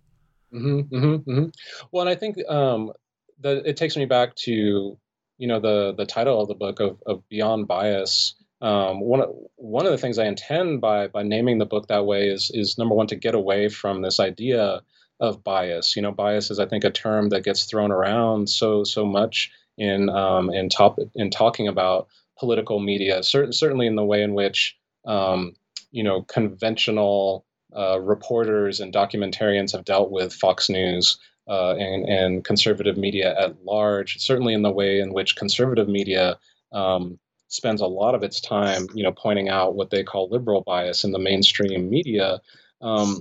Mm-hmm, 0.55 0.95
mm-hmm, 0.95 1.31
mm-hmm. 1.31 1.45
Well, 1.91 2.03
and 2.03 2.11
I 2.11 2.15
think 2.15 2.37
um, 2.49 2.93
that 3.41 3.67
it 3.67 3.77
takes 3.77 3.97
me 3.97 4.05
back 4.07 4.35
to 4.37 4.97
you 5.39 5.49
know 5.49 5.61
the 5.61 5.95
the 5.97 6.07
title 6.07 6.41
of 6.41 6.49
the 6.49 6.55
book 6.55 6.81
of, 6.81 7.03
of 7.07 7.29
Beyond 7.29 7.67
Bias. 7.67 8.35
Um, 8.61 9.01
one 9.01 9.21
of 9.21 9.31
one 9.57 9.85
of 9.85 9.93
the 9.93 9.99
things 9.99 10.19
I 10.19 10.27
intend 10.27 10.81
by 10.81 11.09
by 11.09 11.23
naming 11.23 11.59
the 11.59 11.67
book 11.67 11.89
that 11.89 12.07
way 12.07 12.29
is 12.29 12.51
is 12.55 12.79
number 12.79 12.95
one 12.95 13.09
to 13.09 13.17
get 13.17 13.35
away 13.35 13.69
from 13.69 14.03
this 14.03 14.21
idea 14.21 14.81
of 15.21 15.43
bias. 15.45 15.97
You 15.97 16.03
know, 16.03 16.13
bias 16.13 16.51
is 16.51 16.61
I 16.61 16.67
think 16.67 16.85
a 16.85 16.91
term 16.91 17.31
that 17.31 17.45
gets 17.45 17.65
thrown 17.65 17.91
around 17.91 18.49
so 18.49 18.85
so 18.85 19.05
much 19.05 19.51
in 19.77 20.09
um, 20.09 20.51
in 20.51 20.69
top 20.69 20.99
in 21.15 21.31
talking 21.31 21.69
about 21.69 22.09
political 22.39 22.79
media. 22.79 23.23
Certain 23.23 23.53
certainly 23.53 23.87
in 23.87 23.97
the 23.97 24.05
way 24.05 24.23
in 24.23 24.35
which 24.35 24.77
um, 25.05 25.57
you 25.91 26.05
know 26.05 26.23
conventional 26.23 27.45
uh, 27.77 28.01
reporters 28.01 28.81
and 28.81 28.93
documentarians 28.93 29.73
have 29.73 29.85
dealt 29.85 30.11
with 30.11 30.33
Fox 30.33 30.69
News 30.69 31.19
uh, 31.49 31.75
and, 31.75 32.09
and, 32.09 32.45
conservative 32.45 32.97
media 32.97 33.39
at 33.39 33.65
large, 33.65 34.19
certainly 34.19 34.55
in 34.55 34.63
the 34.63 34.71
way 34.71 35.01
in 35.01 35.13
which 35.13 35.37
conservative 35.37 35.89
media 35.89 36.39
um, 36.73 37.19
spends 37.49 37.81
a 37.81 37.87
lot 37.87 38.15
of 38.15 38.23
its 38.23 38.41
time, 38.41 38.87
you 38.95 39.03
know, 39.03 39.13
pointing 39.13 39.49
out 39.49 39.75
what 39.75 39.91
they 39.91 40.03
call 40.03 40.29
liberal 40.31 40.63
bias 40.63 41.05
in 41.05 41.13
the 41.13 41.19
mainstream 41.19 41.91
media. 41.91 42.41
Um, 42.81 43.21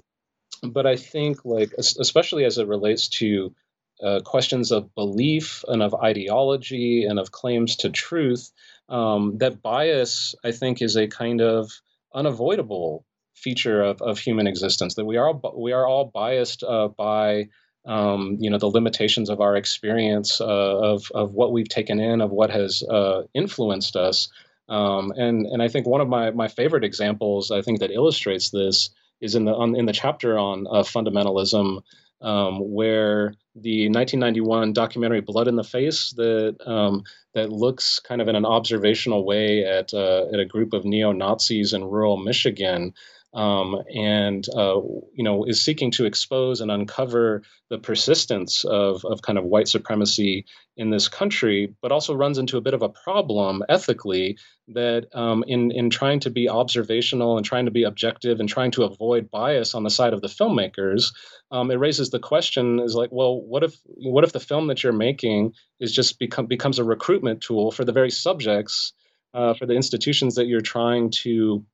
but 0.62 0.86
I 0.86 0.96
think, 0.96 1.44
like, 1.44 1.74
especially 1.78 2.46
as 2.46 2.58
it 2.58 2.68
relates 2.68 3.10
to 3.20 3.54
uh, 4.02 4.22
questions 4.24 4.72
of 4.72 4.94
belief 4.96 5.64
and 5.68 5.84
of 5.84 5.94
ideology 5.94 7.06
and 7.06 7.20
of 7.20 7.32
claims 7.32 7.76
to 7.78 7.90
truth, 7.90 8.52
um, 8.90 9.38
that 9.40 9.62
bias, 9.62 10.36
I 10.44 10.52
think, 10.52 10.82
is 10.82 10.96
a 10.96 11.08
kind 11.08 11.42
of 11.42 11.72
unavoidable 12.14 13.06
feature 13.36 13.82
of, 13.82 14.02
of 14.02 14.20
human 14.20 14.48
existence 14.48 14.96
that 14.96 15.06
we 15.06 15.18
are 15.18 15.34
we 15.56 15.72
are 15.72 15.88
all 15.88 16.06
biased 16.06 16.64
uh, 16.64 16.88
by 16.88 17.48
um, 17.86 18.38
you 18.40 18.50
know 18.50 18.58
the 18.58 18.68
limitations 18.68 19.30
of 19.30 19.42
our 19.42 19.56
experience 19.56 20.40
uh, 20.40 20.46
of 20.46 21.12
of 21.14 21.34
what 21.34 21.52
we've 21.52 21.70
taken 21.70 22.00
in 22.00 22.22
of 22.22 22.32
what 22.32 22.50
has 22.50 22.84
uh, 22.84 23.24
influenced 23.34 23.96
us. 23.96 24.30
Um, 24.70 25.12
and 25.18 25.46
and 25.46 25.62
I 25.62 25.68
think 25.68 25.86
one 25.86 26.02
of 26.02 26.08
my 26.08 26.32
my 26.32 26.48
favorite 26.48 26.84
examples 26.84 27.52
I 27.52 27.62
think 27.62 27.80
that 27.80 27.92
illustrates 27.92 28.50
this 28.50 28.90
is 29.22 29.36
in 29.36 29.46
the 29.46 29.54
on, 29.54 29.76
in 29.76 29.86
the 29.86 29.94
chapter 29.94 30.38
on 30.38 30.66
uh, 30.68 30.84
fundamentalism 30.84 31.82
um, 32.22 32.60
where 32.60 33.34
the 33.56 33.90
1991 33.90 34.74
documentary 34.74 35.22
Blood 35.22 35.48
in 35.48 35.58
the 35.58 35.64
Face 35.64 36.14
that 36.16 36.56
um, 36.66 37.04
that 37.34 37.52
looks 37.52 38.00
kind 38.00 38.22
of 38.22 38.28
in 38.28 38.36
an 38.36 38.46
observational 38.46 39.26
way 39.26 39.66
at 39.66 39.94
uh, 39.94 40.28
at 40.34 40.40
a 40.40 40.46
group 40.46 40.74
of 40.74 40.86
neo 40.86 41.12
Nazis 41.12 41.74
in 41.74 41.84
rural 41.84 42.18
Michigan 42.18 42.94
um, 43.34 43.82
and 43.94 44.48
uh, 44.56 44.80
you 45.14 45.24
know 45.24 45.44
is 45.46 45.64
seeking 45.64 45.92
to 45.92 46.06
expose 46.06 46.62
and 46.62 46.72
uncover 46.72 47.42
the 47.70 47.80
persistence 47.80 48.64
of, 48.64 49.04
of 49.06 49.22
kind 49.22 49.40
of 49.40 49.44
white 49.44 49.68
supremacy 49.68 50.46
in 50.78 50.92
this 50.92 51.08
country, 51.08 51.74
but 51.82 51.92
also 51.92 52.14
runs 52.14 52.38
into 52.38 52.58
a 52.58 52.62
bit 52.62 52.74
of 52.74 52.84
a 52.84 52.90
problem 52.90 53.64
ethically 53.70 54.38
that 54.68 55.08
um, 55.14 55.44
in 55.48 55.72
in 55.72 55.90
trying 55.90 56.20
to 56.20 56.30
be 56.30 56.48
observational 56.48 57.38
and 57.38 57.46
trying 57.46 57.66
to 57.66 57.72
be 57.72 57.84
objective 57.84 58.40
and 58.40 58.48
trying 58.48 58.72
to 58.72 58.84
avoid 58.84 59.32
bias 59.32 59.74
on 59.74 59.84
the 59.84 59.90
side 59.90 60.14
of 60.14 60.22
the 60.22 60.28
filmmakers, 60.28 61.14
um, 61.52 61.72
it 61.72 61.80
raises 61.80 62.12
the 62.12 62.20
question: 62.20 62.80
is 62.80 62.96
like, 62.96 63.12
well, 63.12 63.42
what 63.42 63.64
if 63.64 63.76
what 63.86 64.24
if 64.24 64.32
the 64.32 64.40
film 64.40 64.68
that 64.68 64.84
you're 64.84 64.94
making 64.94 65.54
is 65.80 65.92
just 65.92 66.20
become 66.20 66.46
becomes 66.46 66.78
a 66.78 66.84
recruitment 66.84 67.42
tool 67.42 67.72
for 67.72 67.84
the 67.84 67.92
very 67.92 68.12
subjects 68.12 68.94
uh, 69.34 69.54
for 69.56 69.66
the 69.66 69.74
institutions 69.74 70.36
that 70.36 70.46
you're 70.46 70.62
trying 70.62 71.10
to 71.10 71.66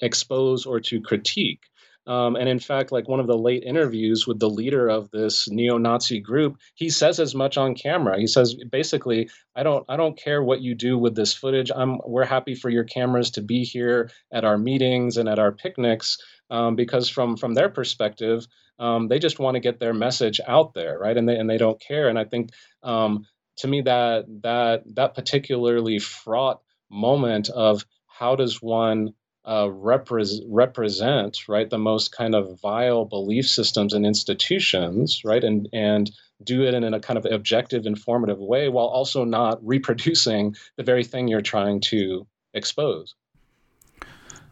expose 0.00 0.66
or 0.66 0.80
to 0.80 1.00
critique. 1.00 1.62
Um, 2.06 2.36
and 2.36 2.48
in 2.48 2.58
fact, 2.58 2.90
like 2.90 3.06
one 3.06 3.20
of 3.20 3.26
the 3.26 3.36
late 3.36 3.64
interviews 3.64 4.26
with 4.26 4.38
the 4.38 4.48
leader 4.48 4.88
of 4.88 5.10
this 5.10 5.46
neo-Nazi 5.50 6.20
group, 6.20 6.56
he 6.74 6.88
says 6.88 7.20
as 7.20 7.34
much 7.34 7.58
on 7.58 7.74
camera. 7.74 8.18
He 8.18 8.26
says 8.26 8.54
basically, 8.72 9.28
"I 9.54 9.62
don't, 9.62 9.84
I 9.90 9.98
don't 9.98 10.16
care 10.16 10.42
what 10.42 10.62
you 10.62 10.74
do 10.74 10.96
with 10.96 11.14
this 11.14 11.34
footage. 11.34 11.70
I'm, 11.74 12.00
we're 12.06 12.24
happy 12.24 12.54
for 12.54 12.70
your 12.70 12.84
cameras 12.84 13.30
to 13.32 13.42
be 13.42 13.62
here 13.62 14.10
at 14.32 14.46
our 14.46 14.56
meetings 14.56 15.18
and 15.18 15.28
at 15.28 15.38
our 15.38 15.52
picnics, 15.52 16.16
um, 16.48 16.76
because 16.76 17.10
from 17.10 17.36
from 17.36 17.52
their 17.52 17.68
perspective, 17.68 18.46
um, 18.78 19.08
they 19.08 19.18
just 19.18 19.38
want 19.38 19.56
to 19.56 19.60
get 19.60 19.78
their 19.78 19.92
message 19.92 20.40
out 20.46 20.72
there, 20.72 20.98
right? 20.98 21.16
And 21.16 21.28
they 21.28 21.36
and 21.36 21.50
they 21.50 21.58
don't 21.58 21.78
care. 21.78 22.08
And 22.08 22.18
I 22.18 22.24
think 22.24 22.52
um, 22.82 23.26
to 23.58 23.68
me 23.68 23.82
that 23.82 24.24
that 24.42 24.82
that 24.94 25.14
particularly 25.14 25.98
fraught 25.98 26.62
moment 26.90 27.50
of 27.50 27.84
how 28.06 28.34
does 28.34 28.62
one 28.62 29.12
uh, 29.48 29.66
repre- 29.68 30.42
represent 30.46 31.48
right 31.48 31.70
the 31.70 31.78
most 31.78 32.12
kind 32.12 32.34
of 32.34 32.60
vile 32.60 33.06
belief 33.06 33.48
systems 33.48 33.94
and 33.94 34.04
institutions 34.04 35.22
right 35.24 35.42
and 35.42 35.68
and 35.72 36.10
do 36.44 36.62
it 36.62 36.74
in 36.74 36.84
a 36.84 37.00
kind 37.00 37.16
of 37.16 37.24
objective 37.24 37.86
informative 37.86 38.38
way 38.38 38.68
while 38.68 38.84
also 38.84 39.24
not 39.24 39.58
reproducing 39.66 40.54
the 40.76 40.82
very 40.82 41.02
thing 41.02 41.26
you're 41.26 41.40
trying 41.40 41.80
to 41.80 42.26
expose. 42.54 43.14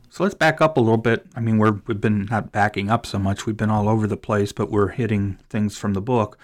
So 0.08 0.22
let's 0.22 0.34
back 0.34 0.62
up 0.62 0.78
a 0.78 0.80
little 0.80 0.96
bit. 0.96 1.26
I 1.36 1.40
mean 1.40 1.58
we're 1.58 1.78
we've 1.86 2.00
been 2.00 2.24
not 2.24 2.50
backing 2.50 2.88
up 2.88 3.04
so 3.04 3.18
much. 3.18 3.44
We've 3.44 3.56
been 3.56 3.70
all 3.70 3.90
over 3.90 4.06
the 4.06 4.16
place 4.16 4.52
but 4.52 4.70
we're 4.70 4.88
hitting 4.88 5.38
things 5.50 5.76
from 5.76 5.92
the 5.92 6.00
book. 6.00 6.38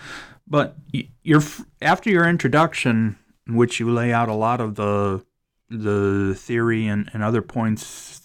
But 0.46 0.76
you're 1.22 1.42
after 1.80 2.10
your 2.10 2.28
introduction 2.28 3.16
in 3.46 3.56
which 3.56 3.80
you 3.80 3.90
lay 3.90 4.12
out 4.12 4.28
a 4.28 4.34
lot 4.34 4.60
of 4.60 4.74
the 4.74 5.24
the 5.70 6.34
theory 6.36 6.86
and, 6.86 7.08
and 7.14 7.22
other 7.22 7.40
points 7.40 8.21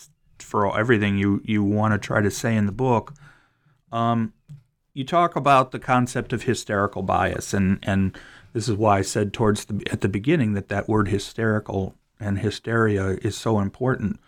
for 0.48 0.80
everything 0.80 1.18
you, 1.18 1.41
you 1.43 1.62
want 1.64 1.93
to 1.93 1.98
try 1.98 2.22
to 2.22 2.32
say 2.32 2.56
in 2.56 2.66
the 2.66 2.72
book. 2.72 3.14
Um, 3.91 4.34
you 4.93 5.04
talk 5.04 5.36
about 5.36 5.72
the 5.72 5.80
concept 5.80 6.34
of 6.34 6.43
hysterical 6.43 7.04
bias, 7.04 7.54
and, 7.54 7.80
and 7.84 8.18
this 8.54 8.68
is 8.68 8.76
why 8.76 9.00
I 9.00 9.02
said 9.02 9.34
towards 9.34 9.66
the, 9.66 9.86
at 9.91 10.02
the 10.02 10.08
beginning 10.08 10.54
that 10.54 10.70
that 10.70 10.88
word 10.88 11.10
hysterical 11.10 11.95
and 12.20 12.39
hysteria 12.39 13.18
is 13.22 13.38
so 13.38 13.60
important. 13.60 14.20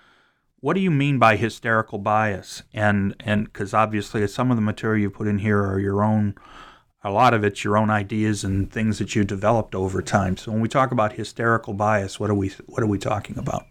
What 0.60 0.74
do 0.74 0.82
you 0.82 0.92
mean 0.92 1.18
by 1.18 1.38
hysterical 1.38 1.98
bias? 1.98 2.64
And 2.74 3.16
and 3.22 3.46
because 3.46 3.74
obviously 3.74 4.28
some 4.28 4.52
of 4.52 4.58
the 4.58 4.62
material 4.62 5.02
you 5.02 5.10
put 5.10 5.28
in 5.28 5.40
here 5.40 5.64
are 5.64 5.80
your 5.80 6.04
own, 6.04 6.36
a 7.02 7.10
lot 7.10 7.34
of 7.34 7.46
it's 7.46 7.64
your 7.64 7.78
own 7.78 7.90
ideas 7.90 8.44
and 8.44 8.70
things 8.70 9.00
that 9.00 9.16
you 9.16 9.24
developed 9.24 9.74
over 9.74 10.02
time. 10.02 10.36
So 10.36 10.52
when 10.52 10.60
we 10.60 10.68
talk 10.68 10.92
about 10.92 11.14
hysterical 11.14 11.74
bias, 11.74 12.20
what 12.20 12.30
are 12.30 12.36
we 12.36 12.50
what 12.68 12.84
are 12.84 12.88
we 12.88 13.00
talking 13.00 13.38
about? 13.38 13.66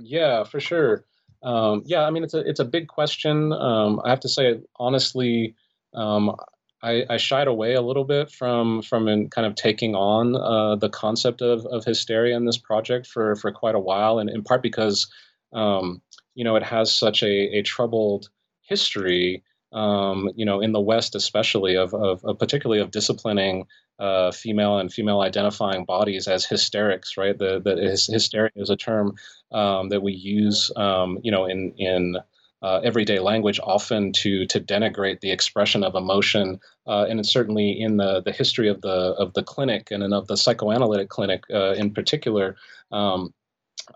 Yeah, 0.00 0.42
for 0.42 0.58
sure. 0.60 1.04
Um, 1.44 1.82
yeah, 1.84 2.02
I 2.04 2.10
mean 2.10 2.24
it's 2.24 2.34
a 2.34 2.40
it's 2.40 2.60
a 2.60 2.64
big 2.64 2.88
question. 2.88 3.52
Um, 3.52 4.00
I 4.04 4.10
have 4.10 4.20
to 4.20 4.28
say 4.28 4.60
honestly, 4.76 5.54
um, 5.94 6.34
I, 6.82 7.04
I, 7.10 7.16
shied 7.18 7.48
away 7.48 7.74
a 7.74 7.82
little 7.82 8.04
bit 8.04 8.30
from 8.30 8.82
from 8.82 9.08
in 9.08 9.28
kind 9.28 9.46
of 9.46 9.54
taking 9.54 9.94
on 9.94 10.34
uh, 10.36 10.76
the 10.76 10.88
concept 10.88 11.42
of, 11.42 11.66
of 11.66 11.84
hysteria 11.84 12.34
in 12.36 12.46
this 12.46 12.58
project 12.58 13.06
for 13.06 13.36
for 13.36 13.52
quite 13.52 13.74
a 13.74 13.80
while, 13.80 14.18
and 14.18 14.30
in 14.30 14.42
part 14.42 14.62
because 14.62 15.06
um, 15.52 16.00
you 16.34 16.44
know 16.44 16.56
it 16.56 16.62
has 16.62 16.90
such 16.90 17.22
a, 17.22 17.58
a 17.58 17.62
troubled 17.62 18.30
history. 18.62 19.44
um, 19.74 20.30
you 20.36 20.46
know, 20.46 20.60
in 20.60 20.72
the 20.72 20.80
West 20.80 21.16
especially, 21.16 21.76
of, 21.76 21.92
of, 21.94 22.24
of 22.24 22.38
particularly 22.38 22.80
of 22.80 22.92
disciplining 22.92 23.66
uh, 23.98 24.30
female 24.32 24.78
and 24.78 24.92
female 24.92 25.20
identifying 25.20 25.84
bodies 25.84 26.26
as 26.26 26.44
hysterics, 26.44 27.16
right? 27.16 27.38
The, 27.38 27.60
the 27.60 27.76
hysteria 28.12 28.50
is 28.56 28.70
a 28.70 28.76
term 28.76 29.14
um, 29.52 29.88
that 29.90 30.02
we 30.02 30.12
use, 30.12 30.70
um, 30.76 31.18
you 31.22 31.30
know, 31.30 31.46
in 31.46 31.72
in 31.76 32.16
uh, 32.62 32.80
everyday 32.82 33.18
language, 33.18 33.60
often 33.62 34.12
to 34.12 34.46
to 34.46 34.60
denigrate 34.60 35.20
the 35.20 35.30
expression 35.30 35.84
of 35.84 35.94
emotion, 35.94 36.58
uh, 36.86 37.06
and 37.08 37.20
it's 37.20 37.30
certainly 37.30 37.78
in 37.78 37.98
the 37.98 38.22
the 38.22 38.32
history 38.32 38.68
of 38.68 38.80
the 38.80 39.14
of 39.18 39.32
the 39.34 39.42
clinic 39.42 39.90
and 39.90 40.02
of 40.14 40.26
the 40.26 40.36
psychoanalytic 40.36 41.08
clinic 41.08 41.44
uh, 41.52 41.72
in 41.72 41.92
particular. 41.92 42.56
Um, 42.90 43.32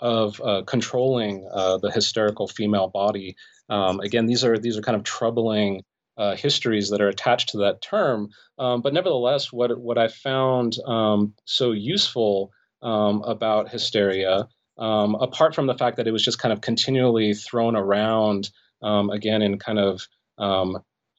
of 0.01 0.39
uh, 0.43 0.63
controlling 0.67 1.49
uh, 1.51 1.79
the 1.79 1.91
hysterical 1.91 2.47
female 2.47 2.89
body. 2.89 3.35
Um, 3.71 4.01
again, 4.01 4.27
these 4.27 4.45
are 4.45 4.59
these 4.59 4.77
are 4.77 4.83
kind 4.83 4.97
of 4.97 5.03
troubling 5.03 5.83
uh, 6.19 6.37
histories 6.37 6.91
that 6.91 7.01
are 7.01 7.09
attached 7.09 7.51
to 7.51 7.59
that 7.59 7.81
term. 7.81 8.29
Um, 8.59 8.83
but 8.83 8.93
nevertheless, 8.93 9.53
what 9.53 9.79
what 9.79 9.99
I 9.99 10.09
found 10.09 10.77
um, 10.85 11.35
so 11.45 11.73
useful 11.73 12.51
um, 12.83 13.23
about 13.23 13.71
hysteria, 13.71 14.49
um, 14.77 15.15
apart 15.15 15.55
from 15.55 15.67
the 15.67 15.79
fact 15.79 15.97
that 15.97 16.07
it 16.07 16.13
was 16.13 16.25
just 16.25 16.39
kind 16.39 16.53
of 16.53 16.61
continually 16.61 17.35
thrown 17.35 17.77
around, 17.77 18.51
um, 18.83 19.11
again 19.11 19.43
in 19.43 19.59
kind 19.59 19.79
of 19.79 20.07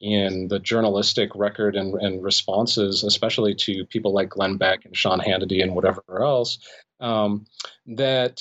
in 0.00 0.48
the 0.48 0.58
journalistic 0.58 1.30
record 1.34 1.76
and, 1.76 1.94
and, 1.94 2.22
responses, 2.22 3.04
especially 3.04 3.54
to 3.54 3.84
people 3.84 4.14
like 4.14 4.30
Glenn 4.30 4.56
Beck 4.56 4.86
and 4.86 4.96
Sean 4.96 5.20
Hannity 5.20 5.62
and 5.62 5.74
whatever 5.74 6.02
else, 6.22 6.58
um, 7.00 7.44
that 7.86 8.40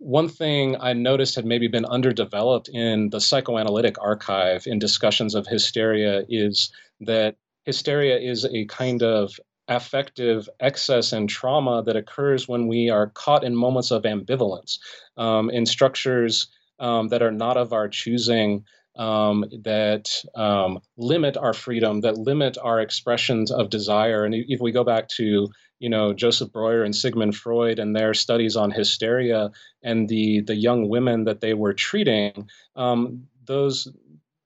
one 0.00 0.30
thing 0.30 0.76
I 0.80 0.94
noticed 0.94 1.34
had 1.34 1.44
maybe 1.44 1.68
been 1.68 1.84
underdeveloped 1.84 2.68
in 2.68 3.10
the 3.10 3.20
psychoanalytic 3.20 4.00
archive 4.00 4.66
in 4.66 4.78
discussions 4.78 5.34
of 5.34 5.46
hysteria 5.46 6.24
is 6.28 6.72
that 7.00 7.36
hysteria 7.64 8.18
is 8.18 8.46
a 8.46 8.64
kind 8.64 9.02
of 9.02 9.38
affective 9.68 10.48
excess 10.58 11.12
and 11.12 11.28
trauma 11.28 11.82
that 11.84 11.96
occurs 11.96 12.48
when 12.48 12.66
we 12.66 12.88
are 12.88 13.10
caught 13.10 13.44
in 13.44 13.54
moments 13.54 13.90
of 13.90 14.04
ambivalence, 14.04 14.78
um, 15.18 15.50
in 15.50 15.66
structures 15.66 16.48
um, 16.80 17.08
that 17.08 17.22
are 17.22 17.30
not 17.30 17.58
of 17.58 17.74
our 17.74 17.86
choosing, 17.86 18.64
um, 18.96 19.44
that 19.64 20.08
um, 20.34 20.80
limit 20.96 21.36
our 21.36 21.52
freedom, 21.52 22.00
that 22.00 22.16
limit 22.16 22.56
our 22.62 22.80
expressions 22.80 23.50
of 23.50 23.68
desire. 23.68 24.24
And 24.24 24.34
if 24.34 24.60
we 24.60 24.72
go 24.72 24.82
back 24.82 25.08
to 25.10 25.48
you 25.80 25.88
know 25.88 26.12
Joseph 26.12 26.52
Breuer 26.52 26.84
and 26.84 26.94
Sigmund 26.94 27.34
Freud 27.34 27.78
and 27.78 27.96
their 27.96 28.14
studies 28.14 28.54
on 28.56 28.70
hysteria 28.70 29.50
and 29.82 30.08
the 30.08 30.40
the 30.42 30.54
young 30.54 30.88
women 30.88 31.24
that 31.24 31.40
they 31.40 31.54
were 31.54 31.74
treating, 31.74 32.48
um, 32.76 33.26
those 33.46 33.88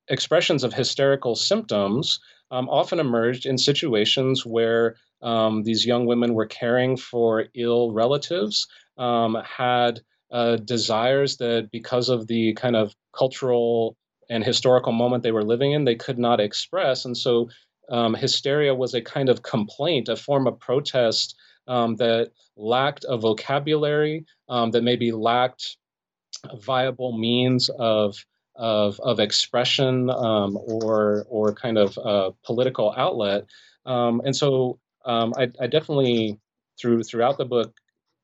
expressions 0.09 0.64
of 0.64 0.72
hysterical 0.72 1.35
symptoms 1.35 2.20
um, 2.51 2.68
often 2.68 3.01
emerged 3.01 3.47
in 3.47 3.59
situations 3.59 4.47
where 4.47 4.97
um, 5.22 5.62
these 5.62 5.87
young 5.87 6.07
women 6.07 6.35
were 6.35 6.47
caring 6.47 6.97
for 6.97 7.47
ill 7.55 7.93
relatives, 7.93 8.68
um, 8.99 9.37
had 9.45 10.01
uh, 10.30 10.57
desires 10.57 11.39
that 11.39 11.70
because 11.72 12.09
of 12.09 12.26
the 12.26 12.53
kind 12.55 12.76
of 12.76 12.95
cultural 13.16 13.97
and 14.28 14.45
historical 14.45 14.93
moment 14.93 15.22
they 15.22 15.32
were 15.32 15.45
living 15.45 15.72
in, 15.72 15.85
they 15.85 15.95
could 15.95 16.18
not 16.18 16.41
express. 16.41 17.05
And 17.05 17.16
so 17.16 17.49
um, 17.91 18.14
hysteria 18.14 18.74
was 18.74 18.95
a 18.95 19.03
kind 19.03 19.28
of 19.28 19.43
complaint, 19.43 20.09
a 20.09 20.16
form 20.16 20.47
of 20.47 20.59
protest 20.59 21.37
um, 21.66 21.97
that 21.97 22.30
lacked 22.57 23.05
a 23.09 23.16
vocabulary, 23.16 24.24
um, 24.49 24.70
that 24.72 24.82
maybe 24.82 25.12
lacked 25.12 25.76
viable 26.61 27.16
means 27.16 27.70
of 27.78 28.16
of, 28.57 29.01
of 29.01 29.18
expression 29.18 30.11
um, 30.11 30.57
or 30.57 31.26
or 31.28 31.53
kind 31.55 31.78
of 31.78 31.99
uh, 31.99 32.30
political 32.45 32.95
outlet. 32.97 33.47
Um, 33.85 34.22
and 34.24 34.35
so 34.35 34.78
um, 35.05 35.35
I, 35.37 35.51
I, 35.61 35.66
definitely 35.66 36.39
through 36.80 37.03
throughout 37.03 37.37
the 37.37 37.45
book 37.45 37.74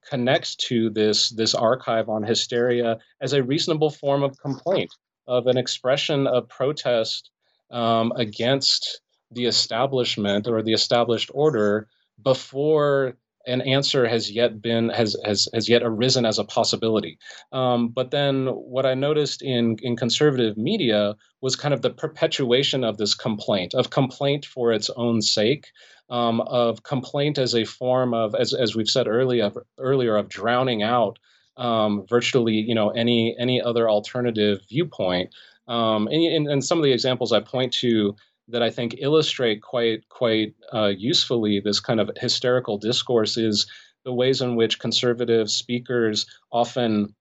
connects 0.09 0.55
to 0.57 0.89
this 0.91 1.31
this 1.31 1.55
archive 1.55 2.09
on 2.09 2.23
hysteria 2.23 2.99
as 3.21 3.33
a 3.33 3.43
reasonable 3.43 3.91
form 3.91 4.23
of 4.23 4.39
complaint, 4.39 4.91
of 5.27 5.47
an 5.47 5.59
expression 5.59 6.27
of 6.27 6.49
protest 6.49 7.31
against 7.71 9.01
the 9.31 9.47
establishment 9.47 10.47
or 10.47 10.63
the 10.63 10.73
established 10.73 11.31
order 11.33 11.89
before 12.23 13.17
an 13.47 13.63
answer 13.63 14.07
has 14.07 14.31
yet 14.31 14.61
been 14.61 14.91
has 14.91 15.17
has 15.25 15.49
has 15.55 15.69
yet 15.69 15.83
arisen 15.83 16.27
as 16.27 16.39
a 16.39 16.45
possibility. 16.45 17.19
Um, 17.53 17.89
but 17.89 18.11
then 18.11 18.47
what 18.49 18.85
I 18.85 18.95
noticed 18.95 19.43
in 19.43 19.77
in 19.83 19.97
conservative 19.97 20.57
media 20.59 21.17
was 21.41 21.57
kind 21.57 21.73
of 21.73 21.83
the 21.83 21.91
perpetuation 21.91 22.85
of 22.85 22.99
this 22.99 23.15
complaint 23.15 23.75
of 23.75 23.91
complaint 23.91 24.45
for 24.45 24.73
its 24.73 24.91
own 24.91 25.23
sake. 25.23 25.69
Um, 26.11 26.41
of 26.41 26.83
complaint 26.83 27.39
as 27.39 27.55
a 27.55 27.65
form 27.65 28.15
of, 28.15 28.35
as, 28.35 28.53
as 28.53 28.75
we've 28.75 28.89
said 28.89 29.07
earlier, 29.07 29.53
earlier 29.79 30.17
of 30.17 30.29
drowning 30.29 30.83
out 30.83 31.21
um, 31.57 32.05
virtually, 32.09 32.55
you 32.55 32.75
know, 32.75 32.91
any 32.91 33.37
any 33.39 33.63
other 33.63 33.89
alternative 33.89 34.61
viewpoint. 34.69 35.33
Um, 35.69 36.09
and, 36.09 36.49
and, 36.49 36.65
some 36.65 36.79
of 36.79 36.85
the 36.85 36.91
examples 36.91 37.33
I 37.33 37.39
point 37.39 37.73
to 37.75 38.17
that 38.51 38.63
I 38.63 38.71
think 38.71 38.97
illustrate 38.99 39.63
quite 39.63 40.09
quite 40.09 40.55
uh, 40.73 40.93
usefully 40.97 41.61
this 41.61 41.81
kind 41.81 42.01
of 42.01 42.11
hysterical 42.17 42.79
discourse 42.79 43.37
is 43.37 43.67
the 44.05 44.13
ways 44.13 44.41
in 44.41 44.57
which 44.57 44.79
conservative 44.79 45.51
speakers 45.51 46.27
often 46.53 47.15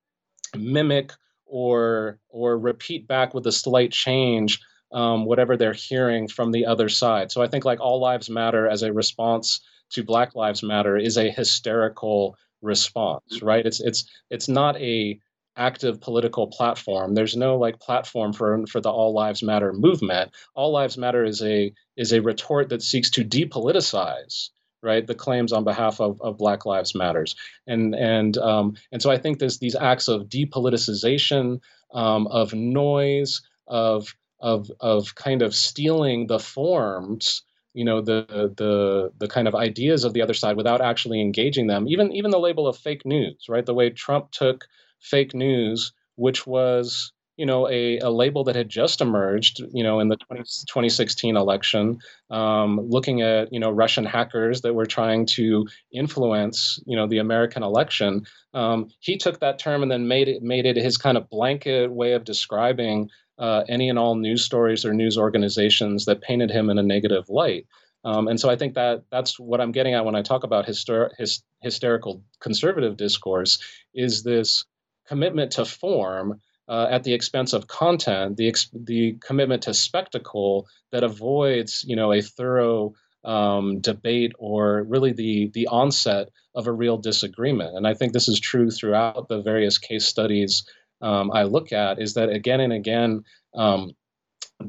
mimic 0.57 1.13
or 1.45 2.19
or 2.29 2.57
repeat 2.57 3.07
back 3.07 3.33
with 3.33 3.45
a 3.47 3.51
slight 3.51 3.91
change 3.91 4.59
um, 4.91 5.25
whatever 5.25 5.55
they're 5.55 5.73
hearing 5.73 6.27
from 6.27 6.51
the 6.51 6.65
other 6.65 6.89
side. 6.89 7.31
So 7.31 7.41
I 7.41 7.47
think 7.47 7.65
like 7.65 7.79
all 7.79 7.99
lives 7.99 8.29
matter 8.29 8.67
as 8.67 8.81
a 8.81 8.93
response 8.93 9.61
to 9.91 10.03
Black 10.03 10.35
Lives 10.35 10.63
Matter 10.63 10.97
is 10.97 11.17
a 11.17 11.31
hysterical 11.31 12.35
response, 12.61 13.41
right? 13.41 13.65
It's 13.65 13.79
it's 13.79 14.05
it's 14.29 14.47
not 14.47 14.77
a 14.77 15.19
active 15.59 16.01
political 16.01 16.47
platform. 16.47 17.13
There's 17.13 17.35
no 17.35 17.57
like 17.57 17.79
platform 17.79 18.33
for 18.33 18.65
for 18.67 18.81
the 18.81 18.89
All 18.89 19.13
Lives 19.13 19.43
Matter 19.43 19.73
movement. 19.73 20.31
All 20.55 20.71
Lives 20.71 20.97
Matter 20.97 21.23
is 21.23 21.43
a 21.43 21.71
is 21.97 22.11
a 22.13 22.21
retort 22.21 22.69
that 22.69 22.81
seeks 22.81 23.09
to 23.11 23.25
depoliticize 23.25 24.49
right 24.81 25.05
the 25.05 25.15
claims 25.15 25.51
on 25.51 25.65
behalf 25.65 25.99
of, 25.99 26.21
of 26.21 26.37
Black 26.37 26.65
Lives 26.65 26.95
Matters, 26.95 27.35
and 27.67 27.93
and 27.93 28.37
um, 28.37 28.75
and 28.91 29.01
so 29.01 29.11
I 29.11 29.17
think 29.17 29.39
there's 29.39 29.59
these 29.59 29.75
acts 29.75 30.07
of 30.07 30.29
depoliticization, 30.29 31.59
um, 31.93 32.27
of 32.27 32.53
noise, 32.53 33.41
of 33.67 34.15
of 34.39 34.71
of 34.79 35.15
kind 35.15 35.41
of 35.41 35.53
stealing 35.53 36.27
the 36.27 36.39
forms 36.39 37.43
you 37.73 37.85
know 37.85 38.01
the 38.01 38.25
the 38.57 39.11
the 39.19 39.27
kind 39.27 39.47
of 39.47 39.55
ideas 39.55 40.03
of 40.03 40.13
the 40.13 40.21
other 40.21 40.33
side 40.33 40.57
without 40.57 40.81
actually 40.81 41.21
engaging 41.21 41.67
them 41.67 41.87
even 41.87 42.11
even 42.11 42.31
the 42.31 42.39
label 42.39 42.67
of 42.67 42.77
fake 42.77 43.05
news 43.05 43.45
right 43.47 43.65
the 43.65 43.73
way 43.73 43.89
trump 43.89 44.31
took 44.31 44.65
fake 44.99 45.33
news, 45.33 45.93
which 46.15 46.45
was 46.45 47.11
you 47.39 47.45
know 47.45 47.69
a, 47.69 47.99
a 47.99 48.09
label 48.09 48.43
that 48.43 48.55
had 48.57 48.67
just 48.67 48.99
emerged 48.99 49.61
you 49.71 49.81
know 49.81 50.01
in 50.01 50.09
the 50.09 50.17
20, 50.17 50.41
2016 50.43 51.37
election 51.37 51.99
um, 52.29 52.81
looking 52.81 53.21
at 53.21 53.53
you 53.53 53.61
know 53.61 53.71
russian 53.71 54.05
hackers 54.05 54.59
that 54.61 54.73
were 54.73 54.85
trying 54.85 55.25
to 55.25 55.65
influence 55.93 56.81
you 56.85 56.97
know 56.97 57.07
the 57.07 57.17
american 57.17 57.63
election. 57.63 58.25
Um, 58.53 58.89
he 58.99 59.17
took 59.17 59.39
that 59.39 59.57
term 59.57 59.83
and 59.83 59.91
then 59.91 60.07
made 60.07 60.27
it 60.27 60.43
made 60.43 60.65
it 60.65 60.75
his 60.75 60.97
kind 60.97 61.17
of 61.17 61.29
blanket 61.29 61.89
way 61.91 62.11
of 62.11 62.25
describing 62.25 63.09
uh, 63.37 63.63
any 63.69 63.87
and 63.89 63.97
all 63.97 64.15
news 64.15 64.43
stories 64.43 64.83
or 64.83 64.93
news 64.93 65.17
organizations 65.17 66.05
that 66.05 66.21
painted 66.21 66.51
him 66.51 66.69
in 66.69 66.77
a 66.77 66.83
negative 66.83 67.29
light. 67.29 67.65
Um, 68.03 68.27
and 68.27 68.39
so 68.39 68.49
I 68.49 68.55
think 68.55 68.75
that 68.75 69.03
that's 69.11 69.39
what 69.39 69.61
I'm 69.61 69.71
getting 69.71 69.93
at 69.93 70.05
when 70.05 70.15
I 70.15 70.21
talk 70.21 70.43
about 70.43 70.65
hyster- 70.65 71.11
hys- 71.19 71.43
hysterical 71.61 72.23
conservative 72.39 72.97
discourse 72.97 73.59
is 73.93 74.23
this 74.23 74.65
commitment 75.09 75.51
to 75.53 75.65
form 75.65 76.39
uh, 76.69 76.87
at 76.91 77.03
the 77.03 77.13
expense 77.13 77.51
of 77.53 77.67
content, 77.67 78.37
the 78.37 78.47
ex- 78.47 78.69
the 78.73 79.17
commitment 79.25 79.63
to 79.63 79.73
spectacle 79.73 80.67
that 80.91 81.03
avoids, 81.03 81.83
you 81.87 81.95
know, 81.95 82.13
a 82.13 82.21
thorough 82.21 82.93
um, 83.25 83.81
debate 83.81 84.31
or 84.37 84.83
really 84.83 85.11
the 85.11 85.49
the 85.53 85.67
onset 85.67 86.29
of 86.55 86.67
a 86.67 86.71
real 86.71 86.97
disagreement. 86.97 87.75
And 87.75 87.87
I 87.87 87.95
think 87.95 88.13
this 88.13 88.27
is 88.27 88.39
true 88.39 88.69
throughout 88.69 89.27
the 89.27 89.41
various 89.41 89.77
case 89.79 90.05
studies 90.05 90.63
um, 91.01 91.31
I 91.33 91.43
look 91.43 91.73
at. 91.73 91.99
Is 91.99 92.13
that 92.13 92.29
again 92.29 92.61
and 92.61 92.73
again. 92.73 93.23
Um, 93.55 93.91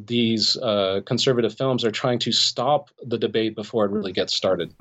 these 0.07 0.57
uh, 0.57 1.01
conservative 1.05 1.53
films 1.57 1.85
are 1.85 1.91
trying 1.91 2.21
to 2.21 2.31
stop 2.31 2.91
the 3.05 3.19
debate 3.19 3.57
before 3.57 3.85
it 3.85 3.91
really 3.91 4.13
gets 4.13 4.33
started. 4.33 4.73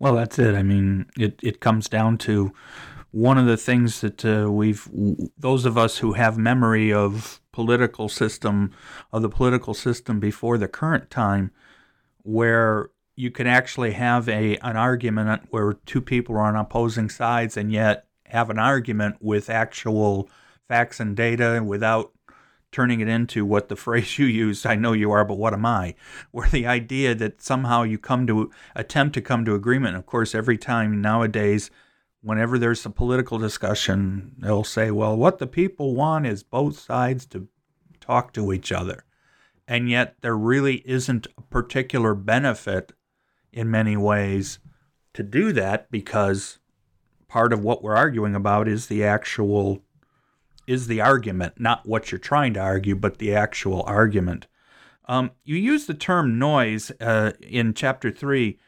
Well, 0.00 0.16
that's 0.16 0.36
it. 0.38 0.56
I 0.56 0.64
mean, 0.64 1.06
it, 1.16 1.38
it 1.42 1.60
comes 1.60 1.88
down 1.88 2.18
to 2.18 2.52
one 3.12 3.38
of 3.38 3.46
the 3.46 3.56
things 3.56 4.00
that 4.00 4.24
uh, 4.24 4.50
we've 4.50 4.88
those 5.36 5.64
of 5.64 5.76
us 5.76 5.98
who 5.98 6.12
have 6.12 6.38
memory 6.38 6.92
of 6.92 7.40
political 7.52 8.08
system 8.08 8.72
of 9.12 9.22
the 9.22 9.28
political 9.28 9.74
system 9.74 10.20
before 10.20 10.56
the 10.56 10.68
current 10.68 11.10
time 11.10 11.50
where 12.22 12.90
you 13.16 13.30
can 13.30 13.46
actually 13.46 13.92
have 13.92 14.28
a 14.28 14.56
an 14.58 14.76
argument 14.76 15.42
where 15.50 15.72
two 15.72 16.00
people 16.00 16.36
are 16.36 16.42
on 16.42 16.56
opposing 16.56 17.08
sides 17.08 17.56
and 17.56 17.72
yet 17.72 18.06
have 18.26 18.48
an 18.48 18.58
argument 18.58 19.16
with 19.20 19.50
actual 19.50 20.28
facts 20.68 21.00
and 21.00 21.16
data 21.16 21.62
without 21.64 22.12
turning 22.72 23.00
it 23.00 23.08
into 23.08 23.44
what 23.44 23.68
the 23.68 23.76
phrase 23.84 24.18
you 24.18 24.26
used, 24.26 24.66
I 24.66 24.76
know 24.76 24.92
you 24.92 25.10
are, 25.10 25.24
but 25.24 25.38
what 25.38 25.52
am 25.52 25.66
I? 25.66 25.94
Where 26.30 26.48
the 26.48 26.66
idea 26.66 27.14
that 27.16 27.42
somehow 27.42 27.82
you 27.82 27.98
come 27.98 28.26
to 28.28 28.50
attempt 28.74 29.14
to 29.14 29.20
come 29.20 29.44
to 29.44 29.54
agreement. 29.54 29.96
Of 29.96 30.06
course, 30.06 30.34
every 30.34 30.56
time 30.56 31.00
nowadays, 31.00 31.70
whenever 32.22 32.58
there's 32.58 32.84
a 32.84 32.90
political 32.90 33.38
discussion, 33.38 34.34
they'll 34.38 34.64
say, 34.64 34.90
well, 34.90 35.16
what 35.16 35.38
the 35.38 35.46
people 35.46 35.94
want 35.94 36.26
is 36.26 36.42
both 36.42 36.78
sides 36.78 37.26
to 37.26 37.48
talk 38.00 38.32
to 38.32 38.52
each 38.52 38.72
other. 38.72 39.04
And 39.66 39.88
yet, 39.88 40.16
there 40.20 40.36
really 40.36 40.82
isn't 40.84 41.28
a 41.38 41.42
particular 41.42 42.14
benefit 42.14 42.92
in 43.52 43.70
many 43.70 43.96
ways 43.96 44.58
to 45.14 45.22
do 45.22 45.52
that 45.52 45.90
because 45.90 46.58
part 47.28 47.52
of 47.52 47.62
what 47.62 47.82
we're 47.82 47.96
arguing 47.96 48.34
about 48.34 48.68
is 48.68 48.86
the 48.86 49.04
actual 49.04 49.82
is 50.66 50.86
the 50.86 51.00
argument, 51.00 51.54
not 51.58 51.86
what 51.86 52.12
you're 52.12 52.18
trying 52.18 52.54
to 52.54 52.60
argue, 52.60 52.94
but 52.94 53.18
the 53.18 53.34
actual 53.34 53.82
argument. 53.82 54.46
Um, 55.06 55.32
you 55.42 55.56
use 55.56 55.86
the 55.86 55.94
term 55.94 56.38
noise 56.38 56.92
uh, 57.00 57.32
in 57.40 57.74
chapter 57.74 58.10
three. 58.10 58.58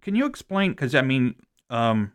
Can 0.00 0.14
you 0.14 0.26
explain? 0.26 0.72
Because 0.72 0.94
I 0.94 1.02
mean, 1.02 1.34
um, 1.70 2.12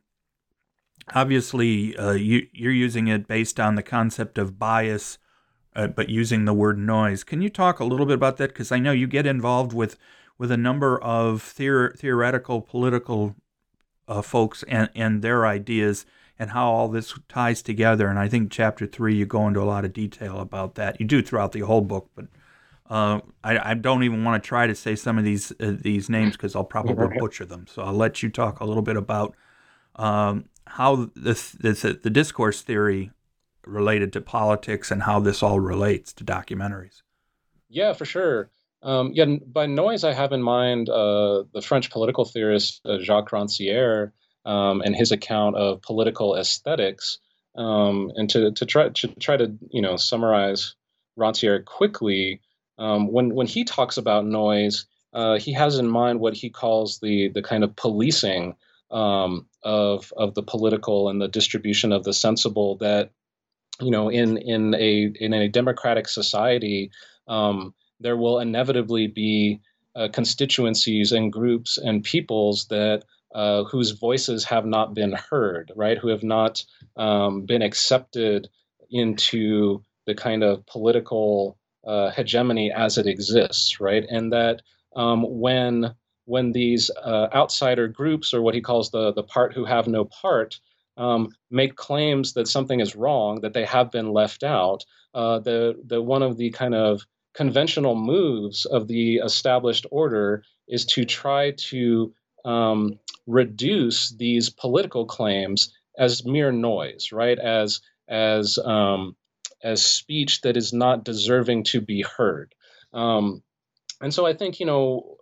obviously, 1.16 1.96
uh, 1.98 2.12
you, 2.12 2.48
you're 2.54 2.72
using 2.72 3.08
it 3.08 3.28
based 3.28 3.60
on 3.60 3.76
the 3.76 3.84
concept 3.84 4.38
of 4.38 4.60
bias, 4.60 5.18
uh, 5.76 5.88
but 5.88 6.10
using 6.10 6.46
the 6.46 6.54
word 6.54 6.78
noise. 6.78 7.24
Can 7.24 7.42
you 7.42 7.50
talk 7.50 7.80
a 7.80 7.86
little 7.86 8.06
bit 8.06 8.16
about 8.16 8.38
that? 8.38 8.50
Because 8.50 8.72
I 8.72 8.80
know 8.80 8.92
you 8.92 9.08
get 9.08 9.26
involved 9.26 9.74
with 9.74 9.98
with 10.38 10.52
a 10.52 10.58
number 10.58 11.00
of 11.02 11.44
theor- 11.44 11.98
theoretical 11.98 12.62
political 12.62 13.36
uh, 14.08 14.22
folks 14.22 14.64
and, 14.70 14.90
and 14.96 15.22
their 15.22 15.46
ideas 15.46 16.06
and 16.40 16.52
how 16.52 16.72
all 16.72 16.88
this 16.88 17.14
ties 17.28 17.62
together. 17.62 18.08
And 18.08 18.18
I 18.18 18.30
think 18.30 18.50
chapter 18.50 18.88
three, 18.88 19.16
you 19.16 19.26
go 19.26 19.46
into 19.48 19.62
a 19.62 19.66
lot 19.66 19.84
of 19.84 19.92
detail 19.92 20.40
about 20.40 20.76
that. 20.76 21.00
You 21.00 21.06
do 21.06 21.22
throughout 21.22 21.52
the 21.52 21.60
whole 21.60 21.82
book, 21.82 22.10
but 22.16 22.28
uh, 22.90 23.20
I, 23.44 23.72
I, 23.72 23.74
don't 23.76 24.04
even 24.04 24.24
want 24.24 24.42
to 24.42 24.48
try 24.48 24.66
to 24.66 24.74
say 24.74 24.96
some 24.96 25.20
of 25.20 25.24
these 25.24 25.52
uh, 25.60 25.74
these 25.80 26.10
names 26.10 26.32
because 26.32 26.56
I'll 26.56 26.64
probably 26.64 27.08
butcher 27.20 27.46
them. 27.46 27.68
So 27.68 27.84
I'll 27.84 27.94
let 27.94 28.24
you 28.24 28.30
talk 28.30 28.62
a 28.62 28.66
little 28.66 28.82
bit 28.82 28.98
about 28.98 29.36
um, 29.96 30.46
how 30.70 31.10
this, 31.16 31.52
this 31.52 31.82
the 31.82 32.10
discourse 32.10 32.62
theory 32.62 33.12
related 33.66 34.14
to 34.14 34.22
politics 34.22 34.92
and 34.92 35.04
how 35.04 35.20
this 35.20 35.44
all 35.44 35.60
relates 35.60 36.14
to 36.14 36.24
documentaries. 36.24 37.02
Yeah, 37.70 37.94
for 37.94 38.06
sure. 38.06 38.50
Um, 38.82 39.12
yeah, 39.14 39.26
by 39.26 39.66
noise, 39.66 40.04
I 40.04 40.14
have 40.14 40.32
in 40.32 40.42
mind 40.42 40.90
uh, 40.90 41.44
the 41.54 41.62
French 41.62 41.92
political 41.92 42.26
theorist 42.26 42.82
uh, 42.86 43.00
Jacques 43.00 43.32
Rancière 43.32 44.12
um, 44.46 44.82
and 44.82 44.96
his 44.96 45.12
account 45.12 45.56
of 45.58 45.82
political 45.82 46.36
aesthetics. 46.36 47.20
Um, 47.56 48.12
and 48.16 48.30
to, 48.30 48.52
to 48.52 48.66
try 48.66 48.90
to 48.90 49.08
try 49.20 49.36
to 49.36 49.52
you 49.72 49.82
know 49.82 49.98
summarize 49.98 50.76
Rancière 51.18 51.66
quickly, 51.66 52.42
um, 52.78 53.12
when 53.12 53.36
when 53.36 53.48
he 53.48 53.66
talks 53.66 53.98
about 53.98 54.26
noise, 54.26 54.86
uh, 55.14 55.38
he 55.38 55.52
has 55.54 55.78
in 55.78 55.88
mind 55.88 56.20
what 56.20 56.36
he 56.36 56.50
calls 56.50 57.00
the 57.00 57.30
the 57.30 57.42
kind 57.42 57.64
of 57.64 57.76
policing 57.76 58.56
um, 58.92 59.46
of 59.64 60.14
of 60.18 60.36
the 60.36 60.44
political 60.44 61.10
and 61.10 61.22
the 61.22 61.28
distribution 61.28 61.92
of 61.92 62.04
the 62.04 62.14
sensible 62.14 62.76
that 62.78 63.12
you 63.82 63.92
know 63.92 64.10
in 64.10 64.38
in 64.38 64.74
a 64.76 65.12
in 65.20 65.34
a 65.34 65.50
democratic 65.50 66.08
society 66.08 66.92
um, 67.28 67.74
there 68.00 68.18
will 68.18 68.40
inevitably 68.40 69.08
be 69.08 69.60
uh, 69.96 70.08
constituencies 70.14 71.12
and 71.12 71.34
groups 71.34 71.78
and 71.78 72.04
peoples 72.04 72.68
that 72.68 73.04
uh, 73.36 73.64
whose 73.66 73.92
voices 73.92 74.44
have 74.46 74.66
not 74.66 74.94
been 74.94 75.12
heard, 75.12 75.72
right? 75.76 75.98
Who 75.98 76.08
have 76.08 76.24
not 76.24 76.64
um, 76.98 77.46
been 77.46 77.62
accepted 77.62 78.50
into 78.90 79.84
the 80.06 80.16
kind 80.16 80.44
of 80.44 80.66
political 80.66 81.58
uh, 81.86 82.10
hegemony 82.12 82.72
as 82.72 82.98
it 82.98 83.06
exists, 83.06 83.80
right? 83.80 84.04
And 84.10 84.34
that 84.34 84.62
um, 84.96 85.24
when 85.28 85.94
when 86.30 86.52
these 86.52 86.92
uh, 87.04 87.28
outsider 87.34 87.88
groups, 87.88 88.34
or 88.34 88.42
what 88.42 88.56
he 88.56 88.62
calls 88.62 88.92
the 88.92 89.12
the 89.14 89.24
part 89.24 89.54
who 89.54 89.66
have 89.66 89.88
no 89.88 90.06
part, 90.06 90.60
um, 90.96 91.30
make 91.50 91.76
claims 91.76 92.34
that 92.34 92.48
something 92.48 92.80
is 92.80 92.96
wrong, 92.96 93.42
that 93.42 93.54
they 93.54 93.66
have 93.66 93.92
been 93.92 94.14
left 94.14 94.44
out, 94.44 94.86
uh, 95.14 95.40
the 95.40 95.76
the 95.86 96.02
one 96.02 96.22
of 96.22 96.38
the 96.38 96.52
kind 96.52 96.76
of 96.76 97.02
conventional 97.34 97.96
moves 97.96 98.66
of 98.66 98.88
the 98.88 99.16
established 99.18 99.86
order 99.92 100.44
is 100.68 100.86
to 100.86 101.06
try 101.06 101.52
to 101.52 102.14
um, 102.46 103.00
reduce 103.26 104.10
these 104.12 104.50
political 104.50 105.06
claims 105.06 105.74
as 105.98 106.26
mere 106.26 106.52
noise, 106.52 107.12
right? 107.12 107.40
As 107.40 107.82
as 108.08 108.58
um, 108.64 109.16
as 109.64 109.86
speech 109.86 110.42
that 110.42 110.58
is 110.58 110.74
not 110.74 111.04
deserving 111.04 111.64
to 111.64 111.82
be 111.82 112.02
heard. 112.02 112.54
Um, 112.94 113.44
and 114.02 114.14
so 114.14 114.26
I 114.26 114.34
think 114.34 114.60
you 114.60 114.66
know 114.66 115.18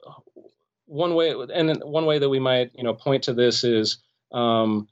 one 0.87 1.15
way, 1.15 1.33
and 1.53 1.81
one 1.83 2.05
way 2.05 2.19
that 2.19 2.29
we 2.29 2.39
might 2.39 2.71
you 2.73 2.83
know 2.83 2.93
point 2.93 3.23
to 3.23 3.33
this 3.33 3.63
is 3.63 3.99
um, 4.31 4.87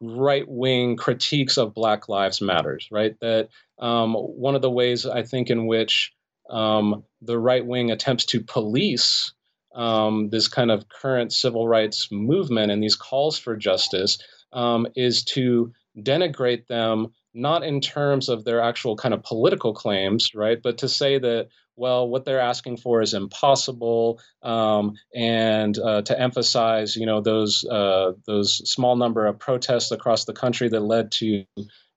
right 0.00 0.46
wing 0.46 0.96
critiques 0.96 1.58
of 1.58 1.74
Black 1.74 2.08
Lives 2.08 2.40
Matters, 2.40 2.88
right? 2.90 3.18
That 3.20 3.48
um, 3.78 4.14
one 4.14 4.54
of 4.54 4.62
the 4.62 4.70
ways 4.70 5.06
I 5.06 5.22
think 5.22 5.50
in 5.50 5.66
which 5.66 6.12
um, 6.50 7.02
the 7.22 7.38
right 7.38 7.66
wing 7.66 7.90
attempts 7.90 8.24
to 8.26 8.40
police 8.40 9.32
um, 9.74 10.30
this 10.30 10.48
kind 10.48 10.70
of 10.70 10.88
current 10.88 11.32
civil 11.32 11.68
rights 11.68 12.08
movement 12.10 12.72
and 12.72 12.82
these 12.82 12.96
calls 12.96 13.38
for 13.38 13.56
justice 13.56 14.18
um, 14.52 14.86
is 14.96 15.22
to 15.22 15.72
denigrate 15.98 16.66
them 16.66 17.08
not 17.34 17.62
in 17.62 17.80
terms 17.82 18.30
of 18.30 18.44
their 18.44 18.62
actual 18.62 18.96
kind 18.96 19.12
of 19.12 19.22
political 19.22 19.74
claims, 19.74 20.34
right, 20.34 20.62
but 20.62 20.78
to 20.78 20.88
say 20.88 21.18
that 21.18 21.48
well, 21.76 22.08
what 22.08 22.24
they're 22.24 22.40
asking 22.40 22.78
for 22.78 23.02
is 23.02 23.14
impossible, 23.14 24.20
um, 24.42 24.94
and 25.14 25.78
uh, 25.78 26.02
to 26.02 26.18
emphasize, 26.18 26.96
you 26.96 27.06
know, 27.06 27.20
those 27.20 27.64
uh, 27.64 28.12
those 28.26 28.68
small 28.70 28.96
number 28.96 29.26
of 29.26 29.38
protests 29.38 29.90
across 29.90 30.24
the 30.24 30.32
country 30.32 30.68
that 30.68 30.80
led 30.80 31.12
to 31.12 31.44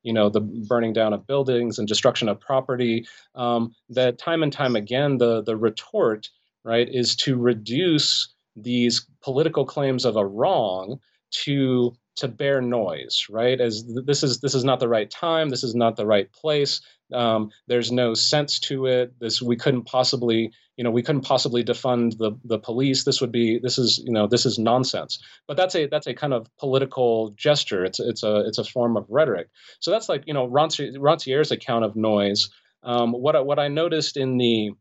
you 0.04 0.14
know 0.14 0.30
the 0.30 0.42
burning 0.42 0.94
down 0.94 1.14
of 1.14 1.28
buildings 1.28 1.78
and 1.78 1.88
destruction 1.88 2.30
of 2.30 2.40
property 2.40 3.06
um, 3.36 3.74
that 3.90 4.18
time 4.18 4.44
and 4.44 4.54
time 4.54 4.76
again 4.76 5.18
the 5.18 5.42
the 5.44 5.58
retort 5.58 6.30
right 6.64 6.88
is 6.90 7.16
to 7.16 7.38
reduce 7.38 8.34
these 8.56 9.06
political 9.22 9.66
claims 9.66 10.06
of 10.06 10.16
a 10.16 10.26
wrong 10.26 11.00
to 11.32 11.94
to 12.16 12.28
bear 12.28 12.62
noise 12.62 13.26
right? 13.30 13.60
As 13.60 13.84
this 14.06 14.24
is 14.24 14.40
this 14.40 14.56
is 14.56 14.64
not 14.64 14.80
the 14.80 14.90
right 14.90 15.10
time 15.10 15.50
this 15.50 15.64
is 15.64 15.76
not 15.76 15.96
the 15.96 16.06
right 16.06 16.32
place 16.32 16.82
um, 17.14 17.52
there's 17.68 17.92
no 17.92 18.14
sense 18.14 18.60
to 18.60 18.86
it. 18.86 19.14
This 19.20 19.42
we 19.42 19.56
couldn't 19.56 19.84
possibly 19.84 20.52
you 20.78 20.84
know 20.84 20.92
we 20.92 21.04
couldn't 21.04 21.22
possibly 21.22 21.64
defund 21.64 22.18
the 22.18 22.32
the 22.44 22.60
police. 22.60 23.04
This 23.04 23.22
would 23.22 23.32
be 23.32 23.60
this 23.60 23.78
is 23.78 24.02
you 24.06 24.14
know 24.14 24.28
this 24.28 24.46
is 24.46 24.60
nonsense. 24.60 25.20
But 25.48 25.58
that's 25.58 25.76
a 25.76 25.88
that's 25.88 26.08
a 26.08 26.14
kind 26.14 26.34
of 26.34 26.48
political 26.58 27.32
gesture. 27.32 27.84
It's 27.84 28.00
it's 28.00 28.24
a 28.24 28.46
it's 28.48 28.58
a 28.58 28.64
form 28.64 28.98
of 28.98 29.06
rhetoric. 29.10 29.50
So 29.80 29.92
that's 29.92 30.10
like 30.10 30.24
you 30.28 30.34
know 30.34 30.48
Rancière's 30.48 31.52
account 31.52 31.86
of 31.86 31.96
noise. 31.96 32.50
Um, 32.84 33.12
what 33.12 33.36
I, 33.36 33.42
what 33.42 33.60
I 33.60 33.68
noticed 33.68 34.16
in 34.16 34.38
the 34.38 34.72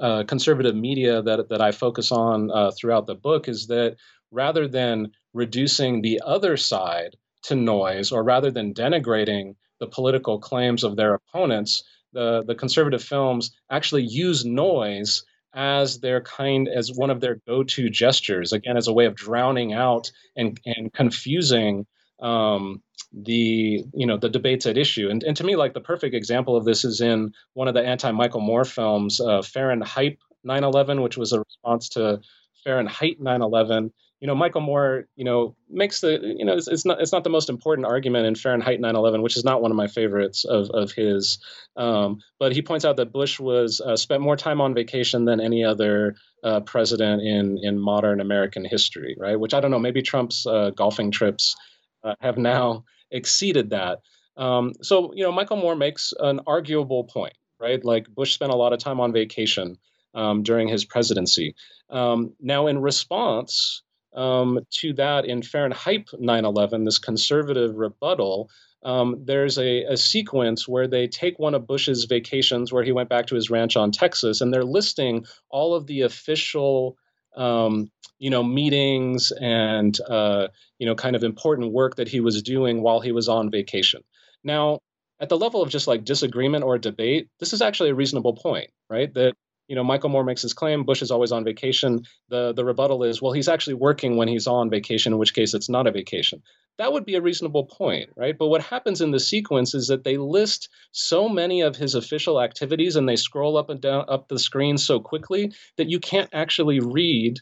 uh, 0.00 0.24
conservative 0.24 0.74
media 0.74 1.22
that 1.22 1.48
that 1.48 1.60
I 1.60 1.72
focus 1.72 2.12
on 2.12 2.50
uh, 2.50 2.72
throughout 2.72 3.06
the 3.06 3.14
book 3.14 3.48
is 3.48 3.68
that 3.68 3.96
rather 4.30 4.66
than 4.66 5.12
reducing 5.32 6.02
the 6.02 6.20
other 6.24 6.56
side 6.56 7.16
to 7.44 7.54
noise 7.54 8.10
or 8.10 8.24
rather 8.24 8.50
than 8.50 8.74
denigrating 8.74 9.54
the 9.84 9.90
political 9.90 10.38
claims 10.38 10.82
of 10.84 10.96
their 10.96 11.14
opponents 11.14 11.84
the 12.14 12.42
the 12.46 12.54
conservative 12.54 13.02
films 13.02 13.50
actually 13.70 14.04
use 14.04 14.44
noise 14.44 15.24
as 15.54 16.00
their 16.00 16.20
kind 16.20 16.68
as 16.68 16.90
one 16.90 17.10
of 17.10 17.20
their 17.20 17.36
go-to 17.46 17.90
gestures 17.90 18.52
again 18.52 18.76
as 18.76 18.88
a 18.88 18.92
way 18.92 19.04
of 19.04 19.14
drowning 19.14 19.72
out 19.72 20.10
and 20.36 20.58
and 20.64 20.92
confusing 20.92 21.86
um, 22.22 22.82
the 23.12 23.84
you 23.92 24.06
know 24.06 24.16
the 24.16 24.28
debates 24.28 24.66
at 24.66 24.78
issue. 24.78 25.08
And, 25.10 25.22
and 25.22 25.36
to 25.36 25.44
me 25.44 25.56
like 25.56 25.74
the 25.74 25.80
perfect 25.80 26.14
example 26.14 26.56
of 26.56 26.64
this 26.64 26.84
is 26.84 27.00
in 27.00 27.32
one 27.52 27.68
of 27.68 27.74
the 27.74 27.84
anti-michael 27.84 28.40
moore 28.40 28.64
films 28.64 29.20
uh, 29.20 29.42
Fahrenhype 29.42 30.18
9-11 30.46 31.02
which 31.02 31.16
was 31.16 31.32
a 31.32 31.40
response 31.40 31.88
to 31.90 32.20
fahrenheit 32.64 33.18
9-11 33.20 33.90
you 34.20 34.26
know, 34.26 34.34
Michael 34.34 34.60
Moore, 34.60 35.06
you 35.16 35.24
know, 35.24 35.54
makes 35.68 36.00
the, 36.00 36.18
you 36.38 36.44
know, 36.44 36.54
it's, 36.54 36.68
it's, 36.68 36.84
not 36.84 37.00
it's 37.00 37.12
not 37.12 37.24
the 37.24 37.30
most 37.30 37.48
important 37.48 37.86
argument 37.86 38.26
in 38.26 38.34
Fahrenheit 38.34 38.80
9/11, 38.80 39.22
which 39.22 39.36
is 39.36 39.44
not 39.44 39.60
one 39.60 39.70
of 39.70 39.76
my 39.76 39.86
favorites 39.86 40.44
of 40.44 40.70
of 40.70 40.92
his. 40.92 41.38
Um, 41.76 42.20
but 42.38 42.52
he 42.52 42.62
points 42.62 42.84
out 42.84 42.96
that 42.96 43.12
Bush 43.12 43.38
was 43.38 43.80
uh, 43.80 43.96
spent 43.96 44.22
more 44.22 44.36
time 44.36 44.60
on 44.60 44.74
vacation 44.74 45.24
than 45.24 45.40
any 45.40 45.64
other 45.64 46.16
uh, 46.42 46.60
president 46.60 47.22
in 47.22 47.58
in 47.62 47.78
modern 47.78 48.20
American 48.20 48.64
history, 48.64 49.16
right? 49.18 49.38
Which 49.38 49.54
I 49.54 49.60
don't 49.60 49.70
know, 49.70 49.78
maybe 49.78 50.02
Trump's 50.02 50.46
uh, 50.46 50.70
golfing 50.70 51.10
trips 51.10 51.54
uh, 52.02 52.14
have 52.20 52.38
now 52.38 52.84
exceeded 53.10 53.70
that. 53.70 54.00
Um, 54.36 54.72
so 54.82 55.12
you 55.14 55.22
know, 55.22 55.32
Michael 55.32 55.58
Moore 55.58 55.76
makes 55.76 56.12
an 56.18 56.40
arguable 56.46 57.04
point, 57.04 57.34
right? 57.60 57.84
Like 57.84 58.08
Bush 58.08 58.32
spent 58.32 58.52
a 58.52 58.56
lot 58.56 58.72
of 58.72 58.78
time 58.78 59.00
on 59.00 59.12
vacation 59.12 59.76
um, 60.14 60.42
during 60.42 60.68
his 60.68 60.84
presidency. 60.84 61.54
Um, 61.90 62.32
now, 62.40 62.66
in 62.66 62.80
response, 62.80 63.82
um, 64.14 64.60
to 64.80 64.92
that 64.94 65.24
in 65.24 65.40
Fahrenhype 65.42 66.08
9/11, 66.20 66.84
this 66.84 66.98
conservative 66.98 67.74
rebuttal. 67.76 68.50
um, 68.84 69.24
there's 69.24 69.58
a, 69.58 69.84
a 69.84 69.96
sequence 69.96 70.68
where 70.68 70.86
they 70.86 71.08
take 71.08 71.38
one 71.38 71.54
of 71.54 71.66
Bush's 71.66 72.04
vacations 72.04 72.72
where 72.72 72.84
he 72.84 72.92
went 72.92 73.08
back 73.08 73.26
to 73.28 73.34
his 73.34 73.50
ranch 73.50 73.76
on 73.76 73.90
Texas, 73.92 74.40
and 74.40 74.52
they're 74.52 74.64
listing 74.64 75.24
all 75.48 75.74
of 75.74 75.86
the 75.86 76.02
official 76.02 76.96
um, 77.36 77.90
you 78.18 78.30
know 78.30 78.42
meetings 78.42 79.32
and 79.40 79.98
uh, 80.08 80.48
you 80.78 80.86
know 80.86 80.94
kind 80.94 81.16
of 81.16 81.24
important 81.24 81.72
work 81.72 81.96
that 81.96 82.08
he 82.08 82.20
was 82.20 82.42
doing 82.42 82.82
while 82.82 83.00
he 83.00 83.12
was 83.12 83.28
on 83.28 83.50
vacation. 83.50 84.02
Now, 84.44 84.80
at 85.20 85.28
the 85.28 85.38
level 85.38 85.62
of 85.62 85.70
just 85.70 85.86
like 85.88 86.04
disagreement 86.04 86.64
or 86.64 86.78
debate, 86.78 87.28
this 87.40 87.52
is 87.52 87.62
actually 87.62 87.90
a 87.90 87.94
reasonable 87.94 88.34
point, 88.34 88.70
right? 88.90 89.12
That 89.14 89.34
you 89.68 89.74
know, 89.74 89.84
Michael 89.84 90.10
Moore 90.10 90.24
makes 90.24 90.42
his 90.42 90.52
claim 90.52 90.84
Bush 90.84 91.00
is 91.00 91.10
always 91.10 91.32
on 91.32 91.44
vacation. 91.44 92.04
The 92.28 92.52
the 92.52 92.64
rebuttal 92.64 93.02
is, 93.02 93.22
well, 93.22 93.32
he's 93.32 93.48
actually 93.48 93.74
working 93.74 94.16
when 94.16 94.28
he's 94.28 94.46
on 94.46 94.70
vacation, 94.70 95.12
in 95.12 95.18
which 95.18 95.34
case 95.34 95.54
it's 95.54 95.68
not 95.68 95.86
a 95.86 95.92
vacation. 95.92 96.42
That 96.78 96.92
would 96.92 97.04
be 97.04 97.14
a 97.14 97.22
reasonable 97.22 97.64
point, 97.64 98.10
right? 98.16 98.36
But 98.36 98.48
what 98.48 98.62
happens 98.62 99.00
in 99.00 99.10
the 99.10 99.20
sequence 99.20 99.74
is 99.74 99.88
that 99.88 100.04
they 100.04 100.16
list 100.16 100.68
so 100.92 101.28
many 101.28 101.62
of 101.62 101.76
his 101.76 101.94
official 101.94 102.42
activities 102.42 102.96
and 102.96 103.08
they 103.08 103.16
scroll 103.16 103.56
up 103.56 103.70
and 103.70 103.80
down 103.80 104.04
up 104.08 104.28
the 104.28 104.38
screen 104.38 104.76
so 104.76 105.00
quickly 105.00 105.52
that 105.76 105.88
you 105.88 105.98
can't 105.98 106.30
actually 106.32 106.80
read, 106.80 107.38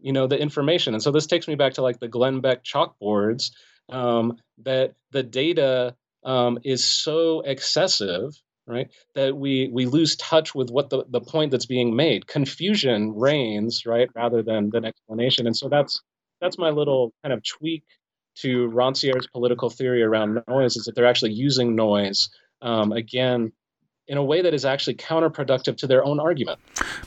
you 0.00 0.12
know, 0.12 0.26
the 0.26 0.40
information. 0.40 0.94
And 0.94 1.02
so 1.02 1.10
this 1.10 1.26
takes 1.26 1.48
me 1.48 1.54
back 1.54 1.74
to 1.74 1.82
like 1.82 2.00
the 2.00 2.08
Glenn 2.08 2.40
Beck 2.40 2.64
chalkboards, 2.64 3.50
um, 3.90 4.38
that 4.62 4.94
the 5.10 5.22
data 5.22 5.96
um, 6.24 6.58
is 6.64 6.84
so 6.84 7.40
excessive 7.40 8.32
right? 8.66 8.90
That 9.14 9.36
we 9.36 9.68
we 9.72 9.86
lose 9.86 10.16
touch 10.16 10.54
with 10.54 10.70
what 10.70 10.90
the, 10.90 11.04
the 11.08 11.20
point 11.20 11.50
that's 11.50 11.66
being 11.66 11.94
made. 11.94 12.26
Confusion 12.26 13.14
reigns 13.14 13.84
right 13.86 14.08
rather 14.14 14.42
than 14.42 14.70
than 14.70 14.84
explanation. 14.84 15.46
And 15.46 15.56
so 15.56 15.68
that's 15.68 16.00
that's 16.40 16.58
my 16.58 16.70
little 16.70 17.12
kind 17.22 17.32
of 17.32 17.42
tweak 17.44 17.84
to 18.34 18.70
Rancière's 18.70 19.26
political 19.26 19.70
theory 19.70 20.02
around 20.02 20.42
noise 20.48 20.76
is 20.76 20.84
that 20.84 20.94
they're 20.94 21.06
actually 21.06 21.32
using 21.32 21.74
noise 21.76 22.30
um, 22.62 22.92
again 22.92 23.52
in 24.08 24.18
a 24.18 24.24
way 24.24 24.42
that 24.42 24.52
is 24.52 24.64
actually 24.64 24.94
counterproductive 24.94 25.76
to 25.76 25.86
their 25.86 26.04
own 26.04 26.18
argument. 26.18 26.58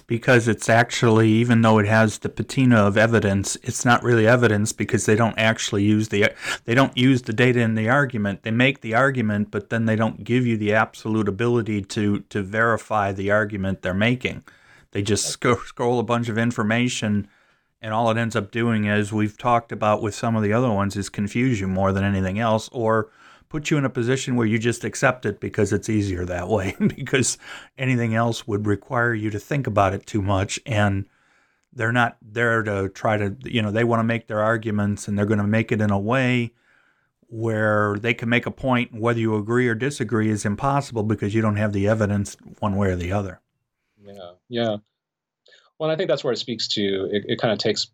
Because 0.07 0.47
it's 0.47 0.69
actually, 0.69 1.29
even 1.29 1.61
though 1.61 1.77
it 1.77 1.87
has 1.87 2.19
the 2.19 2.29
patina 2.29 2.77
of 2.77 2.97
evidence, 2.97 3.57
it's 3.63 3.83
not 3.83 4.01
really 4.03 4.27
evidence 4.27 4.71
because 4.71 5.05
they 5.05 5.15
don't 5.15 5.37
actually 5.37 5.83
use 5.83 6.09
the 6.09 6.31
they 6.63 6.73
don't 6.73 6.95
use 6.97 7.23
the 7.23 7.33
data 7.33 7.59
in 7.59 7.75
the 7.75 7.89
argument. 7.89 8.43
They 8.43 8.51
make 8.51 8.81
the 8.81 8.95
argument, 8.95 9.51
but 9.51 9.69
then 9.69 9.85
they 9.85 9.95
don't 9.95 10.23
give 10.23 10.45
you 10.45 10.57
the 10.57 10.73
absolute 10.73 11.27
ability 11.27 11.81
to 11.83 12.19
to 12.21 12.41
verify 12.41 13.11
the 13.11 13.31
argument 13.31 13.81
they're 13.81 13.93
making. 13.93 14.43
They 14.91 15.01
just 15.01 15.25
sc- 15.25 15.65
scroll 15.65 15.99
a 15.99 16.03
bunch 16.03 16.29
of 16.29 16.37
information, 16.37 17.27
and 17.81 17.93
all 17.93 18.09
it 18.09 18.17
ends 18.17 18.35
up 18.35 18.51
doing, 18.51 18.87
as 18.87 19.11
we've 19.11 19.37
talked 19.37 19.73
about 19.73 20.01
with 20.01 20.15
some 20.15 20.37
of 20.37 20.43
the 20.43 20.53
other 20.53 20.71
ones, 20.71 20.95
is 20.95 21.09
confuse 21.09 21.59
you 21.59 21.67
more 21.67 21.91
than 21.91 22.05
anything 22.05 22.39
else, 22.39 22.69
or 22.71 23.09
put 23.55 23.71
you 23.71 23.77
in 23.77 23.85
a 23.85 23.89
position 23.89 24.35
where 24.35 24.45
you 24.45 24.59
just 24.59 24.83
accept 24.83 25.25
it 25.25 25.39
because 25.39 25.71
it's 25.71 25.87
easier 25.87 26.25
that 26.25 26.49
way, 26.49 26.75
because 26.97 27.37
anything 27.77 28.13
else 28.13 28.45
would 28.45 28.67
require 28.67 29.13
you 29.13 29.29
to 29.29 29.39
think 29.39 29.65
about 29.65 29.93
it 29.93 30.05
too 30.05 30.21
much. 30.21 30.59
And 30.65 31.07
they're 31.71 31.93
not 31.93 32.17
there 32.21 32.63
to 32.63 32.89
try 32.89 33.15
to, 33.15 33.33
you 33.45 33.61
know, 33.61 33.71
they 33.71 33.85
want 33.85 34.01
to 34.01 34.03
make 34.03 34.27
their 34.27 34.41
arguments 34.41 35.07
and 35.07 35.17
they're 35.17 35.25
going 35.25 35.39
to 35.39 35.47
make 35.47 35.71
it 35.71 35.79
in 35.79 35.89
a 35.89 35.97
way 35.97 36.51
where 37.27 37.95
they 37.97 38.13
can 38.13 38.27
make 38.27 38.45
a 38.45 38.51
point. 38.51 38.93
Whether 38.93 39.21
you 39.21 39.37
agree 39.37 39.69
or 39.69 39.75
disagree 39.75 40.29
is 40.29 40.43
impossible 40.43 41.03
because 41.03 41.33
you 41.33 41.41
don't 41.41 41.55
have 41.55 41.71
the 41.71 41.87
evidence 41.87 42.35
one 42.59 42.75
way 42.75 42.89
or 42.89 42.97
the 42.97 43.13
other. 43.13 43.39
Yeah. 44.05 44.31
Yeah. 44.49 44.77
Well, 45.79 45.89
I 45.89 45.95
think 45.95 46.09
that's 46.09 46.25
where 46.25 46.33
it 46.33 46.39
speaks 46.39 46.67
to. 46.69 47.09
It, 47.09 47.23
it 47.25 47.39
kind 47.39 47.53
of 47.53 47.59
takes 47.59 47.87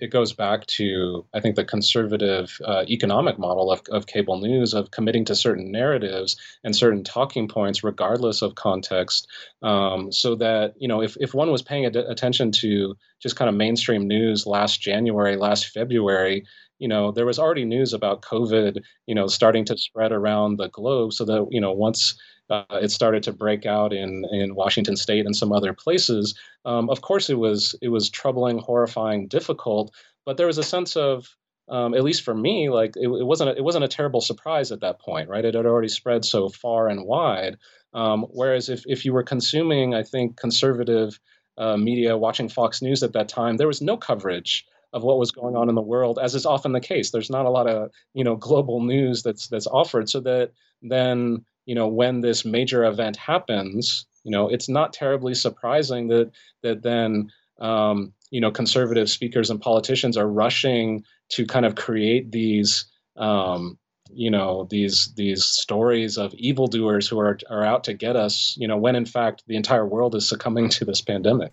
it 0.00 0.10
goes 0.10 0.32
back 0.32 0.66
to 0.66 1.24
I 1.34 1.40
think 1.40 1.56
the 1.56 1.64
conservative 1.64 2.58
uh, 2.64 2.84
economic 2.88 3.38
model 3.38 3.70
of, 3.70 3.82
of 3.90 4.06
cable 4.06 4.38
news 4.38 4.74
of 4.74 4.90
committing 4.90 5.24
to 5.26 5.34
certain 5.34 5.70
narratives 5.70 6.36
and 6.62 6.74
certain 6.74 7.04
talking 7.04 7.48
points 7.48 7.84
regardless 7.84 8.42
of 8.42 8.54
context, 8.54 9.28
um, 9.62 10.10
so 10.12 10.34
that 10.36 10.74
you 10.78 10.88
know 10.88 11.02
if 11.02 11.16
if 11.20 11.34
one 11.34 11.50
was 11.50 11.62
paying 11.62 11.86
ad- 11.86 11.96
attention 11.96 12.52
to 12.52 12.96
just 13.20 13.36
kind 13.36 13.48
of 13.48 13.54
mainstream 13.54 14.06
news 14.06 14.46
last 14.46 14.80
January, 14.80 15.36
last 15.36 15.66
February, 15.68 16.44
you 16.78 16.88
know 16.88 17.12
there 17.12 17.26
was 17.26 17.38
already 17.38 17.64
news 17.64 17.92
about 17.92 18.22
COVID, 18.22 18.78
you 19.06 19.14
know, 19.14 19.26
starting 19.26 19.64
to 19.66 19.78
spread 19.78 20.12
around 20.12 20.58
the 20.58 20.68
globe, 20.68 21.12
so 21.12 21.24
that 21.24 21.46
you 21.50 21.60
know 21.60 21.72
once 21.72 22.16
uh, 22.50 22.64
it 22.72 22.90
started 22.90 23.22
to 23.24 23.32
break 23.32 23.66
out 23.66 23.92
in 23.92 24.24
in 24.30 24.54
Washington 24.54 24.96
State 24.96 25.26
and 25.26 25.36
some 25.36 25.52
other 25.52 25.72
places. 25.72 26.34
Um, 26.64 26.90
of 26.90 27.00
course, 27.00 27.30
it 27.30 27.38
was 27.38 27.74
it 27.80 27.88
was 27.88 28.10
troubling, 28.10 28.58
horrifying, 28.58 29.28
difficult, 29.28 29.94
but 30.26 30.36
there 30.36 30.46
was 30.46 30.58
a 30.58 30.62
sense 30.62 30.96
of 30.96 31.28
um, 31.68 31.94
at 31.94 32.04
least 32.04 32.22
for 32.22 32.34
me, 32.34 32.68
like 32.68 32.94
it, 32.96 33.08
it, 33.08 33.24
wasn't 33.24 33.50
a, 33.50 33.56
it 33.56 33.64
wasn't 33.64 33.84
a 33.84 33.88
terrible 33.88 34.20
surprise 34.20 34.70
at 34.70 34.80
that 34.80 35.00
point, 35.00 35.30
right? 35.30 35.44
It 35.44 35.54
had 35.54 35.64
already 35.64 35.88
spread 35.88 36.24
so 36.24 36.50
far 36.50 36.88
and 36.88 37.06
wide. 37.06 37.56
Um, 37.94 38.26
whereas 38.30 38.68
if 38.68 38.82
if 38.86 39.04
you 39.04 39.12
were 39.12 39.22
consuming, 39.22 39.94
I 39.94 40.02
think 40.02 40.36
conservative 40.36 41.18
uh, 41.56 41.76
media, 41.76 42.18
watching 42.18 42.48
Fox 42.48 42.82
News 42.82 43.02
at 43.02 43.12
that 43.12 43.28
time, 43.28 43.56
there 43.56 43.68
was 43.68 43.80
no 43.80 43.96
coverage 43.96 44.66
of 44.92 45.02
what 45.02 45.18
was 45.18 45.30
going 45.30 45.56
on 45.56 45.68
in 45.68 45.74
the 45.74 45.82
world, 45.82 46.18
as 46.22 46.34
is 46.34 46.46
often 46.46 46.72
the 46.72 46.80
case. 46.80 47.10
There's 47.10 47.30
not 47.30 47.46
a 47.46 47.50
lot 47.50 47.68
of 47.68 47.90
you 48.12 48.24
know 48.24 48.36
global 48.36 48.82
news 48.82 49.22
that's 49.22 49.48
that's 49.48 49.66
offered, 49.66 50.10
so 50.10 50.20
that 50.20 50.52
then 50.82 51.44
you 51.66 51.74
know 51.74 51.88
when 51.88 52.20
this 52.20 52.44
major 52.44 52.84
event 52.84 53.16
happens 53.16 54.06
you 54.24 54.30
know 54.30 54.48
it's 54.48 54.68
not 54.68 54.92
terribly 54.92 55.34
surprising 55.34 56.08
that 56.08 56.30
that 56.62 56.82
then 56.82 57.30
um, 57.60 58.12
you 58.30 58.40
know 58.40 58.50
conservative 58.50 59.08
speakers 59.08 59.50
and 59.50 59.60
politicians 59.60 60.16
are 60.16 60.28
rushing 60.28 61.04
to 61.28 61.46
kind 61.46 61.64
of 61.64 61.76
create 61.76 62.32
these 62.32 62.86
um, 63.16 63.78
you 64.12 64.30
know 64.30 64.66
these 64.70 65.12
these 65.16 65.44
stories 65.44 66.16
of 66.18 66.34
evildoers 66.34 67.08
who 67.08 67.18
are 67.18 67.38
are 67.50 67.64
out 67.64 67.84
to 67.84 67.94
get 67.94 68.16
us 68.16 68.56
you 68.58 68.66
know 68.66 68.76
when 68.76 68.96
in 68.96 69.06
fact 69.06 69.42
the 69.46 69.56
entire 69.56 69.86
world 69.86 70.14
is 70.14 70.28
succumbing 70.28 70.68
to 70.70 70.84
this 70.84 71.00
pandemic. 71.00 71.52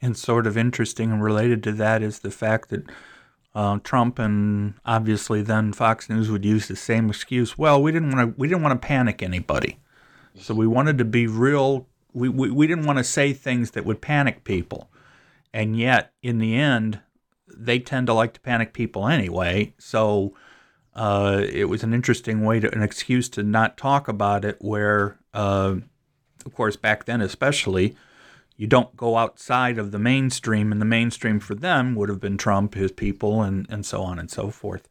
And 0.00 0.16
sort 0.16 0.46
of 0.46 0.56
interesting 0.56 1.10
and 1.10 1.22
related 1.22 1.62
to 1.64 1.72
that 1.72 2.02
is 2.02 2.20
the 2.20 2.30
fact 2.30 2.68
that 2.70 2.84
uh, 3.54 3.78
Trump 3.82 4.18
and 4.18 4.74
obviously 4.84 5.42
then 5.42 5.72
Fox 5.72 6.08
News 6.08 6.30
would 6.30 6.44
use 6.44 6.68
the 6.68 6.76
same 6.76 7.08
excuse. 7.08 7.56
Well, 7.56 7.82
we 7.82 7.92
didn't 7.92 8.14
want 8.14 8.36
to 8.36 8.40
we 8.40 8.48
didn't 8.48 8.62
want 8.62 8.80
to 8.80 8.86
panic 8.86 9.22
anybody, 9.22 9.78
so 10.36 10.54
we 10.54 10.66
wanted 10.66 10.98
to 10.98 11.04
be 11.04 11.26
real. 11.26 11.86
We, 12.12 12.28
we, 12.28 12.50
we 12.50 12.66
didn't 12.66 12.86
want 12.86 12.98
to 12.98 13.04
say 13.04 13.32
things 13.32 13.72
that 13.72 13.84
would 13.84 14.00
panic 14.00 14.44
people, 14.44 14.90
and 15.52 15.78
yet 15.78 16.12
in 16.22 16.38
the 16.38 16.56
end, 16.56 17.00
they 17.54 17.78
tend 17.78 18.06
to 18.06 18.14
like 18.14 18.32
to 18.34 18.40
panic 18.40 18.72
people 18.72 19.08
anyway. 19.08 19.74
So 19.78 20.34
uh, 20.94 21.42
it 21.48 21.66
was 21.66 21.82
an 21.82 21.94
interesting 21.94 22.44
way 22.44 22.60
to 22.60 22.74
an 22.74 22.82
excuse 22.82 23.28
to 23.30 23.42
not 23.42 23.76
talk 23.76 24.08
about 24.08 24.44
it. 24.44 24.56
Where, 24.60 25.18
uh, 25.34 25.76
of 26.44 26.54
course, 26.54 26.76
back 26.76 27.04
then 27.06 27.20
especially, 27.20 27.96
you 28.58 28.66
don't 28.66 28.94
go 28.96 29.16
outside 29.16 29.78
of 29.78 29.92
the 29.92 30.00
mainstream, 30.00 30.72
and 30.72 30.80
the 30.80 30.84
mainstream 30.84 31.38
for 31.38 31.54
them 31.54 31.94
would 31.94 32.08
have 32.08 32.20
been 32.20 32.36
Trump, 32.36 32.74
his 32.74 32.90
people, 32.90 33.40
and, 33.40 33.66
and 33.70 33.86
so 33.86 34.02
on 34.02 34.18
and 34.18 34.30
so 34.30 34.50
forth. 34.50 34.88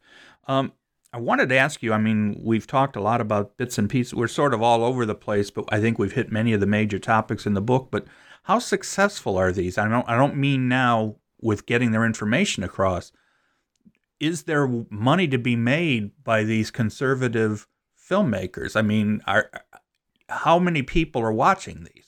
Um, 0.48 0.72
I 1.12 1.18
wanted 1.18 1.50
to 1.50 1.56
ask 1.56 1.82
you 1.82 1.92
I 1.92 1.98
mean, 1.98 2.40
we've 2.42 2.66
talked 2.66 2.96
a 2.96 3.00
lot 3.00 3.20
about 3.20 3.56
bits 3.58 3.78
and 3.78 3.88
pieces. 3.88 4.14
We're 4.14 4.26
sort 4.26 4.54
of 4.54 4.62
all 4.62 4.82
over 4.82 5.06
the 5.06 5.14
place, 5.14 5.50
but 5.50 5.66
I 5.68 5.80
think 5.80 5.98
we've 5.98 6.12
hit 6.12 6.32
many 6.32 6.52
of 6.54 6.60
the 6.60 6.66
major 6.66 6.98
topics 6.98 7.46
in 7.46 7.54
the 7.54 7.60
book. 7.60 7.88
But 7.90 8.06
how 8.44 8.58
successful 8.58 9.36
are 9.36 9.52
these? 9.52 9.76
I 9.76 9.86
don't, 9.86 10.08
I 10.08 10.16
don't 10.16 10.36
mean 10.36 10.68
now 10.68 11.16
with 11.40 11.66
getting 11.66 11.92
their 11.92 12.06
information 12.06 12.62
across. 12.62 13.12
Is 14.18 14.44
there 14.44 14.66
money 14.90 15.28
to 15.28 15.38
be 15.38 15.56
made 15.56 16.10
by 16.24 16.42
these 16.42 16.70
conservative 16.70 17.68
filmmakers? 18.10 18.76
I 18.76 18.82
mean, 18.82 19.20
are, 19.26 19.50
how 20.28 20.58
many 20.58 20.82
people 20.82 21.22
are 21.22 21.32
watching 21.32 21.86
these? 21.94 22.07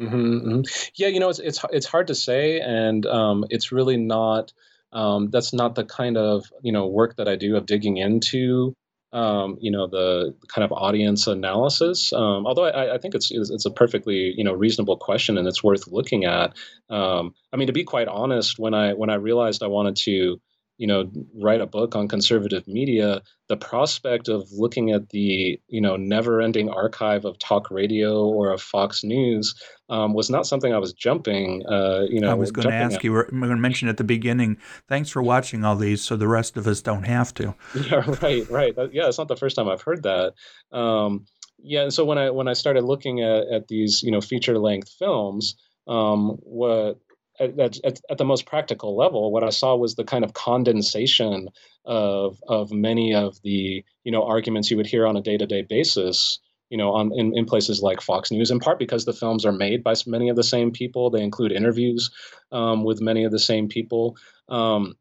Mm-hmm, 0.00 0.16
mm-hmm. 0.16 0.60
Yeah, 0.94 1.08
you 1.08 1.20
know, 1.20 1.28
it's 1.28 1.40
it's 1.40 1.64
it's 1.70 1.86
hard 1.86 2.06
to 2.06 2.14
say, 2.14 2.60
and 2.60 3.04
um, 3.06 3.44
it's 3.50 3.72
really 3.72 3.96
not. 3.96 4.52
Um, 4.92 5.28
that's 5.30 5.52
not 5.52 5.74
the 5.74 5.84
kind 5.84 6.16
of 6.16 6.46
you 6.62 6.72
know 6.72 6.86
work 6.86 7.16
that 7.16 7.28
I 7.28 7.36
do 7.36 7.56
of 7.56 7.66
digging 7.66 7.98
into 7.98 8.74
um, 9.12 9.56
you 9.60 9.70
know 9.70 9.86
the 9.86 10.34
kind 10.48 10.64
of 10.64 10.72
audience 10.72 11.26
analysis. 11.26 12.12
Um, 12.12 12.46
although 12.46 12.64
I, 12.64 12.94
I, 12.94 12.98
think 12.98 13.14
it's 13.14 13.30
it's 13.30 13.64
a 13.64 13.70
perfectly 13.70 14.34
you 14.36 14.44
know 14.44 14.52
reasonable 14.52 14.96
question 14.96 15.38
and 15.38 15.48
it's 15.48 15.64
worth 15.64 15.86
looking 15.88 16.24
at. 16.24 16.56
Um, 16.90 17.34
I 17.52 17.56
mean, 17.56 17.66
to 17.66 17.72
be 17.72 17.84
quite 17.84 18.08
honest, 18.08 18.58
when 18.58 18.74
I 18.74 18.94
when 18.94 19.10
I 19.10 19.14
realized 19.14 19.62
I 19.62 19.68
wanted 19.68 19.96
to 19.96 20.40
you 20.78 20.86
know 20.86 21.10
write 21.34 21.60
a 21.60 21.66
book 21.66 21.94
on 21.94 22.08
conservative 22.08 22.66
media 22.66 23.20
the 23.48 23.56
prospect 23.56 24.28
of 24.28 24.48
looking 24.52 24.90
at 24.90 25.10
the 25.10 25.60
you 25.68 25.80
know 25.80 25.96
never 25.96 26.40
ending 26.40 26.70
archive 26.70 27.24
of 27.24 27.38
talk 27.38 27.70
radio 27.70 28.24
or 28.24 28.50
of 28.50 28.62
fox 28.62 29.04
news 29.04 29.54
um, 29.90 30.14
was 30.14 30.30
not 30.30 30.46
something 30.46 30.72
i 30.72 30.78
was 30.78 30.92
jumping 30.92 31.64
uh, 31.66 32.04
you 32.08 32.20
know 32.20 32.30
i 32.30 32.34
was 32.34 32.50
going 32.50 32.68
to 32.68 32.74
ask 32.74 32.96
at. 32.96 33.04
you 33.04 33.18
i'm 33.18 33.40
going 33.40 33.50
to 33.50 33.56
mention 33.56 33.88
at 33.88 33.96
the 33.96 34.04
beginning 34.04 34.56
thanks 34.88 35.10
for 35.10 35.22
watching 35.22 35.64
all 35.64 35.76
these 35.76 36.00
so 36.00 36.16
the 36.16 36.28
rest 36.28 36.56
of 36.56 36.66
us 36.66 36.80
don't 36.80 37.04
have 37.04 37.34
to. 37.34 37.54
Yeah 37.74 38.04
right 38.22 38.48
right. 38.48 38.74
Yeah 38.92 39.08
it's 39.08 39.18
not 39.18 39.28
the 39.28 39.36
first 39.36 39.56
time 39.56 39.68
i've 39.68 39.82
heard 39.82 40.04
that. 40.04 40.34
Um, 40.72 41.26
yeah 41.58 41.82
and 41.82 41.92
so 41.92 42.04
when 42.04 42.18
i 42.18 42.30
when 42.30 42.46
i 42.48 42.52
started 42.52 42.84
looking 42.84 43.20
at, 43.20 43.48
at 43.48 43.68
these 43.68 44.02
you 44.02 44.12
know 44.12 44.20
feature 44.20 44.58
length 44.58 44.90
films 44.98 45.56
um, 45.88 46.36
what 46.42 47.00
at, 47.40 47.58
at, 47.58 48.00
at, 48.10 48.18
the 48.18 48.24
most 48.24 48.46
practical 48.46 48.96
level, 48.96 49.32
what 49.32 49.44
I 49.44 49.50
saw 49.50 49.76
was 49.76 49.94
the 49.94 50.04
kind 50.04 50.24
of 50.24 50.34
condensation 50.34 51.48
of 51.84 52.38
of 52.48 52.72
many 52.72 53.14
of 53.14 53.40
the 53.42 53.84
you 54.04 54.12
know 54.12 54.24
arguments 54.24 54.70
you 54.70 54.76
would 54.76 54.86
hear 54.86 55.06
on 55.06 55.16
a 55.16 55.22
day 55.22 55.36
to 55.36 55.46
day 55.46 55.62
basis. 55.62 56.38
You 56.70 56.76
know, 56.76 56.92
on 56.92 57.12
in, 57.14 57.36
in 57.36 57.46
places 57.46 57.80
like 57.80 58.02
Fox 58.02 58.30
News, 58.30 58.50
in 58.50 58.60
part 58.60 58.78
because 58.78 59.06
the 59.06 59.14
films 59.14 59.46
are 59.46 59.52
made 59.52 59.82
by 59.82 59.94
many 60.06 60.28
of 60.28 60.36
the 60.36 60.44
same 60.44 60.70
people. 60.70 61.08
They 61.08 61.22
include 61.22 61.50
interviews 61.50 62.10
um, 62.52 62.84
with 62.84 63.00
many 63.00 63.24
of 63.24 63.32
the 63.32 63.38
same 63.38 63.68
people. 63.68 64.18
Um, 64.50 64.94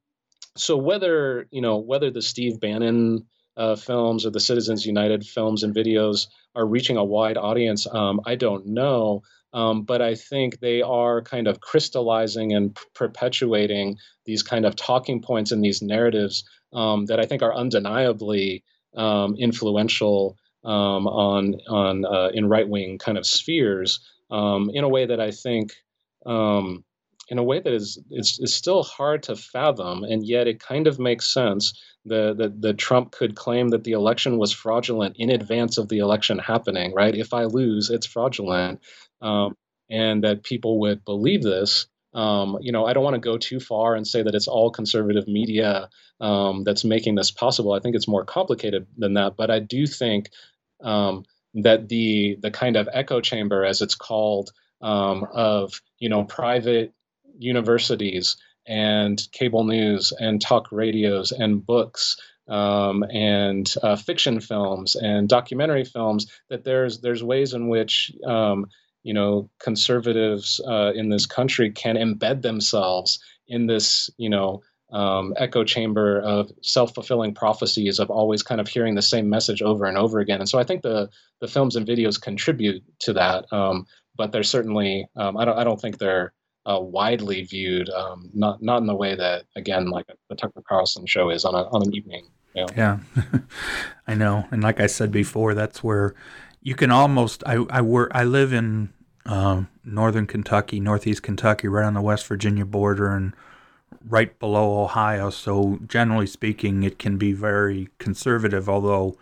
so 0.55 0.77
whether 0.77 1.47
you 1.51 1.61
know 1.61 1.77
whether 1.77 2.09
the 2.09 2.21
Steve 2.21 2.59
Bannon 2.61 3.25
uh, 3.57 3.75
films 3.75 4.25
or 4.25 4.29
the 4.29 4.39
Citizens 4.39 4.85
United 4.85 5.25
films 5.25 5.63
and 5.63 5.75
videos 5.75 6.27
are 6.55 6.65
reaching 6.65 6.95
a 6.95 7.03
wide 7.03 7.37
audience, 7.37 7.87
um, 7.91 8.21
I 8.25 8.35
don't 8.35 8.67
know. 8.67 9.23
Um, 9.53 9.83
but 9.83 10.01
I 10.01 10.15
think 10.15 10.59
they 10.59 10.81
are 10.81 11.21
kind 11.21 11.47
of 11.47 11.61
crystallizing 11.61 12.53
and 12.53 12.75
p- 12.75 12.81
perpetuating 12.93 13.97
these 14.25 14.43
kind 14.43 14.65
of 14.65 14.75
talking 14.75 15.21
points 15.21 15.51
and 15.51 15.63
these 15.63 15.81
narratives 15.81 16.43
um, 16.73 17.05
that 17.05 17.19
I 17.19 17.25
think 17.25 17.41
are 17.41 17.55
undeniably 17.55 18.63
um, 18.95 19.35
influential 19.37 20.37
um, 20.65 21.07
on 21.07 21.55
on 21.69 22.05
uh, 22.05 22.29
in 22.33 22.49
right 22.49 22.67
wing 22.67 22.97
kind 22.97 23.17
of 23.17 23.25
spheres 23.25 23.99
um, 24.29 24.69
in 24.73 24.83
a 24.83 24.89
way 24.89 25.05
that 25.05 25.19
I 25.21 25.31
think 25.31 25.73
um, 26.25 26.83
in 27.29 27.37
a 27.37 27.43
way 27.43 27.59
that 27.59 27.73
is, 27.73 27.99
is 28.11 28.39
is 28.41 28.53
still 28.53 28.83
hard 28.83 29.23
to 29.23 29.35
fathom, 29.35 30.03
and 30.03 30.25
yet 30.25 30.47
it 30.47 30.59
kind 30.59 30.87
of 30.87 30.99
makes 30.99 31.31
sense. 31.31 31.73
The 32.05 32.53
the 32.57 32.73
Trump 32.73 33.11
could 33.11 33.35
claim 33.35 33.69
that 33.69 33.83
the 33.83 33.91
election 33.91 34.37
was 34.37 34.53
fraudulent 34.53 35.15
in 35.17 35.29
advance 35.29 35.77
of 35.77 35.89
the 35.89 35.99
election 35.99 36.39
happening, 36.39 36.93
right? 36.93 37.15
If 37.15 37.33
I 37.33 37.43
lose, 37.45 37.89
it's 37.89 38.05
fraudulent 38.05 38.81
um, 39.21 39.55
and 39.89 40.23
that 40.23 40.43
people 40.43 40.79
would 40.81 41.05
believe 41.05 41.43
this. 41.43 41.87
Um, 42.13 42.57
you 42.61 42.71
know, 42.71 42.85
I 42.85 42.93
don't 42.93 43.03
want 43.03 43.15
to 43.15 43.19
go 43.19 43.37
too 43.37 43.59
far 43.59 43.95
and 43.95 44.07
say 44.07 44.23
that 44.23 44.35
it's 44.35 44.47
all 44.47 44.71
conservative 44.71 45.27
media 45.27 45.89
um, 46.19 46.63
that's 46.63 46.83
making 46.83 47.15
this 47.15 47.31
possible. 47.31 47.73
I 47.73 47.79
think 47.79 47.95
it's 47.95 48.07
more 48.07 48.25
complicated 48.25 48.87
than 48.97 49.13
that. 49.13 49.35
But 49.37 49.51
I 49.51 49.59
do 49.59 49.85
think 49.85 50.29
um, 50.83 51.25
that 51.55 51.89
the 51.89 52.37
the 52.41 52.51
kind 52.51 52.75
of 52.75 52.89
echo 52.91 53.21
chamber, 53.21 53.65
as 53.65 53.81
it's 53.81 53.95
called, 53.95 54.51
um, 54.81 55.27
of 55.31 55.81
you 55.99 56.09
know 56.09 56.23
private 56.23 56.93
universities 57.37 58.37
and 58.65 59.21
cable 59.31 59.63
news 59.63 60.11
and 60.19 60.41
talk 60.41 60.71
radios 60.71 61.31
and 61.31 61.65
books 61.65 62.17
um, 62.47 63.03
and 63.03 63.73
uh, 63.83 63.95
fiction 63.95 64.39
films 64.39 64.95
and 64.95 65.29
documentary 65.29 65.83
films 65.83 66.31
that 66.49 66.63
there's 66.63 66.99
there's 66.99 67.23
ways 67.23 67.53
in 67.53 67.67
which 67.67 68.11
um, 68.25 68.67
you 69.07 69.13
know 69.13 69.49
conservatives 69.59 70.59
uh, 70.67 70.91
in 70.93 71.07
this 71.07 71.25
country 71.25 71.71
can 71.71 71.95
embed 71.95 72.41
themselves 72.41 73.19
in 73.47 73.65
this 73.65 74.09
you 74.17 74.29
know 74.29 74.61
um, 74.91 75.33
echo 75.37 75.63
chamber 75.63 76.19
of 76.21 76.51
self-fulfilling 76.61 77.33
prophecies 77.33 77.99
of 77.99 78.09
always 78.09 78.43
kind 78.43 78.61
of 78.61 78.67
hearing 78.67 78.95
the 78.95 79.01
same 79.01 79.29
message 79.29 79.61
over 79.61 79.85
and 79.85 79.97
over 79.97 80.19
again. 80.19 80.39
And 80.39 80.49
so 80.49 80.59
i 80.59 80.63
think 80.65 80.81
the 80.81 81.09
the 81.39 81.47
films 81.47 81.77
and 81.77 81.87
videos 81.87 82.21
contribute 82.21 82.83
to 82.99 83.13
that 83.13 83.51
um, 83.53 83.85
but 84.17 84.31
they're 84.33 84.43
certainly 84.43 85.07
um, 85.15 85.37
I, 85.37 85.45
don't, 85.45 85.57
I 85.57 85.63
don't 85.63 85.79
think 85.79 85.99
they're 85.99 86.33
uh, 86.65 86.79
widely 86.81 87.43
viewed 87.43 87.89
um, 87.89 88.29
not 88.33 88.61
not 88.61 88.81
in 88.81 88.87
the 88.87 88.95
way 88.95 89.15
that 89.15 89.45
again 89.55 89.89
like 89.89 90.05
the 90.29 90.35
tucker 90.35 90.61
carlson 90.67 91.05
show 91.05 91.29
is 91.29 91.45
on, 91.45 91.55
a, 91.55 91.63
on 91.69 91.81
an 91.87 91.95
evening 91.95 92.27
yeah. 92.75 92.99
I 94.07 94.15
know. 94.15 94.47
And 94.51 94.63
like 94.63 94.79
i 94.81 94.87
said 94.87 95.11
before 95.11 95.53
that's 95.53 95.83
where 95.83 96.15
you 96.61 96.75
can 96.75 96.91
almost 96.91 97.43
I 97.45 97.55
I 97.69 97.81
work 97.81 98.11
I 98.13 98.23
live 98.23 98.51
in 98.51 98.91
um, 99.27 99.69
northern 99.83 100.25
Kentucky, 100.25 100.79
northeast 100.79 101.21
Kentucky, 101.21 101.67
right 101.67 101.85
on 101.85 101.93
the 101.93 102.01
West 102.01 102.25
Virginia 102.25 102.65
border, 102.65 103.13
and 103.13 103.33
right 104.07 104.37
below 104.39 104.83
Ohio. 104.83 105.29
So, 105.29 105.79
generally 105.85 106.27
speaking, 106.27 106.83
it 106.83 106.97
can 106.97 107.17
be 107.17 107.33
very 107.33 107.89
conservative, 107.99 108.67
although 108.67 109.17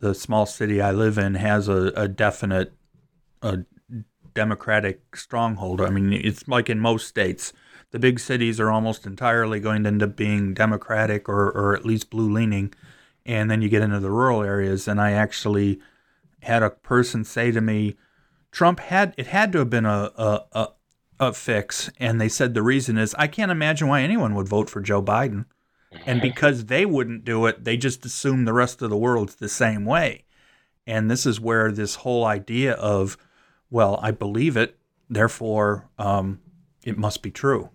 the 0.00 0.14
small 0.14 0.46
city 0.46 0.80
I 0.80 0.90
live 0.90 1.18
in 1.18 1.34
has 1.34 1.68
a, 1.68 1.92
a 1.94 2.08
definite 2.08 2.72
a 3.42 3.60
Democratic 4.34 5.16
stronghold. 5.16 5.80
I 5.80 5.90
mean, 5.90 6.12
it's 6.12 6.48
like 6.48 6.68
in 6.68 6.80
most 6.80 7.06
states. 7.06 7.52
The 7.92 7.98
big 8.00 8.18
cities 8.18 8.58
are 8.58 8.70
almost 8.70 9.06
entirely 9.06 9.60
going 9.60 9.84
to 9.84 9.88
end 9.88 10.02
up 10.02 10.16
being 10.16 10.52
Democratic 10.52 11.28
or, 11.28 11.50
or 11.50 11.76
at 11.76 11.86
least 11.86 12.10
blue 12.10 12.32
leaning. 12.32 12.74
And 13.24 13.50
then 13.50 13.62
you 13.62 13.68
get 13.68 13.82
into 13.82 14.00
the 14.00 14.10
rural 14.10 14.42
areas, 14.42 14.88
and 14.88 15.00
I 15.00 15.12
actually 15.12 15.80
had 16.42 16.62
a 16.62 16.70
person 16.70 17.24
say 17.24 17.52
to 17.52 17.60
me, 17.60 17.96
Trump 18.54 18.78
had 18.78 19.14
it 19.18 19.26
had 19.26 19.50
to 19.50 19.58
have 19.58 19.68
been 19.68 19.84
a, 19.84 20.12
a, 20.16 20.44
a, 20.52 20.68
a 21.18 21.32
fix, 21.32 21.90
and 21.98 22.20
they 22.20 22.28
said 22.28 22.54
the 22.54 22.62
reason 22.62 22.96
is 22.96 23.12
I 23.18 23.26
can't 23.26 23.50
imagine 23.50 23.88
why 23.88 24.00
anyone 24.00 24.36
would 24.36 24.48
vote 24.48 24.70
for 24.70 24.80
Joe 24.80 25.02
Biden, 25.02 25.46
and 26.06 26.22
because 26.22 26.66
they 26.66 26.86
wouldn't 26.86 27.24
do 27.24 27.46
it, 27.46 27.64
they 27.64 27.76
just 27.76 28.06
assume 28.06 28.44
the 28.44 28.52
rest 28.52 28.80
of 28.80 28.90
the 28.90 28.96
world's 28.96 29.34
the 29.34 29.48
same 29.48 29.84
way, 29.84 30.24
and 30.86 31.10
this 31.10 31.26
is 31.26 31.40
where 31.40 31.72
this 31.72 31.96
whole 31.96 32.24
idea 32.24 32.74
of, 32.74 33.18
well, 33.70 33.98
I 34.00 34.12
believe 34.12 34.56
it, 34.56 34.78
therefore 35.10 35.88
um, 35.98 36.38
it 36.84 36.96
must 36.96 37.22
be 37.22 37.32
true. 37.32 37.70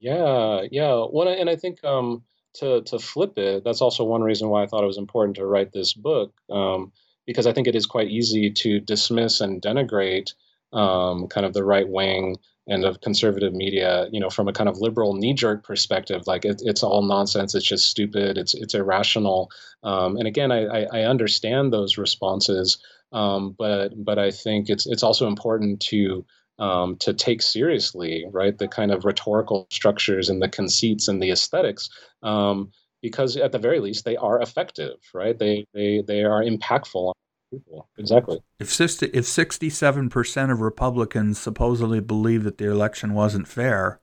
Yeah, 0.00 0.62
yeah. 0.70 1.04
Well, 1.12 1.28
and 1.28 1.50
I 1.50 1.56
think 1.56 1.84
um, 1.84 2.24
to 2.54 2.80
to 2.84 2.98
flip 2.98 3.36
it, 3.36 3.64
that's 3.64 3.82
also 3.82 4.02
one 4.04 4.22
reason 4.22 4.48
why 4.48 4.62
I 4.62 4.66
thought 4.66 4.82
it 4.82 4.86
was 4.86 4.96
important 4.96 5.36
to 5.36 5.44
write 5.44 5.72
this 5.72 5.92
book. 5.92 6.32
Um, 6.48 6.92
because 7.26 7.46
I 7.46 7.52
think 7.52 7.66
it 7.66 7.74
is 7.74 7.86
quite 7.86 8.08
easy 8.08 8.50
to 8.50 8.80
dismiss 8.80 9.40
and 9.40 9.60
denigrate 9.60 10.32
um, 10.72 11.28
kind 11.28 11.46
of 11.46 11.54
the 11.54 11.64
right 11.64 11.88
wing 11.88 12.36
and 12.68 12.84
of 12.84 13.00
conservative 13.00 13.52
media, 13.52 14.08
you 14.10 14.18
know, 14.18 14.30
from 14.30 14.48
a 14.48 14.52
kind 14.52 14.68
of 14.68 14.78
liberal 14.78 15.14
knee-jerk 15.14 15.64
perspective, 15.64 16.22
like 16.26 16.44
it, 16.44 16.60
it's 16.64 16.82
all 16.82 17.02
nonsense, 17.02 17.54
it's 17.54 17.64
just 17.64 17.88
stupid, 17.88 18.36
it's 18.36 18.54
it's 18.54 18.74
irrational. 18.74 19.50
Um, 19.84 20.16
and 20.16 20.26
again, 20.26 20.50
I, 20.50 20.84
I, 20.86 21.02
understand 21.02 21.72
those 21.72 21.96
responses, 21.96 22.78
um, 23.12 23.54
but 23.56 23.90
but 24.04 24.18
I 24.18 24.32
think 24.32 24.68
it's 24.68 24.84
it's 24.86 25.04
also 25.04 25.28
important 25.28 25.80
to 25.82 26.24
um, 26.58 26.96
to 26.96 27.14
take 27.14 27.42
seriously, 27.42 28.24
right, 28.32 28.56
the 28.56 28.66
kind 28.66 28.90
of 28.90 29.04
rhetorical 29.04 29.68
structures 29.70 30.28
and 30.28 30.42
the 30.42 30.48
conceits 30.48 31.06
and 31.06 31.22
the 31.22 31.30
aesthetics. 31.30 31.88
Um, 32.22 32.72
because 33.06 33.36
at 33.36 33.52
the 33.52 33.58
very 33.58 33.78
least 33.78 34.04
they 34.04 34.16
are 34.16 34.42
effective, 34.42 34.96
right? 35.14 35.38
They 35.38 35.64
they 35.72 36.02
they 36.04 36.24
are 36.24 36.42
impactful 36.42 36.96
on 36.96 37.14
people. 37.52 37.88
Exactly. 37.96 38.40
If 38.58 38.72
60, 38.72 39.06
if 39.06 39.24
67% 39.24 40.50
of 40.50 40.60
Republicans 40.60 41.38
supposedly 41.38 42.00
believe 42.00 42.42
that 42.42 42.58
the 42.58 42.68
election 42.68 43.14
wasn't 43.14 43.46
fair, 43.46 44.00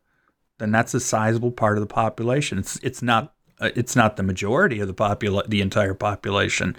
then 0.58 0.72
that's 0.72 0.94
a 0.94 1.02
sizable 1.02 1.52
part 1.52 1.78
of 1.78 1.82
the 1.82 1.94
population. 1.94 2.58
It's 2.58 2.80
it's 2.82 3.02
not 3.02 3.34
uh, 3.60 3.72
it's 3.76 3.94
not 3.94 4.16
the 4.16 4.24
majority 4.24 4.80
of 4.80 4.88
the 4.88 4.94
popula- 4.94 5.50
the 5.50 5.60
entire 5.60 5.94
population, 5.94 6.78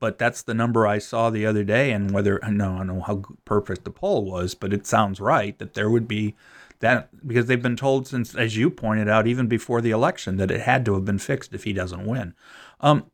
but 0.00 0.16
that's 0.16 0.40
the 0.40 0.54
number 0.54 0.86
I 0.86 0.96
saw 0.96 1.28
the 1.28 1.44
other 1.44 1.62
day. 1.62 1.92
And 1.92 2.10
whether 2.10 2.40
know 2.48 2.72
I 2.72 2.78
don't 2.78 2.86
know 2.86 3.00
how 3.00 3.22
perfect 3.44 3.84
the 3.84 3.90
poll 3.90 4.24
was, 4.24 4.54
but 4.54 4.72
it 4.72 4.86
sounds 4.86 5.20
right 5.20 5.58
that 5.58 5.74
there 5.74 5.90
would 5.90 6.08
be 6.08 6.34
that 6.80 7.26
because 7.26 7.46
they've 7.46 7.62
been 7.62 7.76
told 7.76 8.06
since, 8.06 8.34
as 8.34 8.56
you 8.56 8.70
pointed 8.70 9.08
out, 9.08 9.26
even 9.26 9.46
before 9.46 9.80
the 9.80 9.90
election, 9.90 10.36
that 10.36 10.50
it 10.50 10.60
had 10.60 10.84
to 10.84 10.94
have 10.94 11.04
been 11.04 11.18
fixed 11.18 11.54
if 11.54 11.64
he 11.64 11.72
doesn't 11.72 12.06
win. 12.06 12.34
Um, 12.80 13.10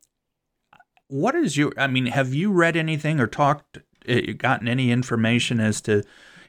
what 1.07 1.35
is 1.35 1.57
your? 1.57 1.71
I 1.77 1.87
mean, 1.87 2.07
have 2.07 2.33
you 2.33 2.51
read 2.51 2.75
anything 2.75 3.19
or 3.19 3.27
talked, 3.27 3.79
eh, 4.07 4.33
gotten 4.33 4.67
any 4.67 4.91
information 4.91 5.59
as 5.59 5.81
to 5.81 6.03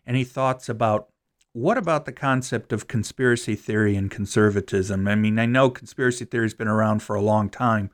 any 0.06 0.24
thoughts 0.24 0.68
about 0.68 1.08
what 1.52 1.78
about 1.78 2.04
the 2.04 2.12
concept 2.12 2.72
of 2.72 2.88
conspiracy 2.88 3.54
theory 3.54 3.94
and 3.94 4.10
conservatism? 4.10 5.06
I 5.06 5.14
mean, 5.14 5.38
I 5.38 5.46
know 5.46 5.70
conspiracy 5.70 6.24
theory's 6.24 6.54
been 6.54 6.68
around 6.68 7.02
for 7.02 7.14
a 7.14 7.22
long 7.22 7.48
time, 7.48 7.90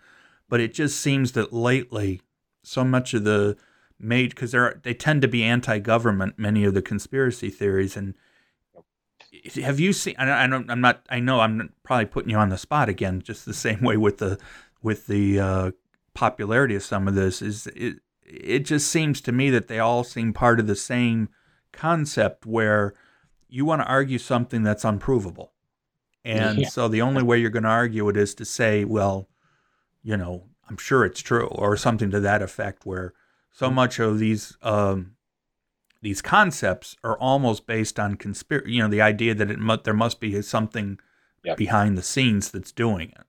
but 0.48 0.60
it 0.60 0.72
just 0.72 0.98
seems 0.98 1.32
that 1.32 1.52
lately, 1.52 2.22
so 2.62 2.84
much 2.84 3.12
of 3.14 3.24
the 3.24 3.56
made 3.98 4.30
because 4.30 4.56
they 4.82 4.94
tend 4.94 5.22
to 5.22 5.28
be 5.28 5.44
anti-government. 5.44 6.38
Many 6.38 6.64
of 6.64 6.72
the 6.72 6.82
conspiracy 6.82 7.50
theories 7.50 7.96
and 7.96 8.14
have 9.62 9.78
you 9.78 9.92
seen? 9.92 10.14
I, 10.18 10.46
don't. 10.46 10.70
I'm 10.70 10.80
not. 10.80 11.06
I 11.08 11.20
know. 11.20 11.40
I'm 11.40 11.72
probably 11.82 12.06
putting 12.06 12.30
you 12.30 12.36
on 12.36 12.48
the 12.48 12.58
spot 12.58 12.88
again, 12.88 13.22
just 13.22 13.46
the 13.46 13.54
same 13.66 13.80
way 13.80 13.96
with 13.96 14.18
the 14.18 14.38
with 14.82 15.06
the 15.06 15.40
uh, 15.40 15.70
popularity 16.14 16.74
of 16.74 16.82
some 16.82 17.08
of 17.08 17.14
this. 17.14 17.42
Is 17.42 17.66
it? 17.68 17.96
It 18.24 18.60
just 18.60 18.88
seems 18.88 19.20
to 19.22 19.32
me 19.32 19.50
that 19.50 19.66
they 19.66 19.80
all 19.80 20.04
seem 20.04 20.32
part 20.32 20.60
of 20.60 20.66
the 20.68 20.76
same 20.76 21.30
concept, 21.72 22.46
where 22.46 22.94
you 23.48 23.64
want 23.64 23.82
to 23.82 23.88
argue 23.88 24.18
something 24.18 24.62
that's 24.62 24.84
unprovable, 24.84 25.52
and 26.24 26.60
yeah. 26.60 26.68
so 26.68 26.86
the 26.86 27.02
only 27.02 27.22
way 27.22 27.38
you're 27.38 27.50
going 27.50 27.64
to 27.64 27.68
argue 27.68 28.08
it 28.08 28.16
is 28.16 28.34
to 28.36 28.44
say, 28.44 28.84
well, 28.84 29.28
you 30.02 30.16
know, 30.16 30.44
I'm 30.68 30.76
sure 30.76 31.04
it's 31.04 31.20
true, 31.20 31.48
or 31.48 31.76
something 31.76 32.10
to 32.10 32.20
that 32.20 32.42
effect, 32.42 32.86
where 32.86 33.14
so 33.52 33.68
mm. 33.68 33.74
much 33.74 33.98
of 33.98 34.20
these 34.20 34.56
um, 34.62 35.16
these 36.02 36.22
concepts 36.22 36.96
are 37.04 37.18
almost 37.18 37.66
based 37.66 37.98
on 37.98 38.16
conspiracy. 38.16 38.72
You 38.72 38.82
know, 38.82 38.88
the 38.88 39.02
idea 39.02 39.34
that 39.34 39.50
it 39.50 39.58
mu- 39.58 39.76
there 39.82 39.94
must 39.94 40.20
be 40.20 40.40
something 40.42 40.98
yep. 41.44 41.56
behind 41.56 41.98
the 41.98 42.02
scenes 42.02 42.50
that's 42.50 42.72
doing 42.72 43.10
it. 43.10 43.26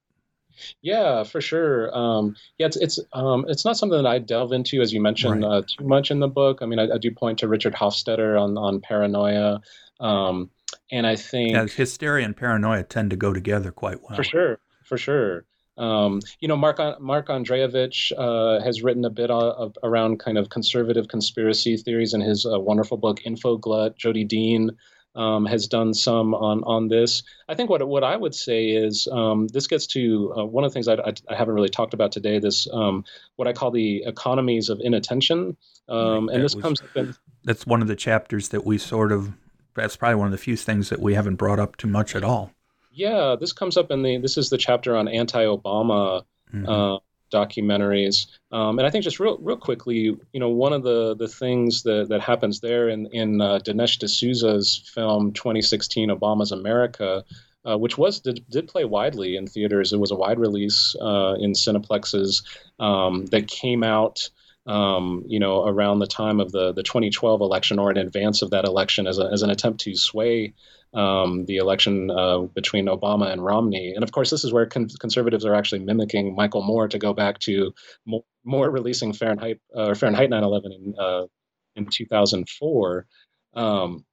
Yeah, 0.82 1.24
for 1.24 1.42
sure. 1.42 1.96
Um, 1.96 2.36
yeah, 2.58 2.68
it's 2.68 2.78
it's 2.78 3.00
um, 3.14 3.46
it's 3.48 3.66
not 3.66 3.78
something 3.78 4.02
that 4.02 4.08
I 4.08 4.20
delve 4.20 4.52
into, 4.52 4.82
as 4.82 4.94
you 4.94 5.02
mentioned, 5.02 5.44
right. 5.44 5.58
uh, 5.58 5.62
too 5.62 5.86
much 5.86 6.12
in 6.12 6.20
the 6.20 6.28
book. 6.28 6.60
I 6.62 6.66
mean, 6.66 6.80
I, 6.80 6.96
I, 6.96 6.98
do 6.98 7.12
point 7.12 7.40
to 7.40 7.48
Richard 7.48 7.74
Hofstadter 7.74 8.40
on 8.40 8.58
on 8.58 8.80
paranoia. 8.80 9.62
Um, 10.00 10.50
and 10.92 11.08
I 11.08 11.16
think 11.16 11.52
yeah, 11.52 11.66
hysteria 11.66 12.26
and 12.26 12.36
paranoia 12.36 12.84
tend 12.84 13.10
to 13.10 13.16
go 13.16 13.34
together 13.34 13.72
quite 13.72 14.02
well. 14.04 14.16
For 14.16 14.24
sure, 14.24 14.60
for 14.84 14.98
sure. 14.98 15.46
Um, 15.78 16.22
you 16.40 16.48
know, 16.48 16.58
Mark 16.58 16.80
Mark 17.00 17.28
Andrejevic 17.28 18.12
uh, 18.18 18.64
has 18.64 18.84
written 18.84 19.06
a 19.06 19.10
bit 19.10 19.32
of, 19.32 19.78
around 19.84 20.20
kind 20.20 20.38
of 20.38 20.50
conservative 20.50 21.08
conspiracy 21.08 21.78
theories 21.78 22.14
in 22.14 22.22
his 22.22 22.46
uh, 22.46 22.60
wonderful 22.60 22.98
book 22.98 23.22
Info 23.26 23.58
Glut. 23.58 23.98
Jodi 23.98 24.26
Dean 24.26 24.72
um, 25.16 25.46
has 25.46 25.68
done 25.68 25.94
some 25.94 26.34
on 26.34 26.64
on 26.64 26.88
this. 26.88 27.24
I 27.50 27.56
think 27.56 27.70
what 27.70 27.86
what 27.88 28.04
I 28.04 28.16
would 28.16 28.36
say 28.36 28.70
is 28.70 29.08
um, 29.12 29.48
this 29.48 29.68
gets 29.68 29.88
to 29.88 30.34
uh, 30.38 30.46
one 30.46 30.64
of 30.64 30.72
the 30.72 30.74
things 30.74 30.88
I, 30.88 30.96
I, 30.96 31.14
I, 31.30 31.36
haven't 31.36 31.54
really 31.54 31.70
talked 31.70 31.94
about 31.94 32.12
today. 32.12 32.40
This 32.40 32.68
um, 32.72 33.04
what 33.36 33.48
I 33.48 33.54
call 33.54 33.72
the 33.72 34.04
economies 34.06 34.70
of 34.70 34.80
inattention, 34.82 35.58
um, 35.90 36.30
and 36.30 36.44
this 36.44 36.56
was, 36.56 36.62
comes 36.62 36.82
up 36.82 36.96
in. 36.96 37.16
That's 37.44 37.66
one 37.66 37.82
of 37.82 37.88
the 37.88 37.96
chapters 37.96 38.50
that 38.50 38.66
we 38.66 38.78
sort 38.78 39.12
of. 39.12 39.34
That's 39.74 39.96
probably 39.96 40.16
one 40.16 40.28
of 40.28 40.32
the 40.32 40.38
few 40.38 40.58
things 40.58 40.90
that 40.90 41.00
we 41.00 41.14
haven't 41.14 41.36
brought 41.36 41.60
up 41.60 41.78
too 41.78 41.88
much 41.88 42.14
at 42.16 42.24
all. 42.24 42.52
Yeah, 42.92 43.36
this 43.40 43.54
comes 43.54 43.78
up 43.78 43.92
in 43.92 44.04
the. 44.04 44.18
This 44.18 44.38
is 44.38 44.50
the 44.50 44.58
chapter 44.58 44.96
on 44.96 45.08
anti-Obama. 45.08 46.24
Mm-hmm. 46.54 46.70
Uh, 46.70 46.98
documentaries. 47.32 48.28
Um, 48.52 48.78
and 48.78 48.86
I 48.86 48.92
think 48.92 49.04
just 49.04 49.20
real, 49.20 49.38
real 49.40 49.58
quickly, 49.58 50.18
you 50.34 50.40
know, 50.40 50.50
one 50.50 50.74
of 50.74 50.84
the 50.84 51.16
the 51.16 51.28
things 51.28 51.84
that 51.84 52.10
that 52.10 52.22
happens 52.22 52.60
there 52.60 52.90
in 52.90 53.08
in 53.08 53.42
uh, 53.42 53.60
Dinesh 53.60 53.98
D'Souza's 54.00 54.90
film 54.94 55.32
2016 55.32 56.10
Obama's 56.10 56.52
America. 56.52 57.24
Uh, 57.64 57.78
which 57.78 57.96
was 57.96 58.22
did, 58.22 58.44
did 58.50 58.68
play 58.68 58.86
widely 58.86 59.36
in 59.36 59.46
theaters. 59.46 59.94
It 59.94 60.00
was 60.00 60.10
a 60.10 60.16
wide 60.16 60.40
release 60.40 60.96
uh, 61.00 61.36
in 61.40 61.52
cineplexes 61.52 62.44
um, 62.80 63.28
that 63.28 63.48
came 63.48 63.84
out, 63.84 64.32
um, 64.68 65.24
you 65.28 65.40
know, 65.40 65.66
around 65.66 66.00
the 66.00 66.08
time 66.08 66.40
of 66.40 66.52
the 66.52 66.72
the 66.72 66.84
2012 66.84 67.42
election 67.42 67.80
or 67.80 67.92
in 67.92 67.98
advance 67.98 68.42
of 68.42 68.52
that 68.52 68.66
election 68.66 69.08
as, 69.08 69.18
a, 69.18 69.26
as 69.26 69.42
an 69.42 69.50
attempt 69.50 69.82
to 69.82 69.96
sway 69.96 70.54
um, 70.94 71.46
the 71.46 71.58
election 71.58 72.12
uh, 72.12 72.40
between 72.40 72.86
Obama 72.86 73.32
and 73.32 73.44
Romney. 73.44 73.94
And 73.94 74.04
of 74.04 74.12
course, 74.12 74.30
this 74.30 74.44
is 74.44 74.54
where 74.54 74.66
con- 74.66 74.90
conservatives 75.00 75.46
are 75.46 75.56
actually 75.56 75.80
mimicking 75.80 76.36
Michael 76.36 76.64
Moore 76.64 76.88
to 76.90 77.00
go 77.00 77.14
back 77.14 77.40
to 77.40 77.74
Moore, 78.06 78.24
Moore 78.44 78.70
releasing 78.70 79.14
Fahrenheit 79.14 79.60
uh, 79.76 79.94
Fahrenheit 79.96 80.30
9/11 80.30 80.66
in 80.66 80.96
uh, 81.00 81.26
in 81.76 81.86
2004. 81.88 83.06
Um, 83.54 84.06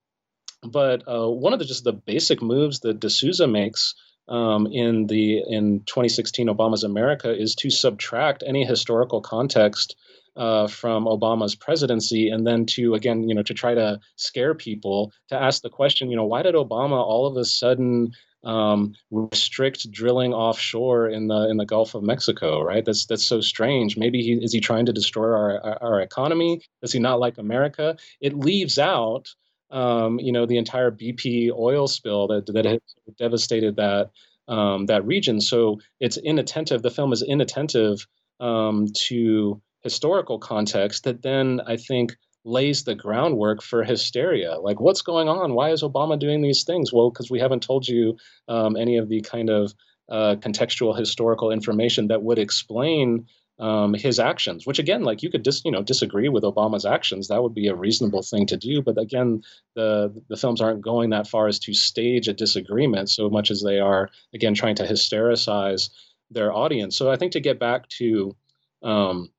but 0.63 1.03
uh, 1.07 1.29
one 1.29 1.53
of 1.53 1.59
the 1.59 1.65
just 1.65 1.85
the 1.85 1.93
basic 1.93 2.43
moves 2.43 2.81
that 2.81 3.01
D'Souza 3.01 3.47
makes 3.47 3.95
um, 4.29 4.67
in 4.67 5.07
the 5.07 5.43
in 5.47 5.81
2016 5.81 6.49
Obama's 6.49 6.85
America 6.85 7.35
is 7.37 7.55
to 7.57 7.71
subtract 7.71 8.45
any 8.47 8.65
historical 8.65 9.21
context 9.21 9.97
uh, 10.39 10.69
from 10.69 11.05
Obama's 11.05 11.57
presidency, 11.57 12.31
and 12.31 12.47
then 12.47 12.65
to 12.65 12.95
again, 12.95 13.29
you 13.29 13.35
know, 13.35 13.43
to 13.43 13.53
try 13.53 13.75
to 13.75 13.99
scare 14.15 14.55
people 14.55 15.13
to 15.29 15.35
ask 15.35 15.63
the 15.63 15.69
question, 15.69 16.11
you 16.11 16.17
know, 16.17 16.25
why 16.25 16.43
did 16.43 16.55
Obama 16.55 16.97
all 16.97 17.27
of 17.27 17.37
a 17.37 17.45
sudden 17.45 18.13
um, 18.45 18.95
restrict 19.11 19.91
drilling 19.91 20.33
offshore 20.33 21.09
in 21.09 21.27
the 21.27 21.49
in 21.51 21.57
the 21.57 21.67
Gulf 21.67 21.97
of 21.97 22.05
Mexico? 22.05 22.63
Right? 22.63 22.85
That's 22.85 23.05
that's 23.07 23.27
so 23.27 23.41
strange. 23.41 23.97
Maybe 23.97 24.23
he 24.23 24.35
is 24.35 24.53
he 24.53 24.61
trying 24.61 24.87
to 24.87 24.93
destroy 24.93 25.27
our 25.27 25.83
our, 25.83 26.01
economy? 26.01 26.63
Does 26.83 26.93
he 26.93 27.01
not 27.01 27.19
like 27.19 27.39
America? 27.39 27.97
It 28.21 28.35
leaves 28.35 28.79
out. 28.79 29.29
Um, 29.71 30.19
you 30.19 30.33
know 30.33 30.47
the 30.47 30.57
entire 30.57 30.91
BP 30.91 31.51
oil 31.53 31.89
spill 31.89 32.29
that 32.29 32.47
that 32.55 32.65
has 32.65 32.81
devastated 33.19 33.77
that 33.77 34.11
um, 34.47 34.87
that 34.87 35.05
region. 35.05 35.41
So 35.41 35.81
it's 36.01 36.17
inattentive. 36.17 36.81
The 36.83 36.91
film 36.91 37.13
is 37.13 37.23
inattentive 37.23 38.07
um, 38.41 38.87
to 39.09 39.61
historical 39.83 40.39
context 40.39 41.05
that 41.05 41.23
then 41.23 41.61
I 41.67 41.77
think 41.77 42.17
lays 42.45 42.85
the 42.85 42.95
groundwork 42.95 43.63
for 43.63 43.85
hysteria. 43.85 44.59
Like, 44.59 44.81
what's 44.81 45.03
going 45.03 45.29
on? 45.29 45.55
Why 45.55 45.71
is 45.71 45.83
Obama 45.83 46.19
doing 46.19 46.43
these 46.43 46.65
things? 46.65 46.93
Well, 46.93 47.11
because 47.11 47.31
we 47.31 47.41
haven't 47.41 47.63
told 47.63 47.87
you 47.87 48.17
um, 48.49 48.77
any 48.77 48.97
of 48.97 49.09
the 49.09 49.21
kind 49.21 49.51
of 49.51 49.75
uh, 50.09 50.37
contextual 50.41 50.99
historical 50.99 51.51
information 51.51 52.09
that 52.09 52.23
would 52.23 52.39
explain 52.39 53.27
um, 53.59 53.93
his 53.95 54.19
actions. 54.19 54.67
Which 54.67 54.79
again, 54.79 55.03
like 55.03 55.23
you 55.23 55.31
could 55.31 55.43
dis, 55.43 55.63
you 55.65 55.73
know 55.73 55.83
disagree 55.83 56.29
with 56.29 56.45
Obama's 56.45 56.87
actions. 56.87 57.29
That 57.29 57.43
would 57.43 57.55
be 57.55 57.69
a 57.69 57.75
reasonable 57.75 58.23
thing 58.23 58.47
to 58.47 58.57
do. 58.57 58.83
But 58.83 58.99
again, 58.99 59.43
the 59.75 60.23
the 60.29 60.37
films 60.37 60.61
aren't 60.61 60.81
going 60.81 61.11
that 61.11 61.29
far 61.29 61.49
as 61.49 61.59
to 61.61 61.75
stage 61.75 62.29
a 62.29 62.33
disagreement 62.33 63.11
so 63.11 63.29
much 63.29 63.51
as 63.51 63.63
they 63.63 63.81
are 63.81 64.11
again 64.33 64.55
trying 64.55 64.77
to 64.77 64.85
hystericize 64.85 65.91
their 66.31 66.53
audience. 66.53 66.97
So 66.97 67.11
I 67.11 67.17
think 67.17 67.33
to 67.33 67.41
get 67.41 67.59
back 67.59 67.89
to 67.99 68.37
um, 68.83 69.31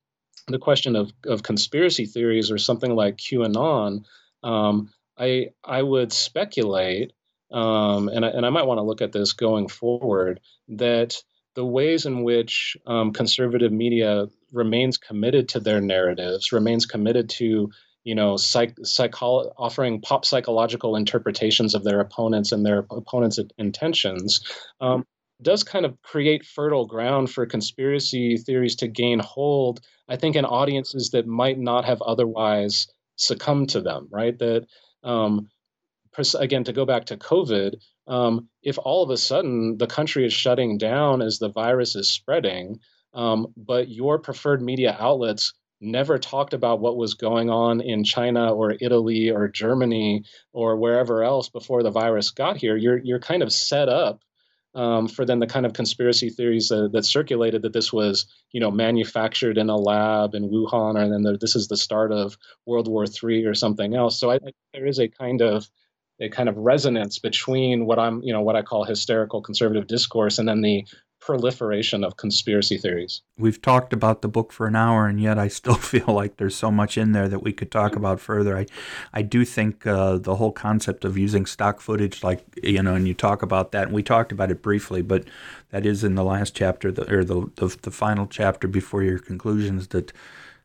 the 0.51 0.59
question 0.59 0.95
of, 0.95 1.11
of 1.25 1.43
conspiracy 1.43 2.05
theories 2.05 2.51
or 2.51 2.57
something 2.57 2.95
like 2.95 3.17
QAnon, 3.17 4.03
um, 4.43 4.89
I 5.17 5.49
I 5.63 5.81
would 5.81 6.13
speculate, 6.13 7.13
um, 7.51 8.09
and 8.09 8.25
I, 8.25 8.29
and 8.29 8.45
I 8.45 8.49
might 8.49 8.65
want 8.65 8.77
to 8.77 8.83
look 8.83 9.01
at 9.01 9.11
this 9.11 9.33
going 9.33 9.67
forward 9.67 10.39
that 10.69 11.21
the 11.55 11.65
ways 11.65 12.05
in 12.05 12.23
which 12.23 12.77
um, 12.85 13.11
conservative 13.11 13.71
media 13.71 14.27
remains 14.51 14.97
committed 14.97 15.49
to 15.49 15.59
their 15.59 15.81
narratives, 15.81 16.51
remains 16.51 16.85
committed 16.85 17.29
to 17.29 17.69
you 18.03 18.15
know 18.15 18.37
psych, 18.37 18.75
psycholo- 18.77 19.51
offering 19.57 20.01
pop 20.01 20.25
psychological 20.25 20.95
interpretations 20.95 21.75
of 21.75 21.83
their 21.83 21.99
opponents 21.99 22.51
and 22.51 22.65
their 22.65 22.85
opponents' 22.89 23.39
intentions. 23.57 24.41
Um, 24.79 25.05
does 25.41 25.63
kind 25.63 25.85
of 25.85 26.01
create 26.01 26.45
fertile 26.45 26.85
ground 26.85 27.31
for 27.31 27.45
conspiracy 27.45 28.37
theories 28.37 28.75
to 28.75 28.87
gain 28.87 29.19
hold 29.19 29.79
I 30.09 30.17
think 30.17 30.35
in 30.35 30.45
audiences 30.45 31.11
that 31.11 31.27
might 31.27 31.59
not 31.59 31.85
have 31.85 32.01
otherwise 32.01 32.87
succumbed 33.15 33.69
to 33.69 33.81
them, 33.81 34.07
right? 34.11 34.37
That 34.39 34.65
um, 35.03 35.47
again, 36.37 36.63
to 36.65 36.73
go 36.73 36.85
back 36.85 37.05
to 37.05 37.17
COVID, 37.17 37.75
um, 38.07 38.49
if 38.63 38.77
all 38.79 39.03
of 39.03 39.11
a 39.11 39.17
sudden 39.17 39.77
the 39.77 39.87
country 39.87 40.25
is 40.25 40.33
shutting 40.33 40.77
down 40.77 41.21
as 41.21 41.37
the 41.37 41.49
virus 41.49 41.95
is 41.95 42.09
spreading, 42.11 42.79
um, 43.13 43.53
but 43.55 43.89
your 43.89 44.19
preferred 44.19 44.61
media 44.61 44.97
outlets 44.99 45.53
never 45.81 46.17
talked 46.17 46.53
about 46.53 46.81
what 46.81 46.97
was 46.97 47.13
going 47.13 47.49
on 47.49 47.79
in 47.79 48.03
China 48.03 48.53
or 48.53 48.75
Italy 48.81 49.29
or 49.29 49.47
Germany 49.47 50.25
or 50.51 50.75
wherever 50.75 51.23
else 51.23 51.49
before 51.49 51.83
the 51.83 51.91
virus 51.91 52.31
got 52.31 52.57
here, 52.57 52.75
you're 52.75 52.97
you're 52.97 53.19
kind 53.19 53.43
of 53.43 53.53
set 53.53 53.87
up 53.87 54.19
um, 54.75 55.07
for 55.07 55.25
then 55.25 55.39
the 55.39 55.47
kind 55.47 55.65
of 55.65 55.73
conspiracy 55.73 56.29
theories 56.29 56.71
uh, 56.71 56.87
that 56.93 57.05
circulated 57.05 57.61
that 57.63 57.73
this 57.73 57.91
was, 57.91 58.25
you 58.51 58.59
know, 58.59 58.69
manufactured 58.69 59.57
in 59.57 59.69
a 59.69 59.75
lab 59.75 60.35
in 60.35 60.49
Wuhan, 60.49 60.97
and 60.97 61.11
then 61.11 61.23
the, 61.23 61.37
this 61.37 61.55
is 61.55 61.67
the 61.67 61.77
start 61.77 62.11
of 62.11 62.37
World 62.65 62.87
War 62.87 63.05
III 63.05 63.45
or 63.45 63.53
something 63.53 63.95
else. 63.95 64.19
So 64.19 64.29
I 64.29 64.37
think 64.37 64.55
there 64.73 64.85
is 64.85 64.99
a 64.99 65.07
kind 65.07 65.41
of 65.41 65.69
a 66.21 66.29
kind 66.29 66.49
of 66.49 66.57
resonance 66.57 67.17
between 67.17 67.85
what 67.85 67.97
I'm, 67.97 68.21
you 68.21 68.33
know, 68.33 68.41
what 68.41 68.57
I 68.57 68.61
call 68.61 68.83
hysterical 68.83 69.41
conservative 69.41 69.87
discourse, 69.87 70.37
and 70.37 70.47
then 70.47 70.61
the 70.61 70.85
proliferation 71.19 72.03
of 72.03 72.17
conspiracy 72.17 72.77
theories. 72.77 73.21
We've 73.37 73.61
talked 73.61 73.93
about 73.93 74.21
the 74.21 74.27
book 74.27 74.51
for 74.51 74.67
an 74.67 74.75
hour, 74.75 75.05
and 75.05 75.19
yet 75.19 75.37
I 75.37 75.47
still 75.47 75.73
feel 75.93 76.07
like 76.07 76.37
there's 76.37 76.55
so 76.55 76.71
much 76.71 76.97
in 76.97 77.11
there 77.11 77.27
that 77.27 77.43
we 77.43 77.53
could 77.53 77.71
talk 77.71 77.95
about 77.95 78.19
further. 78.19 78.57
I, 78.57 78.65
I 79.13 79.21
do 79.21 79.45
think 79.45 79.85
uh, 79.85 80.17
the 80.17 80.35
whole 80.35 80.51
concept 80.51 81.05
of 81.05 81.17
using 81.17 81.45
stock 81.45 81.81
footage, 81.81 82.23
like 82.23 82.43
you 82.63 82.81
know, 82.81 82.95
and 82.95 83.07
you 83.07 83.13
talk 83.13 83.41
about 83.41 83.71
that, 83.71 83.87
and 83.87 83.93
we 83.93 84.03
talked 84.03 84.31
about 84.31 84.51
it 84.51 84.61
briefly, 84.61 85.01
but 85.01 85.25
that 85.71 85.85
is 85.85 86.03
in 86.03 86.15
the 86.15 86.23
last 86.23 86.55
chapter, 86.55 86.91
the, 86.91 87.11
or 87.13 87.23
the, 87.23 87.51
the 87.55 87.77
the 87.81 87.91
final 87.91 88.25
chapter 88.25 88.67
before 88.67 89.03
your 89.03 89.19
conclusions. 89.19 89.89
That 89.89 90.11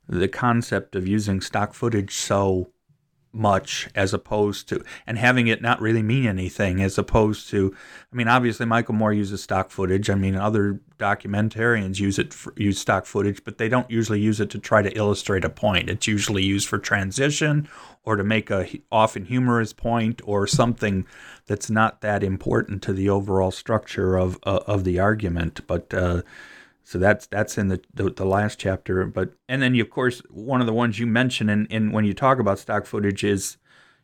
the 0.08 0.28
concept 0.28 0.94
of 0.94 1.08
using 1.08 1.40
stock 1.40 1.74
footage 1.74 2.14
so 2.14 2.70
much 3.34 3.88
as 3.94 4.14
opposed 4.14 4.68
to 4.68 4.82
and 5.06 5.18
having 5.18 5.46
it 5.46 5.60
not 5.60 5.80
really 5.80 6.02
mean 6.02 6.26
anything 6.26 6.80
as 6.80 6.96
opposed 6.96 7.48
to 7.50 7.74
I 8.12 8.16
mean 8.16 8.28
obviously 8.28 8.66
Michael 8.66 8.94
Moore 8.94 9.12
uses 9.12 9.42
stock 9.42 9.70
footage. 9.70 10.08
I 10.08 10.14
mean 10.14 10.36
other 10.36 10.80
documentarians 10.98 11.98
use 11.98 12.18
it 12.18 12.32
for, 12.32 12.54
use 12.56 12.78
stock 12.78 13.06
footage 13.06 13.42
but 13.44 13.58
they 13.58 13.68
don't 13.68 13.90
usually 13.90 14.20
use 14.20 14.40
it 14.40 14.50
to 14.50 14.58
try 14.58 14.82
to 14.82 14.96
illustrate 14.96 15.44
a 15.44 15.50
point. 15.50 15.90
It's 15.90 16.06
usually 16.06 16.44
used 16.44 16.68
for 16.68 16.78
transition 16.78 17.68
or 18.04 18.16
to 18.16 18.24
make 18.24 18.50
a 18.50 18.68
often 18.92 19.24
humorous 19.24 19.72
point 19.72 20.20
or 20.24 20.46
something 20.46 21.06
that's 21.46 21.70
not 21.70 22.00
that 22.00 22.22
important 22.22 22.82
to 22.82 22.92
the 22.92 23.08
overall 23.08 23.50
structure 23.50 24.16
of 24.16 24.38
uh, 24.44 24.60
of 24.66 24.84
the 24.84 24.98
argument. 24.98 25.66
But 25.66 25.92
uh, 25.92 26.22
so 26.84 26.98
that's 26.98 27.26
that's 27.26 27.56
in 27.58 27.68
the, 27.68 27.80
the, 27.92 28.10
the 28.10 28.26
last 28.26 28.58
chapter. 28.58 29.04
But 29.06 29.32
and 29.48 29.62
then 29.62 29.74
you, 29.74 29.82
of 29.82 29.90
course 29.90 30.22
one 30.30 30.60
of 30.60 30.66
the 30.66 30.72
ones 30.72 30.98
you 30.98 31.06
mention 31.06 31.48
in, 31.48 31.66
in 31.66 31.92
when 31.92 32.04
you 32.04 32.14
talk 32.14 32.38
about 32.38 32.58
stock 32.58 32.86
footage 32.86 33.24
is 33.24 33.56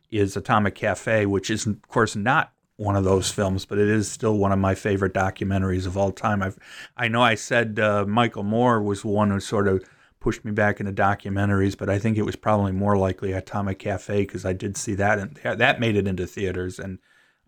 is 0.09 0.35
Atomic 0.35 0.75
Cafe, 0.75 1.25
which 1.27 1.49
is 1.49 1.67
of 1.67 1.81
course 1.87 2.15
not 2.15 2.51
one 2.77 2.95
of 2.95 3.03
those 3.03 3.29
films, 3.29 3.65
but 3.65 3.77
it 3.77 3.87
is 3.87 4.11
still 4.11 4.37
one 4.37 4.51
of 4.51 4.57
my 4.57 4.73
favorite 4.73 5.13
documentaries 5.13 5.85
of 5.85 5.95
all 5.95 6.11
time. 6.11 6.41
I've 6.41 6.57
I 6.97 7.07
know 7.07 7.21
I 7.21 7.35
said 7.35 7.79
uh, 7.79 8.05
Michael 8.05 8.43
Moore 8.43 8.81
was 8.81 9.05
one 9.05 9.29
who 9.29 9.39
sort 9.39 9.67
of 9.67 9.87
pushed 10.19 10.43
me 10.43 10.51
back 10.51 10.79
into 10.79 10.91
documentaries, 10.91 11.77
but 11.77 11.89
I 11.89 11.99
think 11.99 12.17
it 12.17 12.23
was 12.23 12.35
probably 12.35 12.71
more 12.71 12.97
likely 12.97 13.31
Atomic 13.31 13.79
Cafe 13.79 14.21
because 14.21 14.45
I 14.45 14.53
did 14.53 14.75
see 14.75 14.95
that 14.95 15.19
and 15.19 15.39
that 15.43 15.79
made 15.79 15.95
it 15.95 16.07
into 16.07 16.25
theaters 16.25 16.79
and 16.79 16.97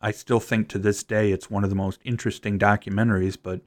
I 0.02 0.12
still 0.12 0.42
think 0.42 0.68
to 0.70 0.80
this 0.80 1.02
day 1.02 1.32
it's 1.32 1.50
one 1.50 1.64
of 1.64 1.70
the 1.70 1.78
most 1.78 2.02
interesting 2.04 2.60
documentaries, 2.60 3.38
but 3.42 3.62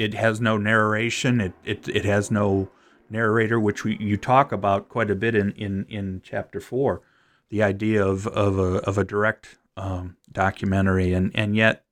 it 0.00 0.14
has 0.14 0.40
no 0.40 0.56
narration. 0.56 1.40
It 1.40 1.52
it, 1.64 1.88
it 1.88 2.04
has 2.06 2.30
no 2.30 2.70
narrator, 3.10 3.60
which 3.60 3.84
we, 3.84 3.98
you 3.98 4.16
talk 4.16 4.50
about 4.50 4.88
quite 4.88 5.10
a 5.10 5.14
bit 5.14 5.34
in, 5.34 5.52
in, 5.52 5.84
in 5.88 6.22
chapter 6.24 6.60
four. 6.60 7.02
The 7.50 7.62
idea 7.62 8.04
of 8.04 8.26
of 8.28 8.58
a 8.58 8.78
of 8.88 8.96
a 8.96 9.04
direct 9.04 9.58
um, 9.76 10.16
documentary, 10.32 11.12
and 11.12 11.30
and 11.34 11.54
yet 11.54 11.84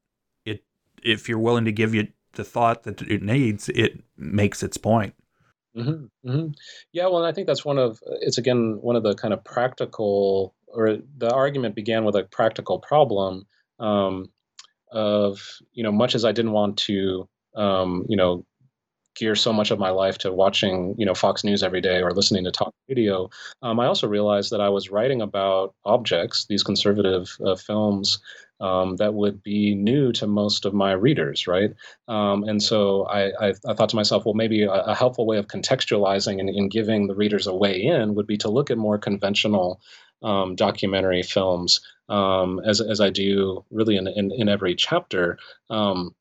it 0.46 0.64
if 1.02 1.28
you're 1.28 1.38
willing 1.38 1.66
to 1.66 1.72
give 1.72 1.94
you 1.94 2.08
the 2.32 2.44
thought 2.44 2.84
that 2.84 3.02
it 3.02 3.22
needs, 3.22 3.68
it 3.68 4.00
makes 4.16 4.62
its 4.62 4.78
point. 4.78 5.14
Mm-hmm, 5.76 6.28
mm-hmm. 6.28 6.48
Yeah, 6.92 7.06
well, 7.08 7.24
I 7.24 7.32
think 7.32 7.46
that's 7.46 7.64
one 7.64 7.78
of 7.78 8.00
it's 8.22 8.38
again 8.38 8.78
one 8.80 8.96
of 8.96 9.02
the 9.02 9.14
kind 9.14 9.34
of 9.34 9.44
practical, 9.44 10.54
or 10.66 10.98
the 11.16 11.30
argument 11.30 11.74
began 11.74 12.04
with 12.04 12.16
a 12.16 12.24
practical 12.24 12.78
problem 12.78 13.46
um, 13.78 14.30
of 14.90 15.42
you 15.72 15.82
know 15.82 15.92
much 15.92 16.14
as 16.14 16.24
I 16.24 16.32
didn't 16.32 16.52
want 16.52 16.78
to 16.78 17.28
um, 17.58 18.06
you 18.08 18.16
know 18.16 18.44
gear 19.18 19.34
so 19.34 19.52
much 19.52 19.70
of 19.70 19.78
my 19.78 19.90
life 19.90 20.16
to 20.18 20.32
watching, 20.32 20.94
you 20.96 21.04
know, 21.04 21.14
Fox 21.14 21.42
News 21.42 21.62
every 21.62 21.80
day 21.80 22.00
or 22.00 22.12
listening 22.12 22.44
to 22.44 22.52
talk 22.52 22.72
radio, 22.88 23.28
um, 23.62 23.80
I 23.80 23.86
also 23.86 24.06
realized 24.06 24.52
that 24.52 24.60
I 24.60 24.68
was 24.68 24.90
writing 24.90 25.20
about 25.20 25.74
objects, 25.84 26.46
these 26.46 26.62
conservative 26.62 27.36
uh, 27.44 27.56
films, 27.56 28.20
um, 28.60 28.96
that 28.96 29.14
would 29.14 29.42
be 29.42 29.74
new 29.74 30.12
to 30.12 30.26
most 30.26 30.64
of 30.64 30.74
my 30.74 30.92
readers, 30.92 31.46
right? 31.46 31.72
Um, 32.08 32.44
and 32.44 32.62
so 32.62 33.04
I, 33.04 33.48
I, 33.48 33.54
I, 33.68 33.74
thought 33.74 33.90
to 33.90 33.96
myself, 33.96 34.24
well, 34.24 34.34
maybe 34.34 34.62
a, 34.62 34.72
a 34.72 34.94
helpful 34.94 35.26
way 35.26 35.38
of 35.38 35.46
contextualizing 35.46 36.40
and, 36.40 36.48
and, 36.48 36.70
giving 36.70 37.06
the 37.06 37.14
readers 37.14 37.46
a 37.46 37.54
way 37.54 37.80
in 37.80 38.16
would 38.16 38.26
be 38.26 38.36
to 38.38 38.48
look 38.48 38.70
at 38.70 38.78
more 38.78 38.98
conventional 38.98 39.80
um, 40.22 40.56
documentary 40.56 41.22
films, 41.22 41.80
um, 42.08 42.60
as 42.64 42.80
as 42.80 43.00
I 43.00 43.10
do 43.10 43.64
really 43.70 43.96
in 43.96 44.08
in, 44.08 44.32
in 44.32 44.48
every 44.48 44.74
chapter. 44.74 45.38
Um, 45.70 46.16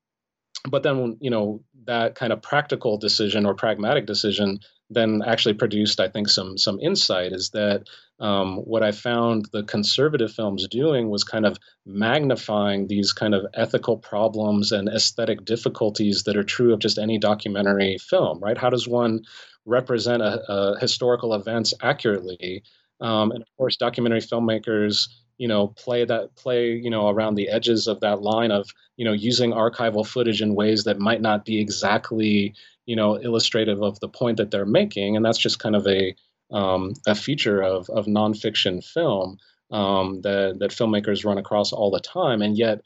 but 0.69 0.83
then 0.83 1.17
you 1.19 1.29
know 1.29 1.61
that 1.85 2.15
kind 2.15 2.33
of 2.33 2.41
practical 2.41 2.97
decision 2.97 3.45
or 3.45 3.53
pragmatic 3.53 4.05
decision 4.05 4.59
then 4.89 5.21
actually 5.25 5.53
produced 5.53 5.99
i 5.99 6.07
think 6.07 6.29
some 6.29 6.57
some 6.57 6.79
insight 6.79 7.31
is 7.31 7.49
that 7.51 7.83
um, 8.19 8.57
what 8.57 8.83
i 8.83 8.91
found 8.91 9.47
the 9.53 9.63
conservative 9.63 10.31
films 10.31 10.67
doing 10.67 11.09
was 11.09 11.23
kind 11.23 11.45
of 11.45 11.57
magnifying 11.85 12.87
these 12.87 13.13
kind 13.13 13.35
of 13.35 13.45
ethical 13.53 13.97
problems 13.97 14.71
and 14.71 14.89
aesthetic 14.89 15.45
difficulties 15.45 16.23
that 16.23 16.37
are 16.37 16.43
true 16.43 16.73
of 16.73 16.79
just 16.79 16.97
any 16.97 17.17
documentary 17.17 17.97
film 17.99 18.39
right? 18.39 18.57
How 18.57 18.69
does 18.69 18.87
one 18.87 19.21
represent 19.65 20.21
a, 20.21 20.41
a 20.51 20.79
historical 20.79 21.33
events 21.33 21.73
accurately? 21.81 22.63
Um, 22.99 23.31
and 23.31 23.41
of 23.41 23.47
course 23.57 23.77
documentary 23.77 24.21
filmmakers 24.21 25.07
you 25.37 25.47
know 25.47 25.67
play 25.67 26.05
that 26.05 26.35
play 26.35 26.71
you 26.71 26.89
know 26.89 27.09
around 27.09 27.35
the 27.35 27.49
edges 27.49 27.87
of 27.87 27.99
that 28.01 28.21
line 28.21 28.51
of 28.51 28.69
you 28.95 29.05
know 29.05 29.13
using 29.13 29.51
archival 29.51 30.05
footage 30.05 30.41
in 30.41 30.55
ways 30.55 30.85
that 30.85 30.99
might 30.99 31.21
not 31.21 31.45
be 31.45 31.59
exactly 31.59 32.53
you 32.87 32.95
know 32.95 33.15
illustrative 33.15 33.83
of 33.83 33.99
the 33.99 34.09
point 34.09 34.37
that 34.37 34.49
they're 34.49 34.65
making. 34.65 35.15
And 35.15 35.23
that's 35.23 35.37
just 35.37 35.59
kind 35.59 35.75
of 35.75 35.85
a 35.85 36.15
um, 36.49 36.93
a 37.05 37.13
feature 37.13 37.61
of 37.61 37.87
of 37.89 38.07
nonfiction 38.07 38.83
film 38.83 39.37
um, 39.69 40.21
that 40.21 40.57
that 40.59 40.71
filmmakers 40.71 41.23
run 41.23 41.37
across 41.37 41.71
all 41.71 41.91
the 41.91 41.99
time. 41.99 42.41
And 42.41 42.57
yet 42.57 42.81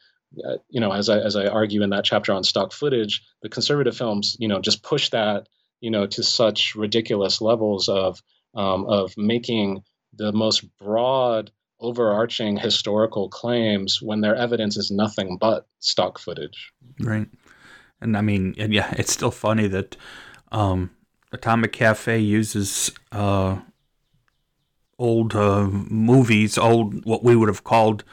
uh, 0.45 0.57
you 0.69 0.81
know 0.81 0.91
as 0.91 1.07
I 1.07 1.19
as 1.19 1.37
I 1.37 1.45
argue 1.47 1.83
in 1.83 1.91
that 1.91 2.03
chapter 2.03 2.33
on 2.33 2.43
stock 2.43 2.73
footage 2.73 3.21
the 3.41 3.49
conservative 3.49 3.95
films 3.95 4.37
you 4.39 4.47
know 4.47 4.61
just 4.61 4.81
push 4.81 5.09
that 5.09 5.47
you 5.81 5.91
know 5.91 6.07
to 6.07 6.23
such 6.23 6.75
ridiculous 6.75 7.41
levels 7.41 7.87
of 7.87 8.21
um, 8.55 8.85
of 8.85 9.13
making 9.17 9.83
the 10.13 10.31
most 10.31 10.65
broad 10.77 11.51
overarching 11.82 12.57
historical 12.57 13.27
claims 13.27 14.01
when 14.01 14.21
their 14.21 14.36
evidence 14.36 14.77
is 14.77 14.91
nothing 14.91 15.38
but 15.38 15.67
stock 15.79 16.19
footage. 16.19 16.71
Right. 16.99 17.27
And 17.99 18.15
I 18.15 18.21
mean, 18.21 18.55
and 18.57 18.73
yeah, 18.73 18.93
it's 18.97 19.11
still 19.11 19.32
funny 19.32 19.67
that 19.67 19.97
um, 20.51 20.91
Atomic 21.32 21.73
Cafe 21.73 22.19
uses 22.19 22.91
uh, 23.11 23.57
old 25.01 25.36
uh, 25.36 25.67
movies, 25.67 26.57
old 26.57 27.03
what 27.05 27.23
we 27.23 27.36
would 27.36 27.49
have 27.49 27.63
called, 27.63 28.03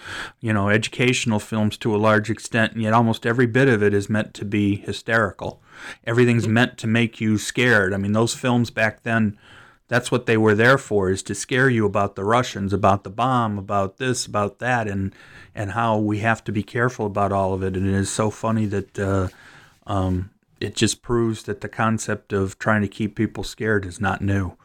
you 0.41 0.53
know, 0.53 0.71
educational 0.71 1.39
films 1.39 1.77
to 1.79 1.95
a 1.95 1.99
large 1.99 2.31
extent, 2.31 2.73
and 2.73 2.83
yet 2.83 2.95
almost 2.95 3.27
every 3.27 3.47
bit 3.47 3.69
of 3.69 3.83
it 3.83 3.93
is 3.93 4.09
meant 4.09 4.33
to 4.35 4.45
be 4.45 4.77
hysterical. 4.77 5.63
Everything's 6.05 6.45
mm-hmm. 6.45 6.55
meant 6.55 6.79
to 6.79 6.87
make 6.87 7.21
you 7.21 7.37
scared. 7.37 7.93
I 7.93 7.99
mean, 7.99 8.13
those 8.13 8.35
films 8.35 8.71
back 8.71 9.03
then 9.03 9.39
that's 9.89 10.11
what 10.11 10.27
they 10.27 10.37
were 10.37 10.55
there 10.55 10.79
for 10.79 11.11
is 11.11 11.23
to 11.25 11.35
scare 11.35 11.69
you 11.69 11.87
about 11.87 12.15
the 12.15 12.25
Russians, 12.25 12.73
about 12.73 13.05
the 13.05 13.11
bomb, 13.11 13.59
about 13.59 13.97
this, 13.97 14.27
about 14.27 14.59
that, 14.59 14.87
and 14.87 15.15
and 15.55 15.73
how 15.73 15.99
we 15.99 16.19
have 16.19 16.45
to 16.45 16.53
be 16.53 16.63
careful 16.63 17.07
about 17.07 17.33
all 17.33 17.55
of 17.55 17.63
it. 17.63 17.77
And 17.77 17.87
it 17.89 17.95
is 17.95 18.11
so 18.11 18.31
funny 18.31 18.67
that 18.67 18.99
uh, 18.99 19.29
um, 19.87 20.31
it 20.61 20.77
just 20.77 21.03
proves 21.03 21.45
that 21.45 21.63
the 21.63 21.69
concept 21.69 22.33
of 22.33 22.59
trying 22.59 22.83
to 22.83 22.89
keep 22.89 23.17
people 23.17 23.43
scared 23.43 23.87
is 23.87 24.01
not 24.01 24.21
new. 24.21 24.57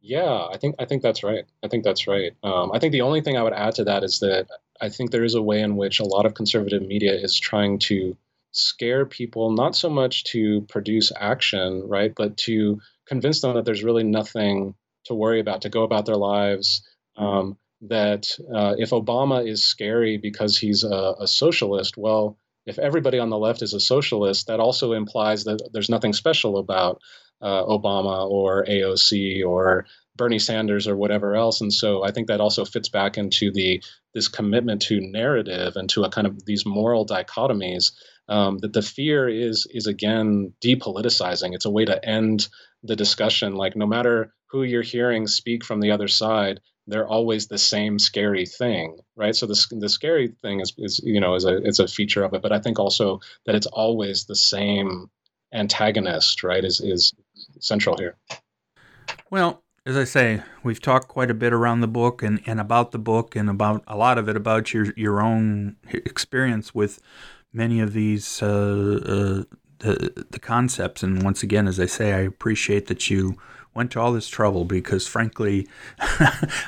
Yeah, 0.00 0.46
I 0.50 0.56
think 0.56 0.76
I 0.78 0.84
think 0.84 1.02
that's 1.02 1.22
right. 1.22 1.44
I 1.62 1.68
think 1.68 1.84
that's 1.84 2.06
right. 2.06 2.32
Um, 2.42 2.72
I 2.72 2.78
think 2.78 2.92
the 2.92 3.02
only 3.02 3.20
thing 3.20 3.36
I 3.36 3.42
would 3.42 3.52
add 3.52 3.76
to 3.76 3.84
that 3.84 4.02
is 4.02 4.18
that 4.20 4.48
I 4.80 4.88
think 4.88 5.10
there 5.10 5.24
is 5.24 5.34
a 5.34 5.42
way 5.42 5.60
in 5.60 5.76
which 5.76 6.00
a 6.00 6.06
lot 6.06 6.26
of 6.26 6.34
conservative 6.34 6.82
media 6.82 7.14
is 7.14 7.38
trying 7.38 7.78
to 7.80 8.16
scare 8.50 9.04
people, 9.06 9.52
not 9.52 9.76
so 9.76 9.90
much 9.90 10.24
to 10.24 10.62
produce 10.62 11.12
action, 11.14 11.82
right, 11.86 12.12
but 12.16 12.36
to 12.38 12.80
convince 13.08 13.40
them 13.40 13.54
that 13.54 13.64
there's 13.64 13.82
really 13.82 14.04
nothing 14.04 14.74
to 15.06 15.14
worry 15.14 15.40
about, 15.40 15.62
to 15.62 15.70
go 15.70 15.82
about 15.82 16.06
their 16.06 16.16
lives. 16.16 16.86
Um, 17.16 17.56
that 17.82 18.28
uh, 18.54 18.74
if 18.78 18.90
Obama 18.90 19.48
is 19.48 19.64
scary 19.64 20.18
because 20.18 20.58
he's 20.58 20.84
a, 20.84 21.14
a, 21.20 21.26
socialist, 21.26 21.96
well, 21.96 22.36
if 22.66 22.78
everybody 22.78 23.18
on 23.18 23.30
the 23.30 23.38
left 23.38 23.62
is 23.62 23.72
a 23.72 23.80
socialist, 23.80 24.48
that 24.48 24.60
also 24.60 24.92
implies 24.92 25.44
that 25.44 25.70
there's 25.72 25.88
nothing 25.88 26.12
special 26.12 26.58
about 26.58 27.00
uh, 27.40 27.64
Obama 27.64 28.28
or 28.28 28.64
AOC 28.64 29.44
or 29.46 29.86
Bernie 30.16 30.40
Sanders 30.40 30.88
or 30.88 30.96
whatever 30.96 31.36
else. 31.36 31.60
And 31.60 31.72
so 31.72 32.04
I 32.04 32.10
think 32.10 32.26
that 32.26 32.40
also 32.40 32.64
fits 32.64 32.88
back 32.88 33.16
into 33.16 33.52
the 33.52 33.82
this 34.12 34.28
commitment 34.28 34.82
to 34.82 35.00
narrative 35.00 35.76
and 35.76 35.88
to 35.90 36.02
a 36.02 36.10
kind 36.10 36.26
of 36.26 36.44
these 36.44 36.66
moral 36.66 37.06
dichotomies. 37.06 37.92
Um, 38.28 38.58
that 38.58 38.74
the 38.74 38.82
fear 38.82 39.26
is 39.26 39.66
is 39.70 39.86
again 39.86 40.52
depoliticizing. 40.62 41.54
It's 41.54 41.64
a 41.64 41.70
way 41.70 41.86
to 41.86 42.04
end 42.04 42.48
the 42.82 42.96
discussion 42.96 43.54
like 43.54 43.76
no 43.76 43.86
matter 43.86 44.32
who 44.46 44.62
you're 44.62 44.82
hearing 44.82 45.26
speak 45.26 45.64
from 45.64 45.80
the 45.80 45.90
other 45.90 46.08
side 46.08 46.60
they're 46.86 47.08
always 47.08 47.48
the 47.48 47.58
same 47.58 47.98
scary 47.98 48.46
thing 48.46 48.96
right? 49.16 49.36
So 49.36 49.46
the, 49.46 49.66
the 49.78 49.88
scary 49.88 50.28
thing 50.42 50.60
is, 50.60 50.72
is 50.78 51.00
you 51.04 51.20
know 51.20 51.34
is 51.34 51.44
a 51.44 51.56
it's 51.58 51.78
a 51.78 51.88
feature 51.88 52.24
of 52.24 52.34
it 52.34 52.42
but 52.42 52.52
i 52.52 52.58
think 52.58 52.78
also 52.78 53.20
that 53.46 53.54
it's 53.54 53.66
always 53.66 54.24
the 54.24 54.36
same 54.36 55.10
antagonist 55.52 56.42
right 56.42 56.64
is 56.64 56.80
is 56.80 57.12
central 57.60 57.96
here. 57.96 58.16
Well 59.30 59.62
as 59.86 59.96
i 59.96 60.04
say 60.04 60.42
we've 60.62 60.82
talked 60.82 61.08
quite 61.08 61.30
a 61.30 61.34
bit 61.34 61.52
around 61.52 61.80
the 61.80 61.88
book 61.88 62.22
and, 62.22 62.40
and 62.46 62.60
about 62.60 62.92
the 62.92 62.98
book 62.98 63.34
and 63.34 63.48
about 63.48 63.82
a 63.86 63.96
lot 63.96 64.18
of 64.18 64.28
it 64.28 64.36
about 64.36 64.72
your 64.74 64.92
your 64.96 65.20
own 65.20 65.76
experience 65.92 66.74
with 66.74 67.00
many 67.52 67.80
of 67.80 67.92
these 67.92 68.42
uh, 68.42 69.44
uh, 69.46 69.56
the 69.78 70.26
the 70.30 70.38
concepts. 70.38 71.02
And 71.02 71.22
once 71.22 71.42
again, 71.42 71.66
as 71.68 71.78
I 71.80 71.86
say, 71.86 72.12
I 72.12 72.20
appreciate 72.20 72.86
that 72.86 73.10
you 73.10 73.38
went 73.74 73.92
to 73.92 74.00
all 74.00 74.12
this 74.12 74.28
trouble 74.28 74.64
because, 74.64 75.06
frankly, 75.06 75.68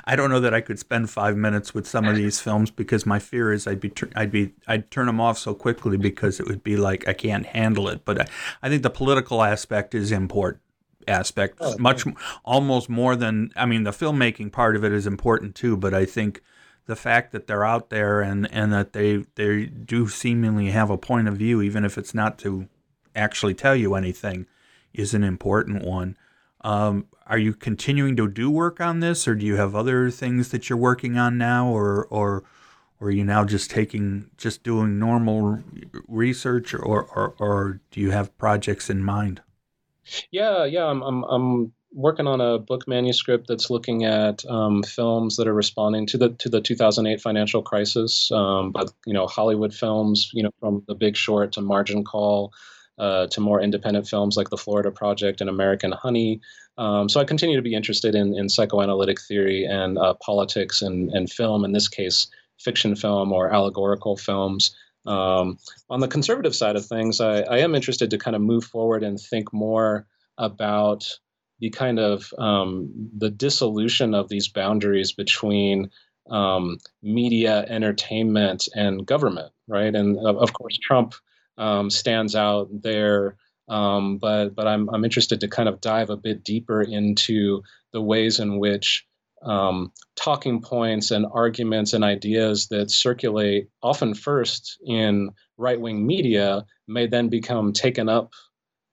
I 0.04 0.14
don't 0.14 0.30
know 0.30 0.40
that 0.40 0.54
I 0.54 0.60
could 0.60 0.78
spend 0.78 1.10
five 1.10 1.36
minutes 1.36 1.74
with 1.74 1.86
some 1.86 2.04
of 2.06 2.14
these 2.14 2.40
films 2.40 2.70
because 2.70 3.04
my 3.04 3.18
fear 3.18 3.52
is 3.52 3.66
I'd 3.66 3.80
be 3.80 3.92
I'd 4.14 4.30
be 4.30 4.52
I'd 4.68 4.90
turn 4.90 5.06
them 5.06 5.20
off 5.20 5.38
so 5.38 5.54
quickly 5.54 5.96
because 5.96 6.40
it 6.40 6.46
would 6.46 6.62
be 6.62 6.76
like 6.76 7.08
I 7.08 7.12
can't 7.12 7.46
handle 7.46 7.88
it. 7.88 8.04
But 8.04 8.20
I, 8.22 8.26
I 8.62 8.68
think 8.68 8.82
the 8.82 8.90
political 8.90 9.42
aspect 9.42 9.94
is 9.94 10.12
important 10.12 10.62
aspect 11.08 11.56
oh, 11.60 11.76
much 11.78 12.04
almost 12.44 12.88
more 12.88 13.16
than 13.16 13.50
I 13.56 13.66
mean 13.66 13.84
the 13.84 13.90
filmmaking 13.90 14.52
part 14.52 14.76
of 14.76 14.84
it 14.84 14.92
is 14.92 15.06
important 15.06 15.54
too 15.54 15.76
but 15.76 15.94
I 15.94 16.04
think 16.04 16.42
the 16.86 16.94
fact 16.94 17.32
that 17.32 17.46
they're 17.46 17.64
out 17.64 17.88
there 17.90 18.20
and 18.20 18.46
and 18.52 18.72
that 18.72 18.92
they 18.92 19.24
they 19.34 19.64
do 19.64 20.08
seemingly 20.08 20.70
have 20.70 20.90
a 20.90 20.98
point 20.98 21.26
of 21.26 21.38
view 21.38 21.62
even 21.62 21.84
if 21.84 21.96
it's 21.96 22.14
not 22.14 22.38
to 22.40 22.68
actually 23.20 23.54
tell 23.54 23.76
you 23.76 23.94
anything 23.94 24.46
is 24.92 25.14
an 25.14 25.22
important 25.22 25.84
one. 25.84 26.16
Um, 26.62 27.06
are 27.26 27.38
you 27.38 27.54
continuing 27.54 28.16
to 28.16 28.28
do 28.28 28.50
work 28.50 28.80
on 28.80 29.00
this, 29.00 29.28
or 29.28 29.34
do 29.34 29.46
you 29.46 29.56
have 29.56 29.74
other 29.74 30.10
things 30.10 30.50
that 30.50 30.68
you're 30.68 30.78
working 30.78 31.16
on 31.16 31.38
now, 31.38 31.68
or 31.68 32.06
or 32.10 32.42
or 32.98 33.08
are 33.08 33.12
you 33.12 33.24
now 33.24 33.44
just 33.44 33.70
taking 33.70 34.30
just 34.36 34.62
doing 34.62 34.98
normal 34.98 35.60
research, 36.08 36.74
or 36.74 36.80
or, 37.04 37.34
or 37.38 37.80
do 37.90 38.00
you 38.00 38.10
have 38.10 38.36
projects 38.36 38.90
in 38.90 39.02
mind? 39.02 39.40
Yeah, 40.30 40.64
yeah, 40.64 40.86
I'm 40.86 41.02
I'm, 41.02 41.24
I'm 41.24 41.72
working 41.92 42.26
on 42.26 42.40
a 42.40 42.58
book 42.58 42.86
manuscript 42.86 43.46
that's 43.48 43.70
looking 43.70 44.04
at 44.04 44.44
um, 44.46 44.82
films 44.82 45.36
that 45.36 45.48
are 45.48 45.54
responding 45.54 46.06
to 46.08 46.18
the 46.18 46.30
to 46.30 46.48
the 46.48 46.60
2008 46.60 47.20
financial 47.20 47.62
crisis, 47.62 48.30
um, 48.32 48.72
but 48.72 48.92
you 49.06 49.14
know 49.14 49.26
Hollywood 49.26 49.72
films, 49.72 50.30
you 50.34 50.42
know 50.42 50.50
from 50.60 50.84
The 50.88 50.94
Big 50.94 51.16
Short 51.16 51.52
to 51.52 51.62
Margin 51.62 52.04
Call 52.04 52.52
uh, 53.00 53.26
to 53.28 53.40
more 53.40 53.62
independent 53.62 54.06
films 54.06 54.36
like 54.36 54.50
The 54.50 54.58
Florida 54.58 54.90
Project 54.90 55.40
and 55.40 55.48
American 55.48 55.90
Honey. 55.90 56.40
Um, 56.76 57.08
so 57.08 57.18
I 57.18 57.24
continue 57.24 57.56
to 57.56 57.62
be 57.62 57.74
interested 57.74 58.14
in, 58.14 58.36
in 58.36 58.48
psychoanalytic 58.48 59.20
theory 59.20 59.64
and 59.64 59.98
uh, 59.98 60.14
politics 60.14 60.82
and, 60.82 61.10
and 61.10 61.30
film, 61.30 61.64
in 61.64 61.72
this 61.72 61.88
case, 61.88 62.26
fiction 62.58 62.94
film 62.94 63.32
or 63.32 63.52
allegorical 63.52 64.16
films. 64.16 64.76
Um, 65.06 65.58
on 65.88 66.00
the 66.00 66.08
conservative 66.08 66.54
side 66.54 66.76
of 66.76 66.84
things, 66.84 67.22
I, 67.22 67.40
I, 67.40 67.58
am 67.60 67.74
interested 67.74 68.10
to 68.10 68.18
kind 68.18 68.36
of 68.36 68.42
move 68.42 68.64
forward 68.64 69.02
and 69.02 69.18
think 69.18 69.50
more 69.50 70.06
about 70.36 71.18
the 71.58 71.70
kind 71.70 71.98
of 71.98 72.34
um, 72.36 72.90
the 73.16 73.30
dissolution 73.30 74.14
of 74.14 74.28
these 74.28 74.48
boundaries 74.48 75.12
between 75.12 75.90
um, 76.30 76.76
media, 77.02 77.64
entertainment, 77.66 78.68
and 78.74 79.06
government, 79.06 79.52
right? 79.66 79.94
And 79.94 80.18
of 80.18 80.52
course, 80.52 80.78
Trump 80.78 81.14
um, 81.60 81.90
stands 81.90 82.34
out 82.34 82.68
there. 82.72 83.36
Um, 83.68 84.18
but 84.18 84.56
but 84.56 84.66
I'm 84.66 84.88
I'm 84.90 85.04
interested 85.04 85.40
to 85.40 85.48
kind 85.48 85.68
of 85.68 85.80
dive 85.80 86.10
a 86.10 86.16
bit 86.16 86.42
deeper 86.42 86.82
into 86.82 87.62
the 87.92 88.00
ways 88.00 88.40
in 88.40 88.58
which 88.58 89.06
um, 89.42 89.92
talking 90.16 90.60
points 90.60 91.10
and 91.10 91.26
arguments 91.32 91.92
and 91.92 92.04
ideas 92.04 92.68
that 92.68 92.90
circulate 92.90 93.68
often 93.82 94.14
first 94.14 94.78
in 94.84 95.30
right 95.56 95.80
wing 95.80 96.06
media 96.06 96.66
may 96.88 97.06
then 97.06 97.28
become 97.28 97.72
taken 97.72 98.08
up 98.08 98.32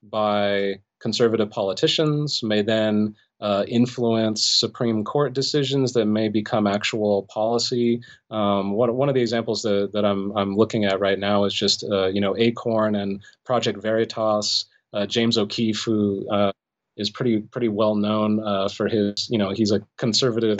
by 0.03 0.75
conservative 0.99 1.49
politicians, 1.49 2.41
may 2.43 2.61
then 2.61 3.15
uh, 3.39 3.63
influence 3.67 4.43
Supreme 4.43 5.03
Court 5.03 5.33
decisions 5.33 5.93
that 5.93 6.05
may 6.05 6.29
become 6.29 6.65
actual 6.65 7.23
policy. 7.23 8.01
Um, 8.31 8.71
one, 8.73 8.95
one 8.95 9.09
of 9.09 9.15
the 9.15 9.21
examples 9.21 9.61
that, 9.61 9.91
that 9.93 10.05
I'm, 10.05 10.35
I'm 10.35 10.55
looking 10.55 10.85
at 10.85 10.99
right 10.99 11.19
now 11.19 11.43
is 11.43 11.53
just, 11.53 11.83
uh, 11.83 12.07
you 12.07 12.21
know, 12.21 12.35
Acorn 12.37 12.95
and 12.95 13.21
Project 13.45 13.81
Veritas, 13.81 14.65
uh, 14.93 15.05
James 15.05 15.37
O'Keefe, 15.37 15.83
who 15.83 16.27
uh, 16.31 16.51
is 16.95 17.11
pretty 17.11 17.41
pretty 17.41 17.67
well 17.67 17.93
known 17.93 18.43
uh, 18.43 18.69
for 18.69 18.87
his, 18.87 19.27
you 19.29 19.37
know, 19.37 19.51
he's 19.51 19.71
a 19.71 19.81
conservative 19.97 20.59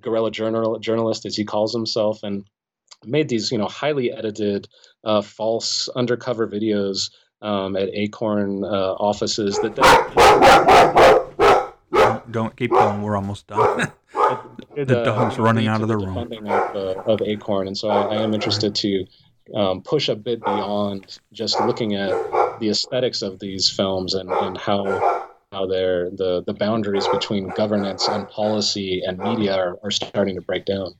guerrilla 0.00 0.30
journal, 0.30 0.78
journalist, 0.78 1.26
as 1.26 1.36
he 1.36 1.44
calls 1.44 1.74
himself, 1.74 2.22
and 2.22 2.48
made 3.04 3.28
these, 3.28 3.52
you 3.52 3.58
know, 3.58 3.68
highly 3.68 4.10
edited, 4.10 4.66
uh, 5.04 5.20
false 5.20 5.90
undercover 5.94 6.48
videos 6.48 7.10
um, 7.42 7.76
at 7.76 7.90
Acorn 7.92 8.64
offices 8.64 9.58
that 9.58 11.23
don't 12.30 12.56
keep 12.56 12.70
going. 12.70 13.02
We're 13.02 13.16
almost 13.16 13.46
done. 13.46 13.92
the, 14.74 14.84
the 14.84 15.04
dog's 15.04 15.38
running 15.38 15.68
out 15.68 15.82
of 15.82 15.88
the 15.88 15.96
room. 15.96 16.14
Funding 16.14 16.48
of, 16.48 16.76
uh, 16.76 17.02
of 17.12 17.22
Acorn, 17.22 17.66
and 17.66 17.76
so 17.76 17.88
I, 17.88 18.16
I 18.16 18.22
am 18.22 18.34
interested 18.34 18.74
to 18.74 19.04
um, 19.54 19.82
push 19.82 20.08
a 20.08 20.16
bit 20.16 20.40
beyond 20.40 21.18
just 21.32 21.60
looking 21.60 21.94
at 21.94 22.10
the 22.60 22.70
aesthetics 22.70 23.22
of 23.22 23.38
these 23.40 23.68
films 23.70 24.14
and, 24.14 24.30
and 24.30 24.56
how 24.56 25.28
how 25.52 25.66
they're 25.66 26.10
the 26.10 26.42
the 26.46 26.54
boundaries 26.54 27.06
between 27.08 27.48
governance 27.50 28.08
and 28.08 28.28
policy 28.28 29.02
and 29.06 29.18
media 29.18 29.54
are, 29.54 29.78
are 29.82 29.90
starting 29.90 30.34
to 30.36 30.42
break 30.42 30.64
down. 30.64 30.94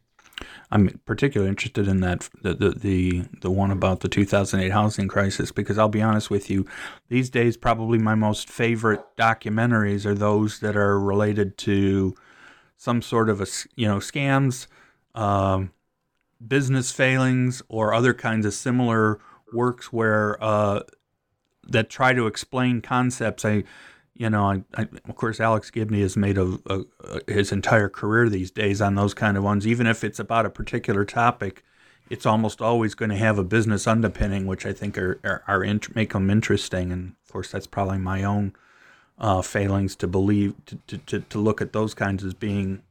I'm 0.75 1.01
particularly 1.07 1.49
interested 1.49 1.87
in 1.87 2.01
that 2.01 2.29
the, 2.43 2.53
the 2.53 2.71
the 2.71 3.25
the 3.43 3.51
one 3.51 3.71
about 3.71 4.01
the 4.01 4.09
2008 4.09 4.73
housing 4.73 5.07
crisis 5.07 5.53
because 5.53 5.79
I'll 5.79 5.89
be 5.89 6.03
honest 6.03 6.31
with 6.31 6.51
you, 6.51 6.67
these 7.09 7.31
days 7.31 7.57
probably 7.57 7.97
my 7.97 8.17
most 8.17 8.51
favorite 8.51 9.01
documentaries 9.17 10.05
are 10.05 10.15
those 10.15 10.59
that 10.59 10.77
are 10.77 10.99
related 10.99 11.57
to 11.59 12.17
some 12.77 13.03
sort 13.03 13.29
of 13.29 13.41
a 13.41 13.47
you 13.77 13.87
know 13.87 13.99
scams, 13.99 14.67
um, 15.15 15.71
business 16.45 16.91
failings, 16.91 17.63
or 17.69 17.95
other 17.95 18.13
kinds 18.13 18.45
of 18.45 18.53
similar 18.53 19.21
works 19.53 19.93
where 19.93 20.43
uh, 20.43 20.81
that 21.69 21.89
try 21.89 22.13
to 22.13 22.27
explain 22.27 22.81
concepts. 22.81 23.45
I 23.45 23.63
you 24.15 24.31
know, 24.31 24.45
I, 24.45 24.63
I, 24.77 24.83
of 25.09 25.17
course, 25.17 25.41
Alex 25.41 25.71
Gibney 25.71 26.01
has 26.01 26.17
made 26.17 26.39
a, 26.39 26.59
a, 26.67 26.85
a, 27.05 27.33
his 27.33 27.51
entire 27.51 27.89
career 27.89 28.29
these 28.29 28.51
days 28.51 28.81
on 28.81 28.95
those 28.95 29.13
kind 29.13 29.37
of 29.37 29.43
ones. 29.43 29.67
Even 29.67 29.87
if 29.87 30.05
it's 30.05 30.21
about 30.21 30.47
a 30.47 30.51
particular 30.51 31.05
topic, 31.05 31.65
it's 32.09 32.27
almost 32.27 32.63
always 32.63 32.95
going 32.95 33.11
to 33.11 33.17
have 33.17 33.39
a 33.39 33.45
business 33.45 33.87
underpinning, 33.87 34.47
which 34.47 34.67
I 34.67 34.73
think 34.73 34.97
are, 34.97 35.21
are, 35.25 35.43
are 35.49 35.65
int- 35.65 35.97
make 35.97 36.13
them 36.13 36.31
interesting. 36.31 36.93
And 36.93 37.15
of 37.25 37.33
course, 37.33 37.51
that's 37.51 37.67
probably 37.67 37.99
my 37.99 38.23
own 38.23 38.55
uh, 39.19 39.43
failings 39.43 39.97
to 39.97 40.07
believe 40.07 40.55
to, 40.67 40.79
to, 40.87 40.99
to, 40.99 41.21
to, 41.21 41.39
look 41.39 41.61
at 41.61 41.73
those 41.73 41.95
kinds 41.95 42.25
as 42.25 42.35
being 42.35 42.83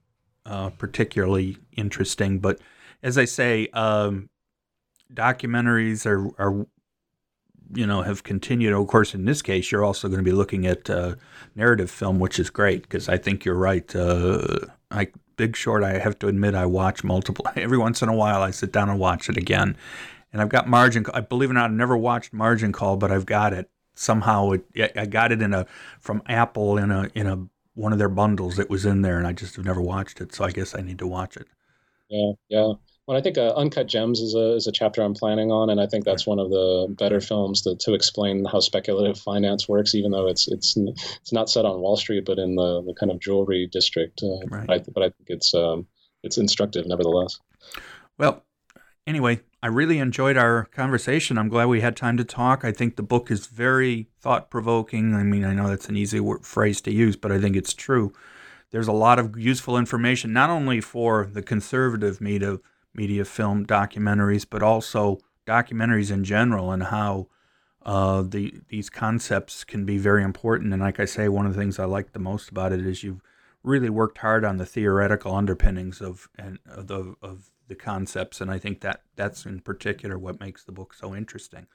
uh, 0.45 0.69
particularly 0.71 1.57
interesting. 1.73 2.39
But 2.39 2.59
as 3.01 3.17
I 3.17 3.25
say, 3.25 3.67
um, 3.67 4.29
documentaries 5.13 6.05
are, 6.05 6.29
are 6.41 6.65
you 7.73 7.85
know 7.85 8.01
have 8.01 8.23
continued. 8.23 8.73
Of 8.73 8.87
course, 8.87 9.13
in 9.13 9.25
this 9.25 9.41
case, 9.41 9.71
you're 9.71 9.83
also 9.83 10.07
going 10.07 10.19
to 10.19 10.23
be 10.23 10.31
looking 10.31 10.65
at 10.65 10.89
uh, 10.89 11.15
narrative 11.55 11.91
film, 11.91 12.19
which 12.19 12.39
is 12.39 12.49
great 12.49 12.83
because 12.83 13.09
I 13.09 13.17
think 13.17 13.45
you're 13.45 13.55
right. 13.55 13.93
Uh, 13.95 14.59
I 14.91 15.07
Big 15.35 15.55
Short, 15.55 15.83
I 15.83 15.97
have 15.97 16.19
to 16.19 16.27
admit, 16.27 16.55
I 16.55 16.65
watch 16.65 17.03
multiple. 17.03 17.45
Every 17.55 17.77
once 17.77 18.01
in 18.01 18.09
a 18.09 18.15
while, 18.15 18.41
I 18.41 18.51
sit 18.51 18.71
down 18.71 18.89
and 18.89 18.99
watch 18.99 19.29
it 19.29 19.37
again. 19.37 19.75
And 20.31 20.41
I've 20.41 20.49
got 20.49 20.67
Margin. 20.67 21.05
I 21.13 21.21
believe 21.21 21.49
it 21.49 21.53
or 21.53 21.55
not, 21.55 21.65
I've 21.65 21.77
never 21.77 21.97
watched 21.97 22.33
Margin 22.33 22.71
Call, 22.71 22.97
but 22.97 23.11
I've 23.11 23.25
got 23.25 23.53
it 23.53 23.69
somehow. 23.93 24.51
It, 24.51 24.97
I 24.97 25.05
got 25.05 25.31
it 25.31 25.41
in 25.41 25.53
a 25.53 25.65
from 25.99 26.23
Apple 26.27 26.77
in 26.77 26.91
a 26.91 27.09
in 27.13 27.27
a 27.27 27.47
one 27.75 27.93
of 27.93 27.99
their 27.99 28.09
bundles. 28.09 28.59
It 28.59 28.69
was 28.69 28.85
in 28.85 29.01
there, 29.01 29.17
and 29.17 29.27
I 29.27 29.33
just 29.33 29.55
have 29.55 29.65
never 29.65 29.81
watched 29.81 30.21
it. 30.21 30.33
So 30.33 30.43
I 30.43 30.51
guess 30.51 30.75
I 30.75 30.81
need 30.81 30.99
to 30.99 31.07
watch 31.07 31.37
it. 31.37 31.47
Yeah, 32.09 32.31
yeah. 32.49 32.73
Well, 33.05 33.17
I 33.17 33.21
think 33.21 33.37
uh, 33.37 33.53
Uncut 33.57 33.87
Gems 33.87 34.21
is 34.21 34.33
a 34.33 34.53
is 34.53 34.65
a 34.65 34.71
chapter 34.71 35.01
I'm 35.01 35.13
planning 35.13 35.51
on, 35.51 35.69
and 35.69 35.81
I 35.81 35.87
think 35.87 36.05
that's 36.05 36.25
one 36.25 36.39
of 36.39 36.49
the 36.49 36.87
better 36.97 37.19
films 37.19 37.61
to, 37.63 37.75
to 37.81 37.93
explain 37.93 38.45
how 38.45 38.61
speculative 38.61 39.19
finance 39.19 39.67
works, 39.67 39.93
even 39.93 40.11
though 40.11 40.27
it's 40.27 40.47
it's 40.47 40.77
it's 40.77 41.33
not 41.33 41.49
set 41.49 41.65
on 41.65 41.81
Wall 41.81 41.97
Street, 41.97 42.23
but 42.25 42.39
in 42.39 42.55
the, 42.55 42.81
the 42.81 42.93
kind 42.97 43.11
of 43.11 43.19
jewelry 43.19 43.67
district. 43.69 44.21
Uh, 44.23 44.47
right. 44.47 44.67
But 44.67 44.73
I, 44.73 44.83
but 44.93 45.03
I 45.03 45.09
think 45.09 45.27
it's 45.27 45.53
um, 45.53 45.85
it's 46.23 46.37
instructive 46.37 46.87
nevertheless. 46.87 47.39
Well, 48.17 48.45
anyway, 49.05 49.41
I 49.61 49.67
really 49.67 49.99
enjoyed 49.99 50.37
our 50.37 50.65
conversation. 50.65 51.37
I'm 51.37 51.49
glad 51.49 51.65
we 51.65 51.81
had 51.81 51.97
time 51.97 52.15
to 52.17 52.23
talk. 52.23 52.63
I 52.63 52.71
think 52.71 52.95
the 52.95 53.03
book 53.03 53.29
is 53.29 53.47
very 53.47 54.07
thought 54.21 54.49
provoking. 54.49 55.13
I 55.13 55.23
mean, 55.23 55.43
I 55.43 55.53
know 55.53 55.67
that's 55.67 55.89
an 55.89 55.97
easy 55.97 56.21
word, 56.21 56.45
phrase 56.45 56.79
to 56.81 56.91
use, 56.91 57.17
but 57.17 57.33
I 57.33 57.39
think 57.41 57.57
it's 57.57 57.73
true. 57.73 58.13
There's 58.71 58.87
a 58.87 58.93
lot 58.93 59.19
of 59.19 59.37
useful 59.37 59.77
information, 59.77 60.31
not 60.31 60.49
only 60.49 60.79
for 60.79 61.29
the 61.31 61.41
conservative 61.41 62.21
media 62.21 62.59
media 62.93 63.25
film 63.25 63.65
documentaries, 63.65 64.45
but 64.49 64.63
also 64.63 65.19
documentaries 65.45 66.11
in 66.11 66.23
general 66.23 66.71
and 66.71 66.83
how 66.83 67.27
uh, 67.85 68.21
the 68.21 68.53
these 68.69 68.89
concepts 68.89 69.63
can 69.63 69.85
be 69.85 69.97
very 69.97 70.23
important. 70.23 70.73
And 70.73 70.81
like 70.81 70.99
I 70.99 71.05
say, 71.05 71.27
one 71.27 71.45
of 71.45 71.53
the 71.53 71.59
things 71.59 71.79
I 71.79 71.85
like 71.85 72.13
the 72.13 72.19
most 72.19 72.49
about 72.49 72.71
it 72.71 72.85
is 72.85 73.03
you've 73.03 73.21
really 73.63 73.89
worked 73.89 74.19
hard 74.19 74.45
on 74.45 74.57
the 74.57 74.65
theoretical 74.65 75.35
underpinnings 75.35 76.01
of 76.01 76.29
and 76.37 76.59
of 76.65 76.87
the 76.87 77.15
of 77.21 77.51
the 77.67 77.75
concepts, 77.75 78.41
and 78.41 78.51
I 78.51 78.59
think 78.59 78.81
that 78.81 79.01
that's 79.15 79.45
in 79.45 79.59
particular 79.59 80.17
what 80.17 80.39
makes 80.39 80.63
the 80.63 80.71
book 80.71 80.93
so 80.93 81.15
interesting. 81.15 81.67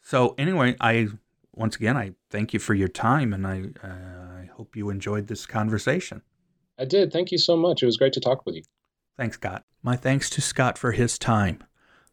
So 0.00 0.34
anyway, 0.38 0.76
I 0.80 1.08
once 1.54 1.76
again 1.76 1.96
I 1.96 2.12
thank 2.30 2.52
you 2.52 2.60
for 2.60 2.74
your 2.74 2.88
time, 2.88 3.32
and 3.32 3.46
I 3.46 3.62
uh, 3.82 4.42
I 4.42 4.50
hope 4.56 4.76
you 4.76 4.90
enjoyed 4.90 5.26
this 5.26 5.46
conversation. 5.46 6.22
I 6.78 6.84
did. 6.84 7.12
Thank 7.12 7.32
you 7.32 7.38
so 7.38 7.56
much. 7.56 7.82
It 7.82 7.86
was 7.86 7.96
great 7.96 8.12
to 8.14 8.20
talk 8.20 8.46
with 8.46 8.54
you. 8.54 8.62
Thanks, 9.16 9.36
Scott. 9.36 9.64
My 9.82 9.96
thanks 9.96 10.28
to 10.30 10.42
Scott 10.42 10.76
for 10.76 10.92
his 10.92 11.18
time. 11.18 11.64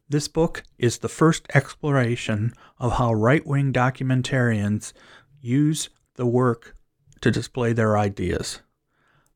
This 0.07 0.29
book 0.29 0.63
is 0.77 0.99
the 0.99 1.09
first 1.09 1.45
exploration 1.53 2.53
of 2.79 2.93
how 2.93 3.13
right 3.13 3.45
wing 3.45 3.73
documentarians 3.73 4.93
use 5.41 5.89
the 6.15 6.25
work 6.25 6.77
to 7.19 7.29
display 7.29 7.73
their 7.73 7.97
ideas. 7.97 8.61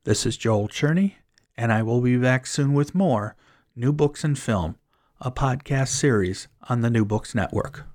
This 0.06 0.26
is 0.26 0.38
Joel 0.38 0.70
Cherney, 0.70 1.16
and 1.58 1.74
I 1.74 1.84
will 1.84 1.99
be 1.99 2.16
back 2.16 2.48
soon 2.48 2.74
with 2.74 2.95
more 2.95 3.36
New 3.76 3.91
Books 3.91 4.24
in 4.24 4.36
Film, 4.36 4.78
a 5.20 5.30
podcast 5.30 5.90
series 5.90 6.48
on 6.70 6.80
the 6.80 6.90
New 6.90 7.03
Books 7.03 7.36
Network. 7.36 7.86